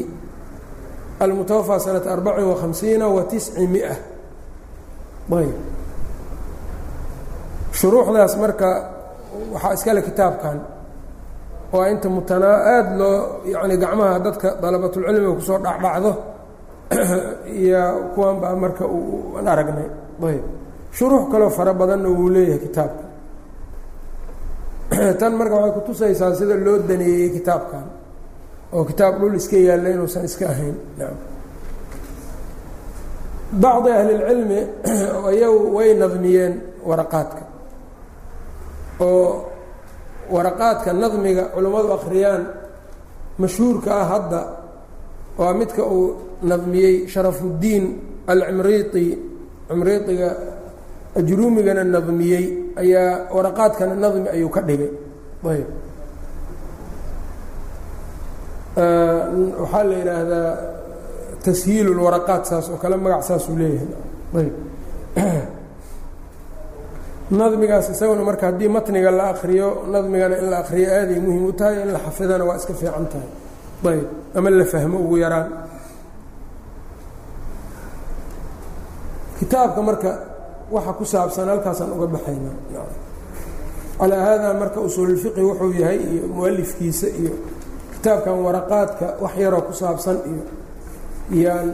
almutawafaa 1.21 1.79
sanata 1.79 2.13
arbacin 2.13 2.45
وahamsiina 2.51 3.07
wa 3.07 3.23
tisci 3.31 3.67
mia 3.67 3.95
ayb 5.39 5.55
shuruuxdaas 7.73 8.35
marka 8.37 8.69
waxaa 9.53 9.73
iska 9.75 9.95
le 9.95 10.03
kitaabkan. 10.03 10.59
Waa 11.73 11.89
inta 11.89 12.09
mutanaa 12.09 12.57
aada 12.75 12.97
loo 13.01 13.19
yani 13.49 13.77
gacmaha 13.77 14.19
dadka 14.19 14.49
dalabatulcilmiga 14.63 15.33
ku 15.33 15.41
soo 15.41 15.59
dhacdhacdo. 15.59 16.13
Iyo 17.63 18.13
kuwan 18.15 18.37
baa 18.41 18.55
marka 18.57 18.85
aan 18.85 19.49
aragnay. 19.49 19.89
Ayb 20.29 20.62
shuruux 20.93 21.31
kaloo 21.33 21.51
fara 21.51 21.75
badanna 21.75 22.09
wuu 22.09 22.29
leeyahay 22.29 22.59
kitaabka. 22.59 23.05
Tan 25.21 25.33
marka 25.37 25.55
waxay 25.55 25.75
kutusaysaa 25.81 26.35
sida 26.35 26.57
loo 26.57 26.79
daneeyey 26.89 27.31
kitaabkan 27.31 27.85
oo 28.73 28.85
kitaab 28.85 29.21
dhul 29.21 29.35
iska 29.35 29.57
yaalla 29.57 29.89
inuusan 29.89 30.25
iska 30.25 30.49
ahayn. 30.49 30.77
Bacdi 33.53 33.91
ahlilcilmi 33.91 34.61
iyagu 35.37 35.77
way 35.77 35.95
nadmiyeen 35.95 36.55
waraqaadka 36.85 37.43
oo 39.01 39.53
waraqaadka 40.31 40.93
nadmiga 40.93 41.45
culummadu 41.55 41.93
akhriyaan 41.93 42.43
mashhuurka 43.39 43.91
ah 44.01 44.07
hadda 44.13 44.41
waa 45.39 45.53
midka 45.55 45.83
uu 45.85 46.39
nadmiyey 46.43 47.09
sharafuuddiin 47.09 47.85
alcimriiti 48.27 49.05
cimriitiga 49.69 50.29
ajruumigana 51.17 51.85
nadmiyey 51.85 52.73
ayaa 52.77 53.29
waraqaadkana 53.35 53.95
nadmi 53.95 54.29
ayuu 54.29 54.49
ka 54.49 54.61
dhigay. 54.63 54.91
Ayb. 55.45 55.69
Waxaa 59.61 59.85
la 59.85 59.95
yidhaahdaa 60.01 60.57
tashiil 61.45 61.87
اlwaraqaat 61.93 62.47
saas 62.47 62.69
oo 62.71 62.77
kale 62.77 62.97
magac 62.97 63.23
saasuu 63.23 63.57
leeyahay. 63.57 63.89
Ayb. 64.41 64.55
Nadmigaas 67.33 67.89
isaguna 67.91 68.23
marka 68.25 68.47
haddii 68.47 68.69
matniga 68.69 69.11
la 69.11 69.29
akriyo 69.33 69.85
nadmigana 69.93 70.39
in 70.39 70.51
la 70.51 70.59
akriyo 70.59 70.89
aaday 70.89 71.21
muhiim 71.21 71.45
u 71.45 71.53
tahay 71.53 71.83
in 71.83 71.93
la 71.93 71.99
xafidana 71.99 72.45
waa 72.45 72.57
iska 72.57 72.75
fiican 72.75 73.07
tahay. 73.13 73.29
Ayb. 73.85 74.07
Ama 74.35 74.51
la 74.51 74.65
fahmo 74.65 74.99
ugu 74.99 75.17
yaraan. 75.19 75.49
Kitaabka 79.39 79.83
marka 79.83 80.32
waxa 80.73 80.93
ku 80.97 81.05
saabsan 81.05 81.49
halkaasaan 81.53 81.93
uga 81.93 82.07
baxayna. 82.07 82.51
Calaa 83.99 84.23
haadaa 84.27 84.55
marka 84.55 84.81
usuululfiqi 84.81 85.41
wuxuu 85.41 85.73
yahay 85.81 86.01
iyo 86.13 86.25
mualifkiisa 86.37 87.07
iyo 87.21 87.35
kitaabkan 87.95 88.37
waraqaadka 88.47 89.07
wax 89.21 89.35
yaroo 89.37 89.63
ku 89.69 89.73
saabsan 89.73 90.17
iyo 90.31 90.45
iyaan 91.37 91.69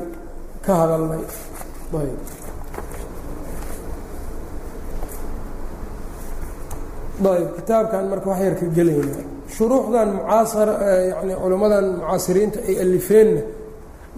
ka 0.66 0.72
hadalnay. 0.80 1.22
Ayb. 1.94 2.18
Ayb 7.32 7.49
kitaabkan 7.57 8.03
marka 8.11 8.26
wax 8.28 8.40
yar 8.44 8.55
ka 8.61 8.66
gelayna. 8.76 9.16
Shuruuxdan 9.55 10.09
mucaasar 10.18 10.68
yani 11.12 11.34
culimmadan 11.42 11.86
mucaasiriinta 12.03 12.59
ay 12.68 12.76
alifeenna 12.84 13.42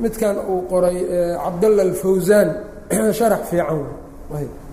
midkan 0.03 0.37
uu 0.51 0.67
qoray 0.73 0.99
cabdalla 1.45 1.83
alfawsaan 1.89 2.49
sharax 3.19 3.43
fiican. 3.51 3.87
Ayb 4.35 4.70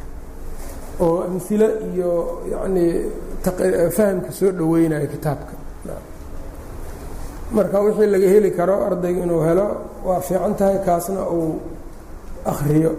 oo 1.04 1.16
amhilo 1.28 1.68
iyo 1.94 2.10
yacnii 2.52 2.92
fahamka 3.96 4.30
soo 4.38 4.50
dhoweynayo 4.58 5.06
kitaabka 5.14 5.54
marka 7.56 7.76
wixii 7.86 8.08
laga 8.14 8.28
heli 8.34 8.50
karo 8.58 8.74
ardayga 8.88 9.20
inuu 9.26 9.42
helo 9.48 9.66
waa 10.06 10.20
fiican 10.26 10.54
tahay 10.60 10.78
kaasna 10.86 11.20
uu 11.36 11.52
akriyo 12.52 12.92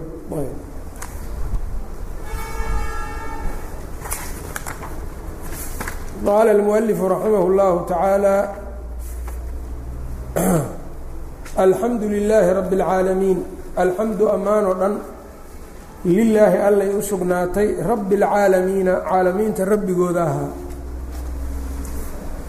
qaala 6.25 6.51
اlmualifu 6.57 7.03
raximah 7.13 7.41
اllahu 7.49 7.77
tacaala 7.91 8.35
alxamdu 11.65 12.05
lilaahi 12.15 12.51
rabbi 12.59 12.75
اlcaalamiin 12.79 13.39
alxamdu 13.83 14.23
ammaan 14.35 14.63
oo 14.71 14.75
dhan 14.81 14.93
lilaahi 16.04 16.56
allay 16.68 16.90
u 16.98 17.02
sugnaatay 17.02 17.68
rabbi 17.90 18.14
اlcaalamiina 18.16 18.92
caalamiinta 19.08 19.64
rabbigooda 19.72 20.22
ahaa. 20.30 20.50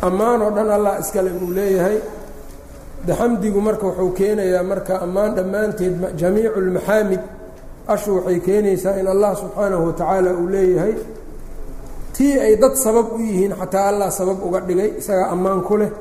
Ammaan 0.07 0.41
oo 0.45 0.51
dhan 0.55 0.69
allah 0.77 0.93
iskale 1.03 1.29
buu 1.39 1.51
leeyahay. 1.57 1.97
De 3.07 3.13
xamdigu 3.19 3.59
marka 3.67 3.85
wuxuu 3.87 4.11
keenayaa 4.17 4.63
marka 4.71 4.93
ammaan 5.05 5.31
dhammaanteed 5.37 5.93
jamiicu 6.19 6.59
اlmaxaamid 6.63 7.21
ashu 7.93 8.09
waxay 8.17 8.39
keenaysaa 8.47 8.95
in 9.01 9.07
allah 9.13 9.31
subxaanahu 9.41 9.83
watacaala 9.87 10.29
uu 10.41 10.47
leeyahay. 10.55 10.93
Tii 12.15 12.33
ay 12.45 12.53
dad 12.61 12.75
sabab 12.83 13.07
u 13.15 13.17
yihiin 13.27 13.53
xataa 13.61 13.87
allah 13.91 14.09
sabab 14.19 14.39
uga 14.47 14.59
dhigay 14.67 14.89
isagaa 15.01 15.27
ammaan 15.35 15.61
ku 15.67 15.75
leh. 15.81 15.91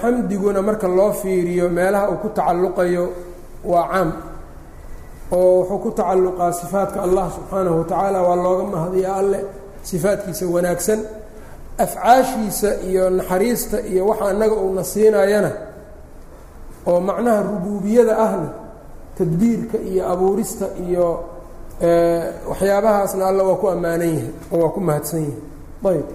Xamdiguna 0.00 0.60
marka 0.68 0.88
loo 0.98 1.12
fiiriyo 1.20 1.66
meelaha 1.76 2.06
uu 2.12 2.18
ku 2.22 2.28
tacalluqayo 2.36 3.04
waa 3.64 3.86
caam 3.92 4.10
oo 5.32 5.50
wuxuu 5.60 5.78
ku 5.84 5.90
tacalluqaa 5.98 6.52
sifaadka 6.60 6.98
allah 7.06 7.26
subxaanahu 7.36 7.76
watacaala 7.80 8.18
waa 8.26 8.36
looga 8.44 8.64
mahadiya 8.72 9.10
alle 9.20 9.38
sifaadkiisa 9.90 10.44
wanaagsan 10.54 11.00
afcaashiisa 11.84 12.70
iyo 12.88 13.10
naxariista 13.10 13.76
iyo 13.90 14.02
waxa 14.06 14.24
annaga 14.30 14.54
uuna 14.64 14.84
siinayana 14.84 15.50
oo 16.86 17.00
macnaha 17.00 17.40
rubuubiyada 17.48 18.14
ahna 18.26 18.48
tadbiirka 19.18 19.78
iyo 19.90 20.02
abuurista 20.12 20.66
iyo 20.88 21.06
waxyaabahaasna 22.50 23.26
alla 23.30 23.42
waa 23.48 23.54
ku 23.62 23.66
ammaanan 23.74 24.08
yahay 24.08 24.28
oo 24.52 24.58
waa 24.62 24.68
ku 24.74 24.80
mahadsan 24.80 25.20
yahay. 25.82 25.96
Ayb 25.96 26.06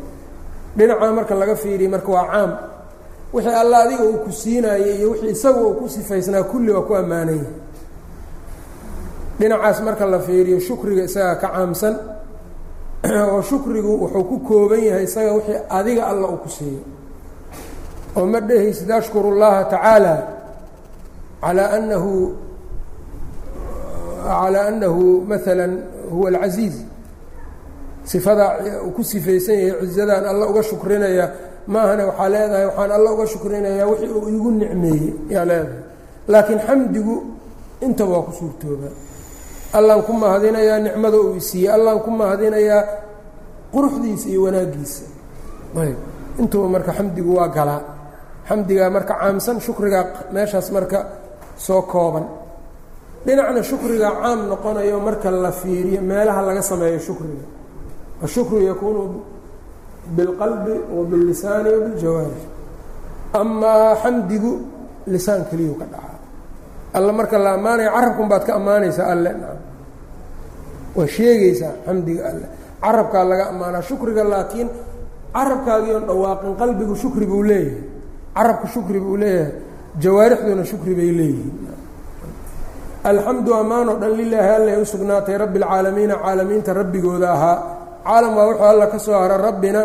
dhinaca 0.78 1.11
marka 1.18 1.36
laga 1.41 1.55
fiiriya 1.55 1.89
marka 1.89 2.11
waa 2.11 2.26
caam. 2.32 2.51
Wixii 3.34 3.55
alla 3.61 3.78
adiga 3.84 4.03
uu 4.03 4.18
ku 4.24 4.32
siinayay 4.32 4.95
iyo 4.99 5.07
wixii 5.11 5.30
isaga 5.36 5.61
uu 5.61 5.74
ku 5.80 5.86
sifaysnaa 5.89 6.43
kulli 6.43 6.72
waa 6.72 6.82
ku 6.88 6.93
ammaanan 6.95 7.36
yahay 7.36 7.51
dhinacaas 9.40 9.82
marka 9.82 10.06
la 10.06 10.20
fiiriyo 10.20 10.60
shukriga 10.60 11.04
isagaa 11.04 11.36
ka 11.36 11.48
caamsan 11.54 11.96
oo 13.32 13.42
shukrigu 13.42 14.02
wuxuu 14.02 14.24
ku 14.24 14.40
kooban 14.40 14.84
yahay 14.84 15.04
isaga 15.04 15.34
wixii 15.34 15.62
adiga 15.70 16.08
alla 16.08 16.28
uu 16.28 16.38
ku 16.42 16.50
siiyo. 16.50 16.82
Oo 18.18 18.26
ma 18.26 18.42
dhehaysid 18.42 18.90
ashkuru 18.92 19.32
اllaha 19.38 19.64
tacaala 19.70 20.16
calaa 21.42 21.70
anahu 21.78 22.34
calaa 24.26 24.68
anahu 24.74 25.22
maala 25.30 25.70
huwa 26.10 26.30
alcasiiz 26.30 26.82
sifadaa 28.04 28.82
uu 28.86 28.92
ku 28.92 29.04
sifaysan 29.04 29.56
yahay 29.56 29.88
cizadan 29.88 30.26
alla 30.26 30.50
uga 30.50 30.64
shukrinaya 30.64 31.32
maahane 31.68 32.04
waxaa 32.10 32.30
leedahay 32.30 32.66
waxaan 32.66 32.92
alla 32.92 33.10
uga 33.14 33.26
shukrinayaa 33.28 33.86
wixii 33.86 34.10
uu 34.10 34.30
igu 34.30 34.52
nicmeeyey 34.52 35.14
yaa 35.30 35.46
leedahay. 35.46 35.84
Laakiin 36.28 36.60
xamdigu 36.60 37.16
intaba 37.82 38.12
waa 38.18 38.26
ku 38.26 38.32
suurtooba 38.34 39.07
allaan 39.74 40.01
ku 40.03 40.13
mahadinayaa 40.13 40.80
nicmada 40.80 41.18
uu 41.18 41.36
isiiyey 41.36 41.72
allaan 41.74 41.99
ku 41.99 42.11
mahadinayaa 42.11 42.84
quruxdiisa 43.74 44.30
iyo 44.30 44.43
wanaaggiisa. 44.47 45.03
Ayb. 45.76 45.97
Intuba 46.39 46.68
marka 46.70 46.91
xamdigu 46.93 47.36
waa 47.36 47.47
galaa 47.49 47.82
xamdigaa 48.47 48.89
marka 48.89 49.13
caamsan 49.20 49.59
shukrigaa 49.59 50.32
meeshaas 50.32 50.72
marka 50.72 50.99
soo 51.57 51.82
kooban. 51.82 52.26
Dhinacna 53.26 53.61
shukrigaa 53.63 54.13
caam 54.22 54.47
noqonayo 54.47 54.99
marka 54.99 55.32
la 55.32 55.51
fiiriyo 55.51 56.01
meelaha 56.01 56.41
laga 56.41 56.61
sameeyo 56.61 56.99
shukriga. 56.99 57.45
Ashukru 58.24 58.61
yakuunu 58.63 59.22
bilqalbi 60.15 60.74
wa 60.95 61.03
billisaani 61.05 61.70
wa 61.70 61.80
biljawaarih 61.86 62.43
amaa 63.34 63.95
xamdigu 64.01 64.51
lisaan 65.07 65.45
keliyuu 65.49 65.76
ka 65.76 65.86
dhacaa. 65.86 66.15
Alla 66.93 67.11
marka 67.13 67.38
la 67.38 67.53
ammaanaya 67.53 67.91
carabkun 67.91 68.28
baad 68.32 68.43
ka 68.47 68.55
ammaanaysaa 68.55 69.11
alle 69.11 69.32
waa 70.98 71.08
sheegaysaa 71.16 71.74
xamdiga 71.86 72.22
alle. 72.30 72.48
Carabkaa 72.84 73.24
laga 73.30 73.43
ammaanaa 73.52 73.82
shukriga 73.89 74.24
laakiin 74.32 74.70
carabkaagiion 75.36 76.04
dhawaaqin 76.10 76.54
qalbigu 76.62 76.95
shukri 77.04 77.26
buu 77.32 77.43
leeyahay. 77.50 77.82
Carabku 78.36 78.68
shukri 78.74 79.00
buu 79.06 79.18
leeyahay. 79.22 79.52
Jawaarixduna 80.04 80.64
shukri 80.72 80.93
bay 81.00 81.12
leeyihiin. 81.20 81.56
Alxamdu 83.10 83.52
ammaan 83.62 83.88
oo 83.91 83.98
dhan 84.02 84.14
lilaahi 84.20 84.52
allay 84.60 84.76
u 84.82 84.86
sugnaatay 84.93 85.36
rabbi 85.43 85.58
اlcaalamiina 85.64 86.16
caalamiinta 86.24 86.72
rabbigooda 86.80 87.28
ahaa. 87.38 87.58
Caalam 88.08 88.34
waa 88.38 88.48
wuxuu 88.50 88.66
alla 88.72 88.86
ka 88.93 88.98
soo 89.06 89.14
hara 89.22 89.38
rabbina 89.48 89.82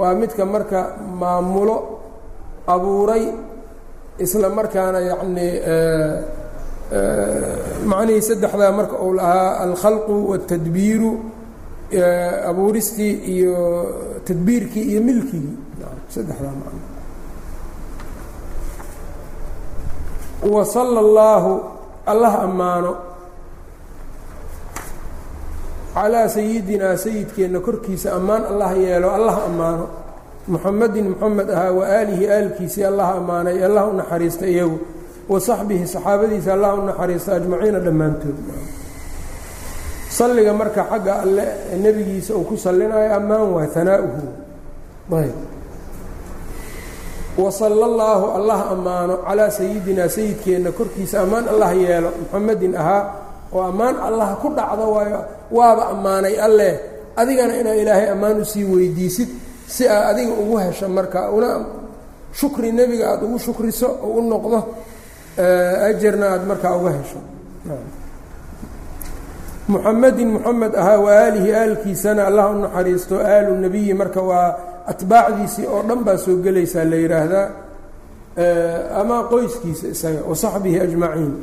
waa 0.00 0.14
midka 0.20 0.44
marka 0.54 0.80
maamulo 1.20 1.76
abuuray 2.74 3.24
isla 4.24 4.48
markaana 4.58 4.98
yacnii 5.10 5.52
macnihii 7.90 8.22
saddexdaa 8.28 8.72
marka 8.78 8.96
uu 9.04 9.12
lahaa 9.18 9.50
alkhalqu 9.64 10.14
waاtadbiiru 10.30 11.10
abuuristii 12.50 13.12
iyo 13.34 13.56
tadbiirkii 14.26 14.84
iyo 14.92 15.00
milkigii 15.08 15.56
saddexdaa 16.14 16.54
macno. 16.60 16.80
Wasala 20.42 21.00
اllaahu 21.00 21.52
allah 22.06 22.32
ammaano 22.42 22.92
calaa 25.94 26.28
sayidinaa 26.28 26.96
sayidkeenna 26.96 27.60
korkiisa 27.60 28.12
ammaan 28.18 28.44
allah 28.50 28.70
yeelo 28.84 29.08
allah 29.16 29.36
ammaano. 29.48 29.86
Muxamedin 30.48 31.08
moxamed 31.14 31.50
ahaa 31.50 31.70
wa 31.78 31.84
aalihi 31.86 32.24
aalkiisii 32.28 32.84
allah 32.84 33.08
ammaanay 33.22 33.64
allah 33.64 33.88
u 33.88 33.92
naxariista 34.00 34.46
iyagu 34.46 34.78
wa 35.32 35.38
saxbihi 35.40 35.86
saxaabadiisa 35.94 36.50
allah 36.56 36.70
u 36.76 36.82
naxariista 36.88 37.30
ajmaciina 37.40 37.78
dhammaantood. 37.86 38.36
Salliga 40.18 40.52
marka 40.52 40.82
xagga 40.90 41.12
alle 41.24 41.44
nebigiisa 41.82 42.34
uu 42.36 42.44
ku 42.44 42.54
sallinayo 42.64 43.10
ammaan 43.18 43.48
waa 43.54 43.66
hanaa'uhu 43.74 44.22
ayb. 45.20 45.36
Wasala 47.38 47.84
allaahu 47.88 48.26
allah 48.38 48.60
ammaano 48.76 49.14
calaa 49.24 49.48
sayidinaa 49.50 50.08
sayidkeenna 50.08 50.70
korkiisa 50.76 51.24
ammaan 51.24 51.48
allah 51.48 51.72
yeelo 51.72 52.10
muxamedin 52.20 52.76
ahaa 52.76 53.02
oo 53.56 53.62
ammaan 53.72 53.96
allah 54.08 54.36
ku 54.36 54.48
dhacdo 54.52 54.84
waayo 54.92 55.20
waaba 55.48 55.82
ammaanay 55.96 56.36
alleh 56.36 56.74
adigana 57.16 57.56
inaa 57.56 57.76
ilaahay 57.80 58.08
ammaan 58.12 58.36
u 58.40 58.44
sii 58.44 58.64
weydiisid 58.68 59.28
si 59.64 59.88
aa 59.88 60.12
adiga 60.12 60.32
ugu 60.44 60.56
hesho 60.60 60.88
marka 60.92 61.32
una 61.32 61.64
shukri 62.36 62.68
nebiga 62.72 63.16
aada 63.16 63.24
ugu 63.24 63.38
shukriso 63.40 63.88
oo 64.04 64.20
u 64.20 64.28
noqdo 64.28 64.58
ajarna 65.36 66.26
aada 66.32 66.44
markaa 66.44 66.76
uga 66.76 66.90
hesho. 66.90 67.20
Muxamedin 69.68 70.28
muxamed 70.36 70.74
ahaa 70.74 70.98
wa 70.98 71.10
aalihi 71.10 71.54
aalkiisana 71.54 72.26
allah 72.26 72.50
u 72.50 72.58
naxariisto 72.66 73.16
aalu 73.20 73.56
nebiyi 73.62 73.94
marka 73.94 74.20
waa 74.22 74.56
atbaacdiisii 74.86 75.66
oo 75.66 75.82
dhan 75.88 76.00
baa 76.04 76.16
soo 76.18 76.36
gelaysaa 76.44 76.84
la 76.84 76.96
yidhaahdaa 76.96 77.48
ama 79.00 79.16
qoyskiisa 79.30 79.86
isaga 79.94 80.20
wa 80.28 80.36
saxbihi 80.36 80.80
ajmaciin. 80.80 81.34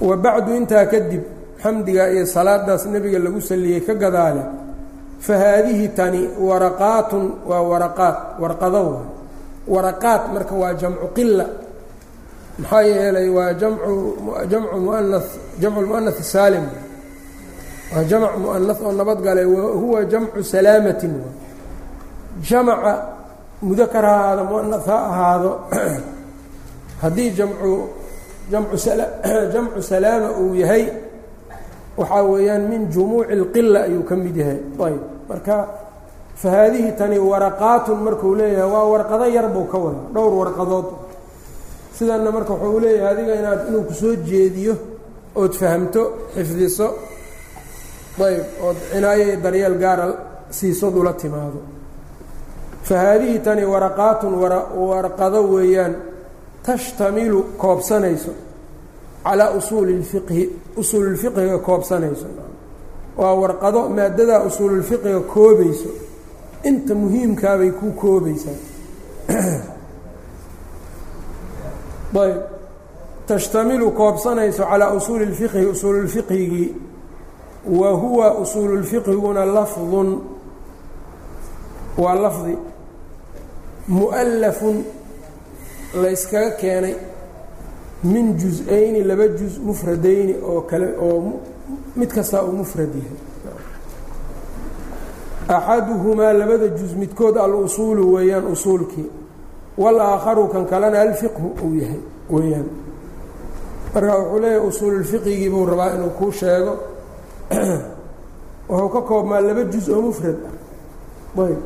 Wa 0.00 0.16
bacdu 0.16 0.54
intaa 0.54 0.86
kadib 0.86 1.22
xamdiga 1.62 2.10
iyo 2.10 2.26
salaadaas 2.26 2.86
nebiga 2.86 3.18
lagu 3.18 3.40
saliyey 3.40 3.80
ka 3.86 3.94
gadaale 3.94 4.42
fa 5.20 5.34
haadihi 5.38 5.88
tani 5.88 6.28
waraqaatun 6.48 7.24
waa 7.46 7.62
waraqaat 7.70 8.18
warqado 8.42 8.82
waraqaat 9.68 10.22
marka 10.34 10.54
waa 10.54 10.74
jamcu 10.74 11.06
qila 11.16 11.46
maxaa 12.60 12.82
yeelay 12.82 13.28
waa 13.28 13.52
jamcu 15.60 15.86
muana 15.86 16.12
saalim. 16.12 16.66
Waa 17.90 18.04
jamc 18.04 18.38
mu'anath 18.38 18.80
oo 18.86 18.92
nabadgalay 18.92 19.44
huwa 19.44 20.04
jamcu 20.04 20.44
salaamatin. 20.44 21.14
Jamaca 22.42 22.92
mudakar 23.62 24.04
ha 24.04 24.14
ahaado 24.14 24.44
mu'anath 24.44 24.86
ha 24.86 24.98
ahaado 25.10 25.50
haddii 27.02 27.30
jamcu 27.30 27.88
jamcu 29.52 29.82
salaama 29.82 30.30
uu 30.38 30.54
yahay 30.54 30.86
waxaa 31.96 32.22
weeyaan 32.22 32.68
min 32.70 32.86
jumuuci 32.90 33.32
اlqila 33.34 33.82
ayuu 33.90 34.02
ka 34.06 34.16
mid 34.16 34.36
yahay. 34.36 34.58
Ayb 34.86 35.02
marka 35.28 35.68
fa 36.34 36.50
haadihi 36.50 36.92
tani 36.94 37.18
waraqaatun 37.18 37.98
markuu 38.06 38.34
leeyahay 38.34 38.70
waa 38.70 38.86
warqado 38.86 39.26
yar 39.26 39.50
buu 39.50 39.66
ka 39.66 39.78
wada 39.78 39.98
dhowr 40.14 40.32
warqadood 40.34 40.86
sidanna 42.00 42.30
marka 42.32 42.52
wuxuu 42.54 42.80
leeyahay 42.80 43.12
adiga 43.12 43.34
inaad 43.40 43.60
inuu 43.68 43.84
ku 43.88 43.94
soo 43.94 44.14
jeediyo 44.28 44.74
ood 45.34 45.52
fahamto 45.60 46.02
xifdiso 46.34 46.86
ayb 48.28 48.44
ood 48.66 48.76
cinaayo 48.92 49.36
daryeel 49.44 49.76
gaara 49.82 50.06
siisood 50.50 50.94
ula 50.96 51.12
timaado. 51.12 51.60
Fa 52.82 52.94
haadihi 53.02 53.38
tani 53.46 53.64
waraqaatun 53.72 54.32
warqado 54.90 55.40
weeyaan 55.52 55.94
tashtamilu 56.62 57.40
koobsanayso 57.62 58.32
calaa 59.24 59.50
usuuli 59.58 59.92
اlfiqhi 60.00 60.42
usuululfiqhiga 60.76 61.58
koobsanayso. 61.58 62.28
Waa 63.16 63.34
warqado 63.42 63.80
maadadaa 63.88 64.40
usuululfiqhiga 64.48 65.20
koobayso 65.34 65.90
inta 66.64 66.94
muhiimkaabay 66.94 67.70
ku 67.80 67.92
koobaysaa 68.02 68.58
ayb 72.14 72.36
tashtamilu 73.26 73.90
koobsanayso 73.90 74.64
calaa 74.70 74.92
usuuli 74.94 75.24
اlfiqhi 75.24 75.66
usuululfiqhigii 75.66 76.74
wa 77.80 77.90
huwa 77.92 78.34
usuululfiqhiguna 78.38 79.44
lafdun 79.44 80.08
waa 81.98 82.14
lafdi 82.14 82.56
mu'allafun 83.88 84.76
layskaga 86.02 86.50
keenay 86.60 86.94
min 88.04 88.26
juz-ayni 88.38 89.04
laba 89.04 89.28
juz 89.28 89.58
mufradayni 89.58 90.34
oo 90.50 90.60
kale 90.60 90.88
oo 90.98 91.32
mid 91.96 92.10
kastaa 92.14 92.42
uu 92.42 92.52
mufrad 92.52 92.88
yahay. 92.94 93.18
Axaduhumaa 95.48 96.32
labada 96.32 96.68
juz 96.68 96.92
midkood 96.94 97.36
al-usuulu 97.36 98.12
weeyaan 98.14 98.46
usuulkii 98.46 99.10
wal-aakharu 99.82 100.44
kan 100.52 100.64
kalena 100.70 100.98
alfiqhu 101.06 101.46
uu 101.64 101.72
yahay 101.82 102.00
weeyaan 102.34 102.68
marka 103.94 104.12
wuxuu 104.18 104.38
leeyahay 104.42 104.66
usuululfiqigii 104.68 105.50
buu 105.54 105.64
rabaa 105.70 105.90
inuu 105.96 106.10
kuu 106.18 106.32
sheego 106.40 106.72
wuxuu 108.68 108.88
ka 108.94 109.00
koobmaa 109.08 109.40
laba 109.46 109.62
juz 109.72 109.86
oo 109.94 110.00
mufrad 110.06 110.36
ah 111.38 111.42
ayb 111.46 111.58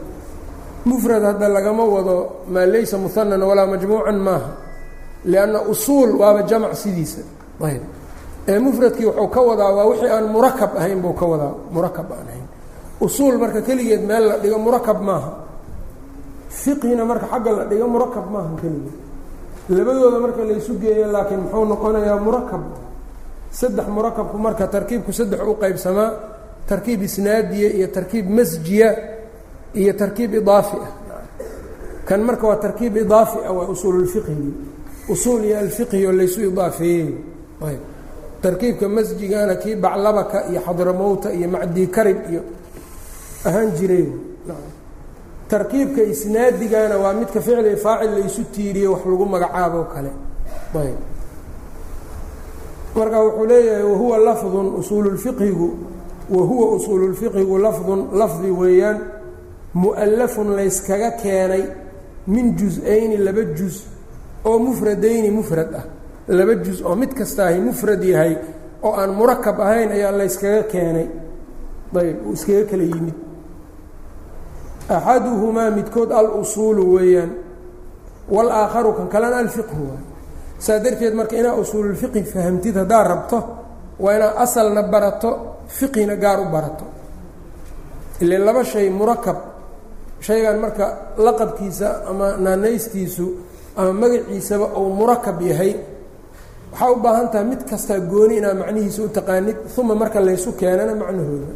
mufrad 0.88 1.22
hadda 1.28 1.48
lagama 1.56 1.84
wado 1.94 2.16
maa 2.52 2.66
laysa 2.72 2.96
muhanan 3.04 3.42
walaa 3.48 3.66
majmuucan 3.72 4.18
maaha 4.26 4.50
lianna 5.24 5.58
usuul 5.72 6.10
waaba 6.20 6.40
jamac 6.50 6.74
sidiisa 6.82 7.20
ayb 7.68 7.82
ee 8.48 8.58
mufradkii 8.58 9.06
wuxuu 9.08 9.28
ka 9.34 9.40
wadaa 9.48 9.70
waa 9.76 9.86
wixii 9.90 10.10
aan 10.16 10.26
murakab 10.34 10.70
ahayn 10.80 11.00
buu 11.04 11.12
ka 11.20 11.26
wadaa 11.32 11.54
murakab 11.74 12.08
aan 12.12 12.26
ahayn 12.32 12.46
usuul 13.00 13.36
marka 13.42 13.60
keligeed 13.66 14.02
meel 14.08 14.24
la 14.28 14.36
dhigo 14.42 14.58
murakab 14.58 14.98
maaha 15.08 15.30
fiqhina 16.62 17.04
marka 17.10 17.26
xagga 17.32 17.50
la 17.58 17.64
dhigo 17.70 17.86
murakab 17.94 18.26
maaha 18.34 18.50
keligeed 18.60 18.96
labadooda 19.76 20.18
marka 20.24 20.40
laysu 20.50 20.72
geeyo 20.82 21.06
laakiin 21.14 21.40
muxuu 21.44 21.64
noqonayaa 21.72 22.18
murakab 22.26 22.62
saddex 23.58 23.86
murakabku 23.96 24.36
marka 24.46 24.64
tarkiibku 24.74 25.10
saddex 25.18 25.40
u 25.42 25.54
qaybsamaa 25.62 26.10
tarkiib 26.70 27.00
isnaadiya 27.08 27.68
iyo 27.78 27.86
tarkiib 27.96 28.26
masjiya 28.36 28.88
iyo 29.80 29.92
tarkiib 30.00 30.30
idaafi 30.40 30.76
ah. 30.86 30.92
Kan 32.08 32.20
marka 32.28 32.44
waa 32.50 32.60
tarkiib 32.64 32.94
idaafi 33.04 33.38
ah 33.48 33.52
waa 33.56 33.66
usuululfiqhigi 33.74 34.50
usuul 35.12 35.42
iyo 35.48 35.56
alfiqhi 35.64 36.06
oo 36.06 36.12
laysu 36.12 36.40
idaafeeyey 36.50 37.08
ayb. 37.68 37.82
Tarkiibka 38.44 38.86
masjigana 38.88 39.54
kii 39.62 39.76
baclabaka 39.84 40.38
iyo 40.52 40.60
xadramowta 40.66 41.28
iyo 41.32 41.48
macdii 41.48 41.88
karib 41.96 42.18
iyo 42.30 42.42
ahaan 43.48 43.68
jiray 43.78 44.04
tarkiibka 45.54 46.02
isnaadigana 46.02 46.96
waa 46.98 47.14
midka 47.20 47.40
ficli 47.46 47.76
faacil 47.84 48.10
laysu 48.18 48.42
tiiriye 48.54 48.88
wax 48.92 49.02
lagu 49.06 49.24
magacaabo 49.34 49.80
kale. 49.94 50.10
Ayb. 50.82 50.98
Marka 52.96 53.18
wuxuu 53.24 53.46
leeyahay 53.46 53.84
wahuwa 53.92 54.18
lafdun 54.18 54.66
usuululfiqhigu 54.80 55.68
wahuwa 56.30 56.66
usuululfiqhigu 56.76 57.58
lafdun 57.58 58.00
lafdi 58.20 58.50
weeyaan 58.50 58.98
mu'allafun 59.74 60.48
layskaga 60.58 61.10
keenay 61.22 61.64
min 62.26 62.56
juz-ayni 62.58 63.16
laba 63.26 63.42
juz 63.58 63.76
oo 64.44 64.58
mufradayni 64.58 65.30
mufrad 65.30 65.74
ah. 65.74 65.84
Laba 66.28 66.54
juz 66.64 66.82
oo 66.82 66.96
mid 66.96 67.12
kastaahi 67.14 67.60
mufrad 67.60 68.02
yahay 68.04 68.34
oo 68.82 68.92
aan 69.00 69.10
murakab 69.18 69.60
ahayn 69.60 69.90
ayaa 69.92 70.12
layskaga 70.12 70.62
keenay. 70.72 71.08
Ayb 71.94 72.26
uu 72.26 72.32
iskaga 72.32 72.64
kala 72.70 72.82
yimid 72.82 73.14
axaduhumaa 74.88 75.70
midkood 75.70 76.10
al-usuulu 76.12 76.82
weeyaan 76.96 77.30
wal-aakharu 78.28 78.90
kan 78.98 79.06
kalena 79.08 79.36
alfiqhu 79.44 79.80
waay 79.88 80.02
saa 80.58 80.78
darteed 80.84 81.14
marka 81.14 81.36
inaa 81.40 81.54
usuululfiqhi 81.62 82.22
fahamtid 82.32 82.74
haddaad 82.76 83.06
rabto 83.12 83.38
waa 84.00 84.14
inaad 84.16 84.34
asalna 84.44 84.82
barato 84.82 85.30
fiqhina 85.78 86.16
gaar 86.16 86.40
u 86.40 86.46
barato 86.54 86.84
ile 88.20 88.38
laba 88.38 88.64
shay 88.64 88.88
murakab 88.90 89.36
shaygan 90.26 90.56
marka 90.64 90.86
laqabkiisa 91.26 91.88
ama 92.10 92.36
naanaystiisu 92.44 93.26
ama 93.76 93.92
magaciisaba 93.92 94.66
uu 94.80 94.88
murakab 95.00 95.40
yahay 95.50 95.72
waxaa 96.72 96.90
u 96.92 96.96
baahan 97.04 97.28
tahay 97.32 97.46
mid 97.52 97.62
kastaa 97.70 98.00
gooni 98.12 98.34
inaa 98.40 98.54
macnihiisa 98.60 99.00
u 99.02 99.08
taqaanid 99.16 99.56
uma 99.80 99.94
marka 100.02 100.20
laysu 100.26 100.50
keenana 100.60 100.94
macnahooda 101.00 101.48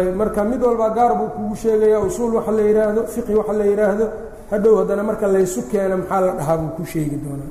ayb 0.00 0.14
marka 0.20 0.44
mid 0.44 0.60
walbaa 0.62 0.90
gaar 0.98 1.12
buu 1.18 1.28
kugu 1.36 1.54
sheegaya 1.62 1.98
usuul 2.00 2.34
waxa 2.36 2.52
la 2.52 2.62
yidhaahdo 2.68 3.02
fiqhi 3.14 3.34
waxa 3.40 3.52
la 3.52 3.64
yidhaahdo 3.70 4.06
hadhow 4.50 4.74
haddana 4.80 5.02
marka 5.02 5.26
laysu 5.34 5.60
keeno 5.70 5.96
maxaa 6.02 6.20
la 6.26 6.32
dhahaa 6.38 6.56
buu 6.60 6.70
ku 6.76 6.82
sheegi 6.92 7.16
doonaa. 7.24 7.50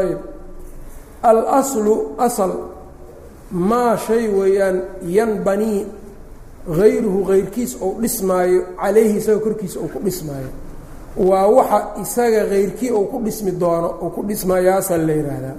Ayb 0.00 0.18
alaslu 1.22 1.94
asal 2.18 2.52
maa 3.50 3.96
shay 3.96 4.28
weeyaan 4.38 4.76
yanbanii 5.16 5.86
hayruhu 6.78 7.20
hayrkiis 7.30 7.72
ou 7.84 7.90
dhismaayo 8.02 8.60
calayhi 8.80 9.16
isaga 9.20 9.38
korkiisa 9.44 9.78
uu 9.80 9.88
ku 9.94 9.98
dhismaayo. 10.06 10.50
Waa 11.28 11.46
waxa 11.56 11.78
isaga 12.02 12.40
hayrkii 12.52 12.90
uu 12.90 13.06
ku 13.10 13.18
dhismi 13.24 13.50
doono 13.52 13.88
uu 14.02 14.10
ku 14.10 14.20
dhismaayo 14.28 14.70
asal 14.80 15.00
la 15.06 15.12
yidhaahdaa 15.12 15.56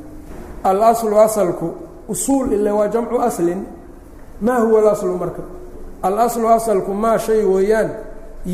alaslu 0.63 1.15
asalku 1.19 1.67
usuul 2.09 2.51
ile 2.53 2.71
waa 2.71 2.87
jamcu 2.87 3.21
aslin 3.21 3.61
maa 4.45 4.59
huwa 4.65 4.79
alaslu 4.81 5.17
marka 5.23 5.41
alaslu 6.07 6.45
asalku 6.57 6.91
maa 7.03 7.17
shay 7.25 7.41
weeyaan 7.53 7.89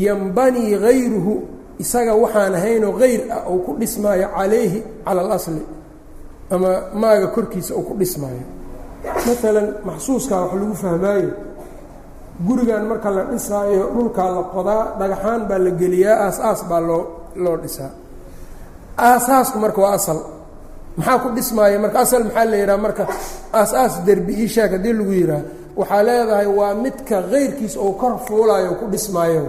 yanbanii 0.04 0.74
hayruhu 0.84 1.34
isaga 1.82 2.12
waxaan 2.22 2.54
ahaynoo 2.58 2.92
hayr 3.00 3.20
ah 3.36 3.40
uu 3.52 3.58
ku 3.66 3.70
dhismaayo 3.80 4.28
calayhi 4.36 4.80
cala 5.04 5.20
alasli 5.26 5.62
ama 6.54 6.70
maaga 7.02 7.26
korkiisa 7.34 7.72
uu 7.78 7.82
ku 7.88 7.94
dhismaayo 8.00 8.44
maalan 9.26 9.66
maxsuuskaa 9.88 10.40
wax 10.42 10.52
lagu 10.60 10.74
fahmaayo 10.82 11.30
gurigan 12.46 12.84
marka 12.90 13.08
la 13.16 13.22
dhisaayo 13.32 13.82
dhulkaa 13.94 14.28
la 14.36 14.42
qodaa 14.54 14.84
dhagaxaan 15.00 15.40
baa 15.48 15.58
la 15.64 15.70
geliyaa 15.80 16.16
aas-aas 16.26 16.60
baa 16.70 16.80
loo 16.88 17.02
loo 17.44 17.56
dhisaa 17.62 17.90
aasaasku 19.08 19.56
marka 19.64 19.80
waa 19.84 19.94
asal 19.98 20.18
maxaa 20.96 21.18
ku 21.22 21.28
dhismaaya 21.36 21.78
marka 21.84 21.98
asal 22.04 22.22
maxaa 22.28 22.44
la 22.50 22.56
yidhaha 22.60 22.78
marka 22.86 23.04
aas-aas 23.58 23.94
derbi 24.06 24.32
iishaak 24.42 24.70
haddii 24.76 24.92
lagu 24.98 25.12
yidhaah 25.20 25.42
waxaa 25.78 26.02
leedahay 26.08 26.46
waa 26.58 26.74
midka 26.84 27.16
kayrkiisa 27.32 27.78
oo 27.84 27.92
kor 28.00 28.12
fuulaayo 28.26 28.68
oo 28.72 28.78
ku 28.80 28.86
dhismaayo. 28.92 29.44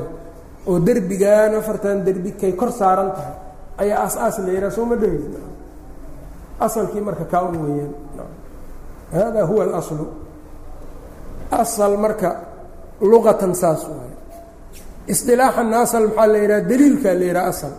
Oo 0.68 0.80
derbigan 0.88 1.52
afartan 1.60 1.98
derbi 2.06 2.32
kay 2.42 2.52
kor 2.60 2.72
saaran 2.80 3.10
tahay. 3.18 3.36
Ayaa 3.82 3.98
aas-aas 4.04 4.36
la 4.46 4.52
yidhaha 4.56 4.72
soo 4.78 4.86
ma 4.90 4.96
dhehaysa 5.02 5.42
asalkii 6.66 7.02
marka 7.08 7.26
kaa 7.32 7.42
un 7.50 7.56
weeyaan 7.64 7.94
hada 9.14 9.42
huwa 9.50 9.64
alaslu 9.68 10.06
asal 11.62 11.94
marka 12.04 12.30
luqatan 13.12 13.54
saas 13.62 13.82
waayo 13.92 14.18
isilaaxanna 15.12 15.78
asal 15.86 16.04
maxaa 16.08 16.28
la 16.34 16.38
yidhaha 16.44 16.62
daliilkaa 16.70 17.14
la 17.20 17.26
yidhaha 17.30 17.48
asal. 17.54 17.74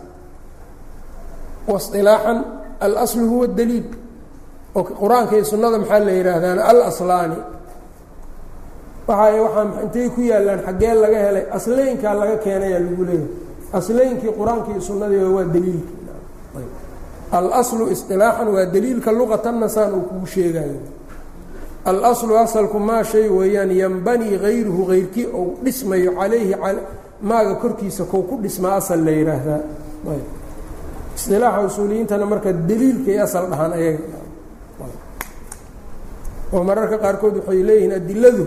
Wasilaaxan 1.67 2.39
alaslu 2.87 3.25
huwa 3.33 3.47
daliil. 3.59 3.87
Oo 4.77 4.83
qur'aanka 5.03 5.33
iyo 5.37 5.45
sunnada 5.51 5.79
maxaa 5.83 5.99
la 6.07 6.13
yidhaahdaan 6.19 6.59
alaslaani 6.71 7.39
waxa 9.09 9.43
waaa 9.45 9.65
intay 9.85 10.09
ku 10.15 10.21
yaallaan 10.31 10.61
xaggee 10.67 10.95
laga 11.03 11.19
helay 11.27 11.45
asleynkaa 11.57 12.15
laga 12.21 12.37
keenayaa 12.45 12.81
lagu 12.87 13.05
leeyahay. 13.09 13.45
Asleynkii 13.79 14.33
qur'aanka 14.39 14.69
iyo 14.73 14.81
sunnadii 14.81 15.23
waa 15.37 15.45
daliilki 15.55 15.95
alaslu 17.39 17.85
isilaaxan 17.95 18.49
waa 18.55 18.67
daliilka 18.75 19.11
luqatanna 19.19 19.69
saan 19.69 19.95
uu 19.99 20.05
kugu 20.09 20.27
sheegayo 20.27 20.79
alaslu 21.91 22.33
asalku 22.39 22.79
maa 22.79 23.03
shay 23.05 23.27
weeyaan 23.29 23.71
yanbanii 23.83 24.37
hayruhu 24.45 24.83
hayrkii 24.91 25.27
ou 25.39 25.45
dhismayo 25.65 26.11
calayhi 26.19 26.55
maaga 27.23 27.55
korkiisa 27.63 28.05
kou 28.05 28.23
ku 28.23 28.35
dhismaa 28.43 28.75
asal 28.81 29.01
la 29.07 29.11
yidhaahdaa 29.11 29.61
isilaaxa 31.17 31.61
usuuliyiintana 31.69 32.27
marka 32.27 32.53
daliilkay 32.53 33.19
asal 33.27 33.45
dhahaan 33.51 33.73
ayaga. 33.73 34.19
Oo 36.53 36.63
mararka 36.69 36.97
qaarkood 37.05 37.35
waxay 37.43 37.63
leeyihiin 37.69 37.93
adiladu 37.99 38.45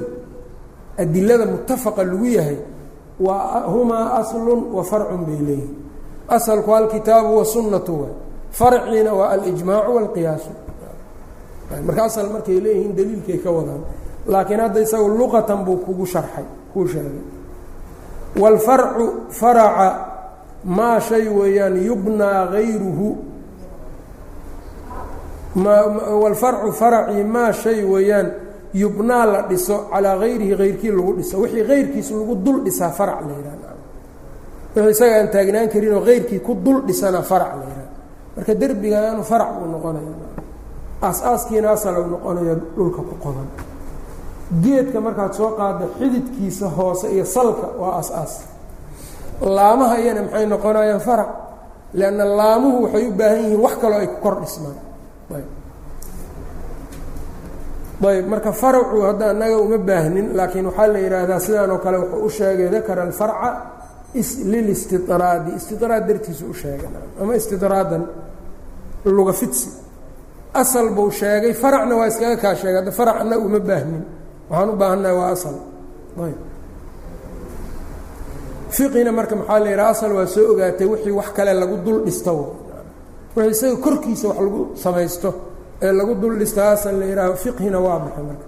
adilada 1.02 1.46
mutafaqa 1.46 2.04
lagu 2.04 2.26
yahay 2.38 2.58
waa 3.20 3.64
humaa 3.74 4.06
aslun 4.20 4.62
wa 4.76 4.84
farcun 4.84 5.22
bay 5.28 5.40
leeyihiin 5.48 5.76
asalku 6.36 6.70
alkitaabu 6.76 7.38
wasunnatu 7.40 7.94
waay 8.02 8.14
farciina 8.60 9.12
waa 9.20 9.30
alijmaacu 9.36 9.92
waalqiyaasu 9.96 10.52
marka 11.88 12.02
asal 12.10 12.28
markay 12.34 12.60
leeyihiin 12.66 12.94
daliilkay 12.98 13.38
ka 13.44 13.50
wadaan 13.58 13.82
laakiin 14.32 14.60
hadda 14.64 14.80
isagu 14.86 15.08
luqatan 15.20 15.60
buu 15.66 15.78
kugu 15.86 16.06
sharxay 16.06 16.46
kuu 16.74 16.88
sheegay. 16.88 17.24
Waalfarcu 18.42 19.06
faraca 19.40 19.88
maa 20.78 21.00
shay 21.08 21.26
weeyaan 21.38 21.76
yubnaa 21.88 22.46
hayruhu 22.54 23.08
waalfarcu 26.22 26.72
faracii 26.74 27.24
maa 27.24 27.52
shay 27.54 27.84
weeyaan 27.84 28.32
yubnaa 28.74 29.26
la 29.26 29.42
dhiso 29.50 29.90
calaa 29.92 30.18
hayrihi 30.20 30.54
hayrkii 30.56 30.92
lagu 30.92 31.14
dhiso. 31.18 31.38
Wixii 31.42 31.64
hayrkiis 31.68 32.12
lagu 32.12 32.36
dul 32.36 32.64
dhisaa 32.66 32.92
farac 32.92 33.22
la 33.28 33.34
yidhaha 33.38 33.74
wixii 34.76 34.92
isaga 34.92 35.16
aan 35.20 35.30
taagnaan 35.34 35.70
karinoo 35.70 36.04
hayrkii 36.06 36.40
ku 36.40 36.54
dul 36.66 36.82
dhisana 36.88 37.22
farac 37.22 37.52
la 37.60 37.64
yidhaha 37.70 37.88
marka 38.36 38.54
derbigaanu 38.56 39.24
farac 39.24 39.50
buu 39.60 39.68
noqonaya 39.72 40.14
aas-aaskiina 41.02 41.72
asal 41.72 41.96
u 41.98 42.08
noqonaya 42.14 42.56
dhulka 42.76 43.02
ku 43.10 43.16
qodan. 43.24 43.48
Geedka 44.64 45.00
markaad 45.02 45.34
soo 45.34 45.52
qaadda 45.58 45.86
xididkiisa 46.00 46.68
hoose 46.78 47.08
iyo 47.14 47.26
salka 47.26 47.68
waa 47.82 48.00
as-aas 48.02 48.34
laamaha 49.42 49.96
iyana 50.00 50.22
maxay 50.22 50.46
noqonayaan 50.46 51.00
farac? 51.00 51.30
Leanna 51.94 52.26
laamuhu 52.26 52.84
waxay 52.84 53.08
u 53.08 53.12
baahan 53.12 53.40
yihiin 53.44 53.60
wax 53.66 53.74
kaloo 53.82 54.00
ay 54.00 54.08
ku 54.08 54.18
kor 54.24 54.36
dhismaan 54.42 54.78
ayb 58.08 58.28
marka 58.28 58.52
farcu 58.54 59.02
hadda 59.08 59.26
annaga 59.32 59.58
uma 59.66 59.78
baahnin 59.78 60.28
laakiin 60.38 60.66
waxaa 60.70 60.88
la 60.94 61.00
yidhaahdaa 61.00 61.40
sidaan 61.40 61.72
oo 61.72 61.78
kale 61.84 61.98
wuxuu 61.98 62.26
u 62.26 62.30
sheegay 62.30 62.70
dakara 62.70 63.02
alfarca 63.04 63.50
lilistidraadi. 64.52 65.52
Istidraad 65.60 66.04
dartiisu 66.08 66.46
u 66.50 66.54
sheegay 66.54 66.90
ama 67.22 67.36
istidraadan 67.36 68.04
luga 69.06 69.34
fidsi. 69.34 69.70
Asal 70.54 70.90
buu 70.96 71.12
sheegay 71.12 71.54
faracna 71.54 71.96
waa 72.00 72.08
iskaga 72.12 72.38
kaa 72.44 72.56
sheegay 72.56 72.80
hadda 72.82 72.92
farac 72.92 73.16
annaga 73.22 73.44
uma 73.50 73.60
baahnin. 73.60 74.04
Waxaan 74.50 74.70
u 74.70 74.76
baahannahay 74.82 75.16
waa 75.20 75.32
asal. 75.36 75.56
Ayb. 76.26 76.40
Fiqina 78.76 79.12
marka 79.12 79.36
maxaa 79.36 79.60
la 79.64 79.70
yidhaha 79.74 79.90
asal 79.96 80.12
waa 80.18 80.26
soo 80.36 80.46
ogaatay 80.54 80.88
wixii 80.92 81.12
wax 81.20 81.30
kale 81.38 81.54
lagu 81.62 81.76
dul 81.86 82.00
dhisto. 82.06 82.32
Wixii 83.36 83.52
isaga 83.56 83.76
korkiisa 83.86 84.28
wax 84.30 84.38
lagu 84.46 84.62
samaysto 84.84 85.30
ee 85.82 85.92
lagu 85.92 86.14
dul 86.22 86.36
dhisto 86.40 86.62
asal 86.74 86.96
la 87.00 87.06
yidhaaho 87.06 87.36
fiqhina 87.44 87.80
waa 87.86 88.00
maxay 88.00 88.24
marka? 88.30 88.46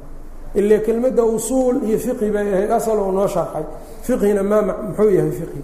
Ile 0.59 0.77
kelmadda 0.85 1.23
usuul 1.23 1.77
iyo 1.87 1.97
fiqhi 2.05 2.29
bay 2.35 2.47
ahayd 2.53 2.71
asal 2.71 2.97
uu 2.99 3.11
noo 3.11 3.27
sharxay. 3.27 3.63
Fiqhina 4.07 4.43
maa 4.43 4.61
muxuu 4.61 5.09
yahay 5.17 5.31
fiqhi? 5.39 5.61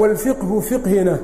Wاlfiqhu 0.00 0.60
fiqhina. 0.70 1.18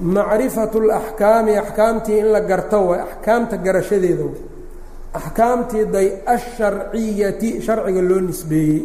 Macrifatu 0.00 0.78
اlaxkaami 0.84 1.52
axkaamtii 1.56 2.18
in 2.18 2.26
la 2.32 2.40
garto 2.40 2.78
way 2.88 2.98
axkaamta 3.00 3.56
garashadeeda 3.64 4.24
way 4.24 4.40
axkaamtii 5.14 5.84
day 5.94 6.08
asharciyati 6.34 7.48
sharciga 7.66 8.02
loo 8.10 8.20
nisbeeyey. 8.28 8.82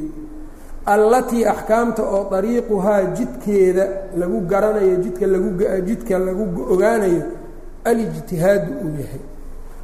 Allatii 0.86 1.46
axkaamta 1.54 2.04
oo 2.04 2.30
dariiquhaa 2.32 3.02
jidkeeda 3.18 3.86
lagu 4.20 4.38
garanayo 4.52 4.96
jidka 5.04 5.26
lagu 5.34 5.50
jidka 5.88 6.20
lagu 6.28 6.44
ogaanayo 6.74 7.24
alijtihaadu 7.86 8.72
uu 8.86 8.92
yahay. 9.02 9.22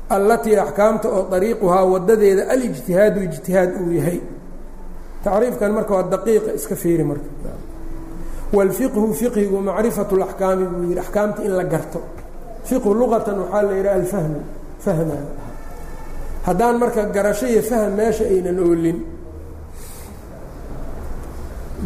Allatii 0.09 0.55
axkaamta 0.59 1.07
oo 1.09 1.27
dariiquhaa 1.31 1.83
wadadeeda 1.93 2.43
alijtihaadu 2.53 3.19
ijtihaad 3.27 3.71
uu 3.81 3.91
yahay. 3.91 4.19
Tacriifkan 5.23 5.71
marka 5.73 5.93
waa 5.93 6.03
daqiiqa 6.13 6.51
iska 6.53 6.75
fiiri 6.75 7.03
marka. 7.03 7.29
Wاlfiqhu 8.53 9.13
fiqhigu 9.13 9.57
macrifatu 9.61 10.15
اlaxkaami 10.15 10.65
buu 10.65 10.83
yihi 10.89 10.99
axkaamta 10.99 11.41
in 11.43 11.51
la 11.57 11.63
garto. 11.63 11.99
Fiqhu 12.67 12.89
luqatan 12.99 13.37
waxaa 13.39 13.61
la 13.67 13.71
yidhaha 13.77 13.95
alfahmu 14.01 14.39
fahma. 14.85 15.17
Haddaan 16.45 16.77
marka 16.81 17.01
garasho 17.15 17.45
iyo 17.47 17.61
fahm 17.61 17.91
meesha 17.97 18.23
aynan 18.23 18.59
oolin 18.59 18.99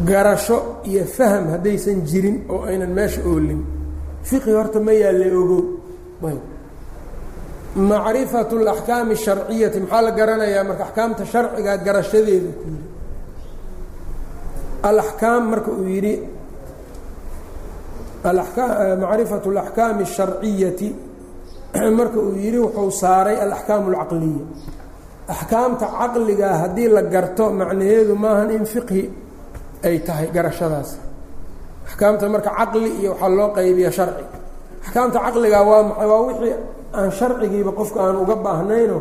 garasho 0.06 0.58
iyo 0.86 1.06
fahm 1.06 1.44
haddaysan 1.54 2.02
jirin 2.10 2.38
oo 2.50 2.62
aynan 2.70 2.90
meesha 2.98 3.22
oolin 3.32 3.62
fiqhi 4.30 4.52
horta 4.58 4.80
ma 4.80 4.92
yaalla 5.02 5.26
ogow 5.42 5.64
ayb 6.31 6.43
macrifatu 7.91 8.55
اlaxkaami 8.63 9.13
الsharciyati 9.19 9.79
maxaa 9.83 10.03
la 10.07 10.11
garanayaa 10.19 10.65
marka 10.69 10.83
axkaamta 10.89 11.23
sharciga 11.33 11.73
garashadeeda 11.87 12.51
ku 12.61 12.65
yidhi 12.71 12.87
alaxkaam 14.89 15.43
marka 15.53 15.71
uu 15.79 15.87
yidhi 15.95 16.15
macrifatu 19.03 19.47
اlaxkaami 19.53 20.03
الsharciyati 20.09 20.89
marka 21.99 22.19
uu 22.27 22.35
yidhi 22.45 22.59
wuxuu 22.65 22.91
saaray 23.03 23.37
alaxkaam 23.47 23.83
اlcaqliya 23.91 24.45
axkaamta 25.35 25.87
caqligaa 25.99 26.55
haddii 26.63 26.89
la 26.97 27.03
garto 27.15 27.45
macnaheedu 27.61 28.15
maahan 28.25 28.51
in 28.57 28.65
fiqhi 28.75 29.03
ay 29.89 29.97
tahay 30.07 30.29
garashadaas 30.37 30.91
axkaamta 31.89 32.25
marka 32.35 32.51
caqli 32.59 32.89
iyo 33.01 33.11
waxaa 33.13 33.29
loo 33.39 33.49
qaybiya 33.57 33.91
sharci 33.99 34.25
axkaamta 34.90 35.20
caqligaa 35.26 35.64
waa 35.70 35.84
maxay? 35.90 36.08
Waa 36.12 36.22
wixii 36.28 36.54
aan 36.98 37.10
sharcigiiba 37.18 37.72
qofka 37.80 38.00
aan 38.06 38.16
uga 38.24 38.36
baahnayno 38.46 38.98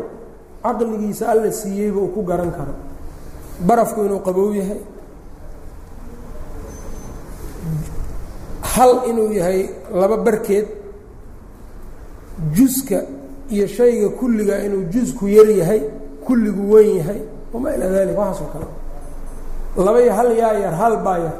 caqligiisa 0.63 1.23
alla 1.31 1.49
siiyeyba 1.51 1.99
uu 1.99 2.11
ku 2.15 2.21
garan 2.29 2.51
karo. 2.57 2.73
Barafku 3.67 3.99
inuu 4.05 4.21
qabow 4.27 4.49
yahay. 4.59 4.81
Hal 8.73 8.91
inuu 9.09 9.31
yahay 9.33 9.69
laba 9.93 10.17
barkeed 10.17 10.67
juska 12.55 12.99
iyo 13.49 13.67
shayga 13.67 14.09
kulliga 14.19 14.55
inuu 14.65 14.83
jusku 14.93 15.27
yar 15.27 15.49
yahay 15.49 15.81
kulligu 16.25 16.63
weyn 16.73 16.97
yahay 17.01 17.19
wamaa 17.53 17.73
ilaa 17.75 17.89
dalik 17.95 18.17
waxaasoo 18.17 18.49
kale. 18.53 18.67
Laba 19.85 19.99
iyo 20.01 20.13
hal 20.13 20.29
yaa 20.37 20.53
yar 20.63 20.73
hal 20.81 20.95
baa 21.05 21.17
yar. 21.25 21.35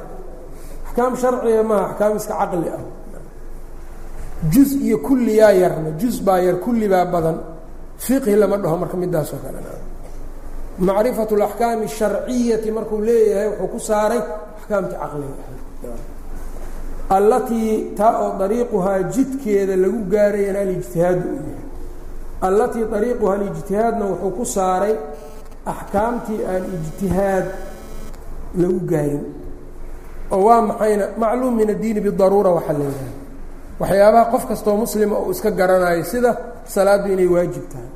Axkaam 0.88 1.14
sharciga 1.22 1.64
maaha 1.64 1.86
axkaam 1.92 2.18
iska 2.18 2.34
caqli 2.42 2.68
ah 2.78 2.84
juz 4.54 4.72
iyo 4.86 4.98
kulliyaa 5.08 5.52
yarna 5.52 5.92
juz 6.02 6.16
baa 6.28 6.40
yar 6.48 6.56
kullibaa 6.66 7.06
badan. 7.06 7.38
Fiqhi 8.06 8.36
lama 8.42 8.58
dhaho 8.58 8.78
marka 8.82 8.98
midaasoo 8.98 9.40
kalena 9.44 9.72
macrifatu 10.88 11.36
alaxkaami 11.36 11.86
asharciyati 11.92 12.72
markuu 12.78 13.00
leeyahay 13.08 13.48
wuxuu 13.50 13.68
ku 13.74 13.80
saaray 13.80 14.22
axkaamta 14.58 14.96
caqliga. 15.02 15.44
Allatii 17.18 17.72
taa 17.98 18.14
oo 18.24 18.32
dariiquhaa 18.40 19.00
jidkeeda 19.14 19.76
lagu 19.84 20.00
gaarayana 20.14 20.60
alijtihaadu 20.66 21.26
u 21.30 21.36
yahay. 21.36 21.64
Allatii 22.48 22.86
dariiquha 22.94 23.34
alijtihaadna 23.38 24.06
wuxuu 24.12 24.32
ku 24.38 24.46
saaray 24.56 24.96
axkaamtii 25.74 26.40
aan 26.52 26.64
ijtihaad 26.76 27.46
lagu 28.62 28.80
gaarin. 28.92 29.24
Oo 30.32 30.44
waa 30.48 30.62
maxayna 30.70 31.06
macluum 31.22 31.54
min 31.60 31.70
addiini 31.76 32.00
bidaruura 32.06 32.50
waxaa 32.58 32.78
leeyahay 32.82 33.14
waxyaabaha 33.80 34.26
qof 34.32 34.48
kastoo 34.48 34.78
muslima 34.78 35.20
uu 35.20 35.32
iska 35.32 35.52
garanayo 35.52 36.04
sida 36.04 36.36
salaaddu 36.68 37.14
inay 37.14 37.28
waajib 37.28 37.66
tahay. 37.72 37.90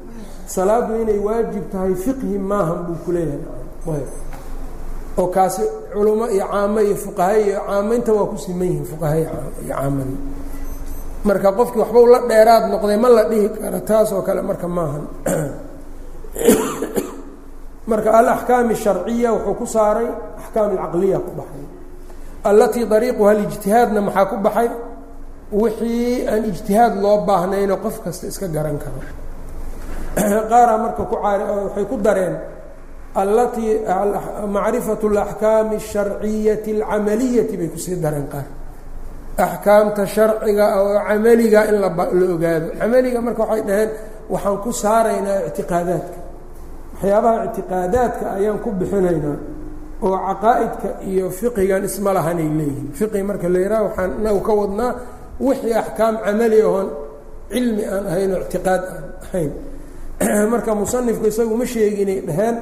Salaaddu 0.47 1.01
inay 1.01 1.19
waajib 1.19 1.65
tahay 1.71 1.95
fiqhi 1.95 2.39
maahan 2.39 2.87
buu 2.87 2.97
ku 3.05 3.11
leeyahay. 3.11 4.05
Oo 5.17 5.27
kaasi 5.27 5.61
culummo 5.93 6.25
iyo 6.27 6.47
caamo 6.47 6.79
iyo 6.81 6.95
fuqaha 6.95 7.37
iyo 7.37 7.61
caamaynta 7.67 8.13
waa 8.13 8.25
ku 8.25 8.37
siman 8.37 8.67
yihiin 8.67 8.85
fuqaha 8.85 9.15
iyo 9.17 9.29
caamadii 9.69 10.21
marka 11.23 11.51
qofkii 11.51 11.79
waxbau 11.79 12.05
la 12.07 12.19
dheeraad 12.27 12.63
noqday 12.71 12.97
ma 12.97 13.09
la 13.09 13.23
dhihi 13.29 13.49
karo 13.49 13.79
taas 13.79 14.11
oo 14.11 14.21
kale 14.21 14.41
marka 14.41 14.67
maahan. 14.67 15.05
Marka 17.87 18.11
alaxkaam 18.11 18.71
الsharciya 18.71 19.29
wuxuu 19.35 19.55
ku 19.59 19.65
saaray 19.67 20.07
axkaam 20.39 20.71
alcaqliya 20.71 21.19
ku 21.19 21.31
baxay. 21.35 21.65
Allatii 22.43 22.85
dariiquha 22.87 23.29
alijtihaadna 23.31 24.01
maxaa 24.01 24.25
ku 24.25 24.35
baxay 24.39 24.69
wixii 25.61 26.27
aan 26.31 26.43
ijtihaad 26.51 26.93
loo 27.03 27.17
baahnayno 27.27 27.75
qof 27.83 27.95
kasta 28.03 28.25
iska 28.31 28.47
garan 28.55 28.77
karo. 28.83 28.99
Qaaraa 30.51 30.77
marka 30.83 31.03
ku 31.09 31.15
caari 31.23 31.43
waxay 31.65 31.85
ku 31.91 31.95
dareen 32.05 32.35
allatii 33.21 33.71
macrifatu 34.55 35.05
alaxkaami 35.13 35.75
asharciyati 35.83 36.71
alcamaliyati 36.81 37.55
bay 37.59 37.69
ku 37.73 37.77
sii 37.85 37.97
dareen 38.03 38.27
qaar. 38.33 38.45
Axkaamta 39.45 40.03
sharciga 40.15 40.65
oo 40.81 40.93
camaliga 41.07 41.61
in 41.69 41.75
lala 41.83 42.03
ogaado. 42.35 42.67
Camaliga 42.79 43.19
marka 43.27 43.41
waxay 43.43 43.61
dhaheen 43.67 43.89
waxaan 44.33 44.57
ku 44.63 44.69
saaraynaa 44.83 45.39
ictiqaadaadka. 45.49 46.17
Waxyaabaha 46.93 47.37
ictiqaadaadka 47.47 48.25
ayaan 48.37 48.59
ku 48.63 48.69
bixinaynaa 48.79 49.37
oo 50.05 50.17
caqaa'idka 50.27 50.89
iyo 51.09 51.25
fiqigan 51.39 51.83
isma 51.89 52.11
lahanay 52.17 52.49
leeyihiin 52.59 52.89
fiqi 52.99 53.19
marka 53.29 53.47
la 53.53 53.59
yidhaha 53.63 53.83
waxaan 53.87 54.11
inagu 54.21 54.41
ka 54.47 54.53
wadnaa 54.61 54.91
wixii 55.39 55.73
axkaam 55.73 56.17
camali 56.25 56.61
ahoon 56.61 56.89
cilmi 57.49 57.83
aan 57.85 58.05
ahayn 58.07 58.31
oo 58.33 58.41
ictiqaad 58.45 58.81
aan 58.93 59.05
ahayn. 59.25 59.51
Marka 60.51 60.75
musanifku 60.75 61.25
isagu 61.27 61.55
ma 61.57 61.65
sheeginay 61.65 62.21
dhaheen 62.27 62.55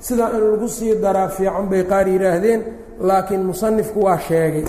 sidaa 0.00 0.30
in 0.36 0.42
lagu 0.52 0.68
sii 0.68 0.94
daraa 1.02 1.28
fiican 1.28 1.66
bay 1.70 1.82
qaar 1.84 2.06
yidhaahdeen 2.08 2.60
laakiin 3.00 3.42
musanifku 3.50 3.98
waa 4.06 4.18
sheegay. 4.18 4.66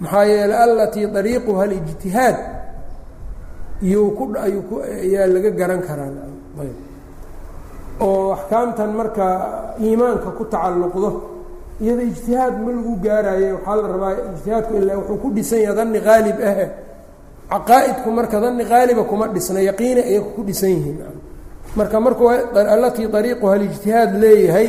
Maxaa 0.00 0.24
yeeley 0.24 0.58
allatii 0.64 1.06
dariiquha 1.06 1.62
alijtihaad 1.62 2.36
iyuu 3.82 4.10
ku 4.18 4.24
ayuu 4.46 4.62
ku 4.68 4.74
ayaa 4.80 5.26
laga 5.26 5.50
garan 5.50 5.82
karaa. 5.88 6.10
Ayb. 6.60 6.76
Oo 8.00 8.32
axkaamtan 8.32 8.90
marka 9.00 9.24
iimaanka 9.80 10.30
ku 10.38 10.44
tacalluqdo 10.44 11.10
iyada 11.80 12.02
ijtihaad 12.02 12.54
ma 12.64 12.70
lagu 12.72 12.92
gaarayo 13.04 13.54
waxaa 13.56 13.76
la 13.76 13.88
rabaa 13.88 14.14
ijtihaadku 14.36 14.72
ilaa 14.76 14.96
wuxuu 15.00 15.18
ku 15.22 15.28
dhisan 15.36 15.60
yaha 15.64 15.74
danni 15.74 16.00
qaalib 16.00 16.38
ahe 16.50 16.66
caqaa'idku 17.52 18.08
marka 18.18 18.40
danni 18.40 18.64
qaaliba 18.64 19.02
kuma 19.10 19.26
dhisna 19.34 19.60
yaqiini 19.60 20.00
ayay 20.08 20.20
ku 20.36 20.42
dhisan 20.48 20.70
yihiin. 20.70 20.98
Marka 21.76 22.00
markuu 22.00 22.28
allatii 22.74 23.08
dariiquha 23.14 23.52
alijtihaad 23.56 24.10
leeyahay 24.22 24.68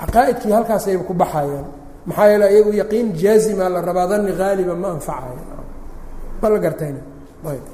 caqaa'idkii 0.00 0.52
halkaasayba 0.56 1.04
ku 1.04 1.14
baxayaan. 1.14 1.66
Maxaa 2.06 2.28
yeele 2.30 2.46
iyagu 2.54 2.72
yaqiin 2.82 3.06
jaazima 3.22 3.68
la 3.68 3.80
rabaa 3.80 4.06
danni 4.10 4.32
qaaliba 4.32 4.74
ma 4.74 4.88
anfacayo 4.96 5.38
ma 6.42 6.48
la 6.48 6.58
gartayna. 6.58 7.00
Ayb. 7.50 7.64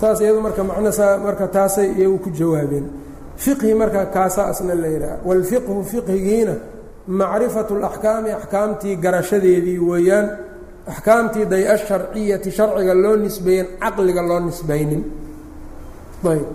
Taas 0.00 0.20
iyadu 0.20 0.40
marka 0.40 0.62
macnasaa 0.64 1.18
marka 1.18 1.46
taasay 1.48 1.88
iyagu 1.98 2.18
ku 2.18 2.30
jawaabeen. 2.30 2.86
Fiqhi 3.36 3.74
marka 3.74 4.06
kaasaa 4.06 4.46
asna 4.52 4.74
la 4.74 4.88
yidhaha. 4.94 5.16
Wاlfiqhu 5.26 5.82
fiqhigiina 5.90 6.54
macrifatu 7.08 7.72
اlaxkaami 7.78 8.30
axkaamtii 8.38 8.96
garashadeedii 8.96 9.78
weeyaan 9.78 10.26
axkaamtii 10.92 11.46
day 11.52 11.64
asharciyati 11.74 12.50
sharciga 12.56 12.94
loo 12.94 13.16
nisbeeyen 13.16 13.66
caqliga 13.82 14.22
loo 14.30 14.40
nisbaynin. 14.40 15.02
Ayb. 16.30 16.46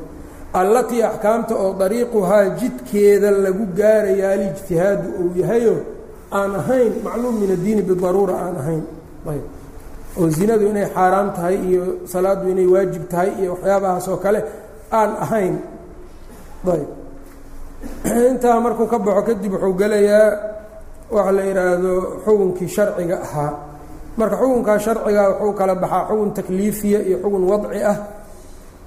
Allatii 0.54 1.02
axkaamta 1.04 1.54
oo 1.64 1.74
dariiquhaa 1.80 2.44
jidkeeda 2.60 3.32
lagu 3.32 3.66
gaaraya 3.80 4.28
alijtihaadu 4.36 5.08
uu 5.22 5.32
yahayo 5.42 5.76
aan 6.32 6.52
ahayn 6.62 6.94
macluum 7.06 7.36
min 7.42 7.52
addiini 7.56 7.82
bidaruura 7.90 8.36
aan 8.46 8.56
ahayn. 8.62 8.84
Ayb. 9.32 9.46
Oo 10.20 10.30
zinadu 10.38 10.66
inay 10.72 10.88
xaaraam 10.96 11.28
tahay 11.36 11.58
iyo 11.70 11.84
salaaddu 12.12 12.46
inay 12.54 12.66
waajib 12.74 13.04
tahay 13.12 13.30
iyo 13.42 13.50
waxyaabahaas 13.54 14.08
oo 14.12 14.18
kale 14.26 14.40
aan 15.00 15.12
ahayn. 15.26 15.56
Ayb. 16.74 16.90
Intaa 18.30 18.60
markuu 18.66 18.88
ka 18.92 18.98
baxo 19.00 19.22
kadib 19.28 19.54
wuxuu 19.54 19.74
gelayaa 19.82 20.28
waxa 21.16 21.32
la 21.38 21.44
yidhaahdo 21.50 21.92
xukunkii 22.26 22.68
sharciga 22.76 23.18
ahaa 23.26 23.52
marka 24.20 24.36
xukunkaa 24.42 24.78
sharciga 24.86 25.24
wuxuu 25.30 25.54
kala 25.60 25.74
baxaa 25.84 26.04
xukun 26.10 26.30
takliifiya 26.38 27.00
iyo 27.08 27.18
xukun 27.24 27.44
wadci 27.52 27.80
ah 27.92 27.98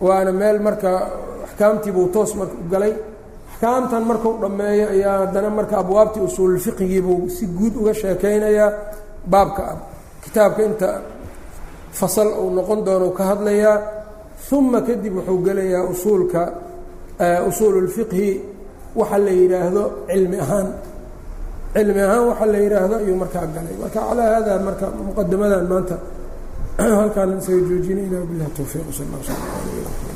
waana 0.06 0.32
meel 0.40 0.58
marka 0.66 0.90
axkaamtiibuu 1.46 2.06
toos 2.14 2.30
marka 2.38 2.54
u 2.62 2.68
galay. 2.72 2.92
Axkaamtan 3.52 4.02
markuu 4.10 4.32
dhammeeyo 4.42 4.86
ayaa 4.94 5.16
haddana 5.22 5.50
marka 5.58 5.74
abwaabtii 5.82 6.20
usuululfiqigiibuu 6.28 7.20
si 7.36 7.44
guud 7.58 7.74
uga 7.80 7.92
sheekaynayaa 8.00 8.70
baabka 9.32 9.64
kitaabka 10.24 10.60
inta 10.68 10.88
fasal 11.98 12.28
uu 12.42 12.50
noqon 12.56 12.80
doono 12.86 13.08
ka 13.18 13.22
hadlayaa 13.30 13.76
uma 14.56 14.80
kadib 14.86 15.14
wuxuu 15.16 15.38
gelayaa 15.46 15.82
usuulka 15.92 16.40
usuululfiqhi 17.48 18.28
waxa 19.00 19.18
la 19.24 19.30
yidhaahdo 19.40 19.82
cilmi 20.10 20.38
ahaan 20.44 20.68
cilmi 21.74 22.00
ahaan 22.06 22.24
waxa 22.30 22.46
la 22.52 22.58
yidhaahdo 22.64 22.94
ayuu 23.02 23.16
markaa 23.22 23.46
galay 23.54 23.76
marka 23.82 24.00
calaa 24.06 24.30
hada 24.36 24.52
marka 24.68 24.86
muqadamadan 25.08 25.64
maanta 25.72 25.96
halkaan 27.00 27.30
isaga 27.38 27.62
joojinayna 27.68 28.18
bilah 28.30 28.48
towfiiq 28.56 28.86
sal 28.96 29.08
اl 29.16 29.22
sl 29.26 30.11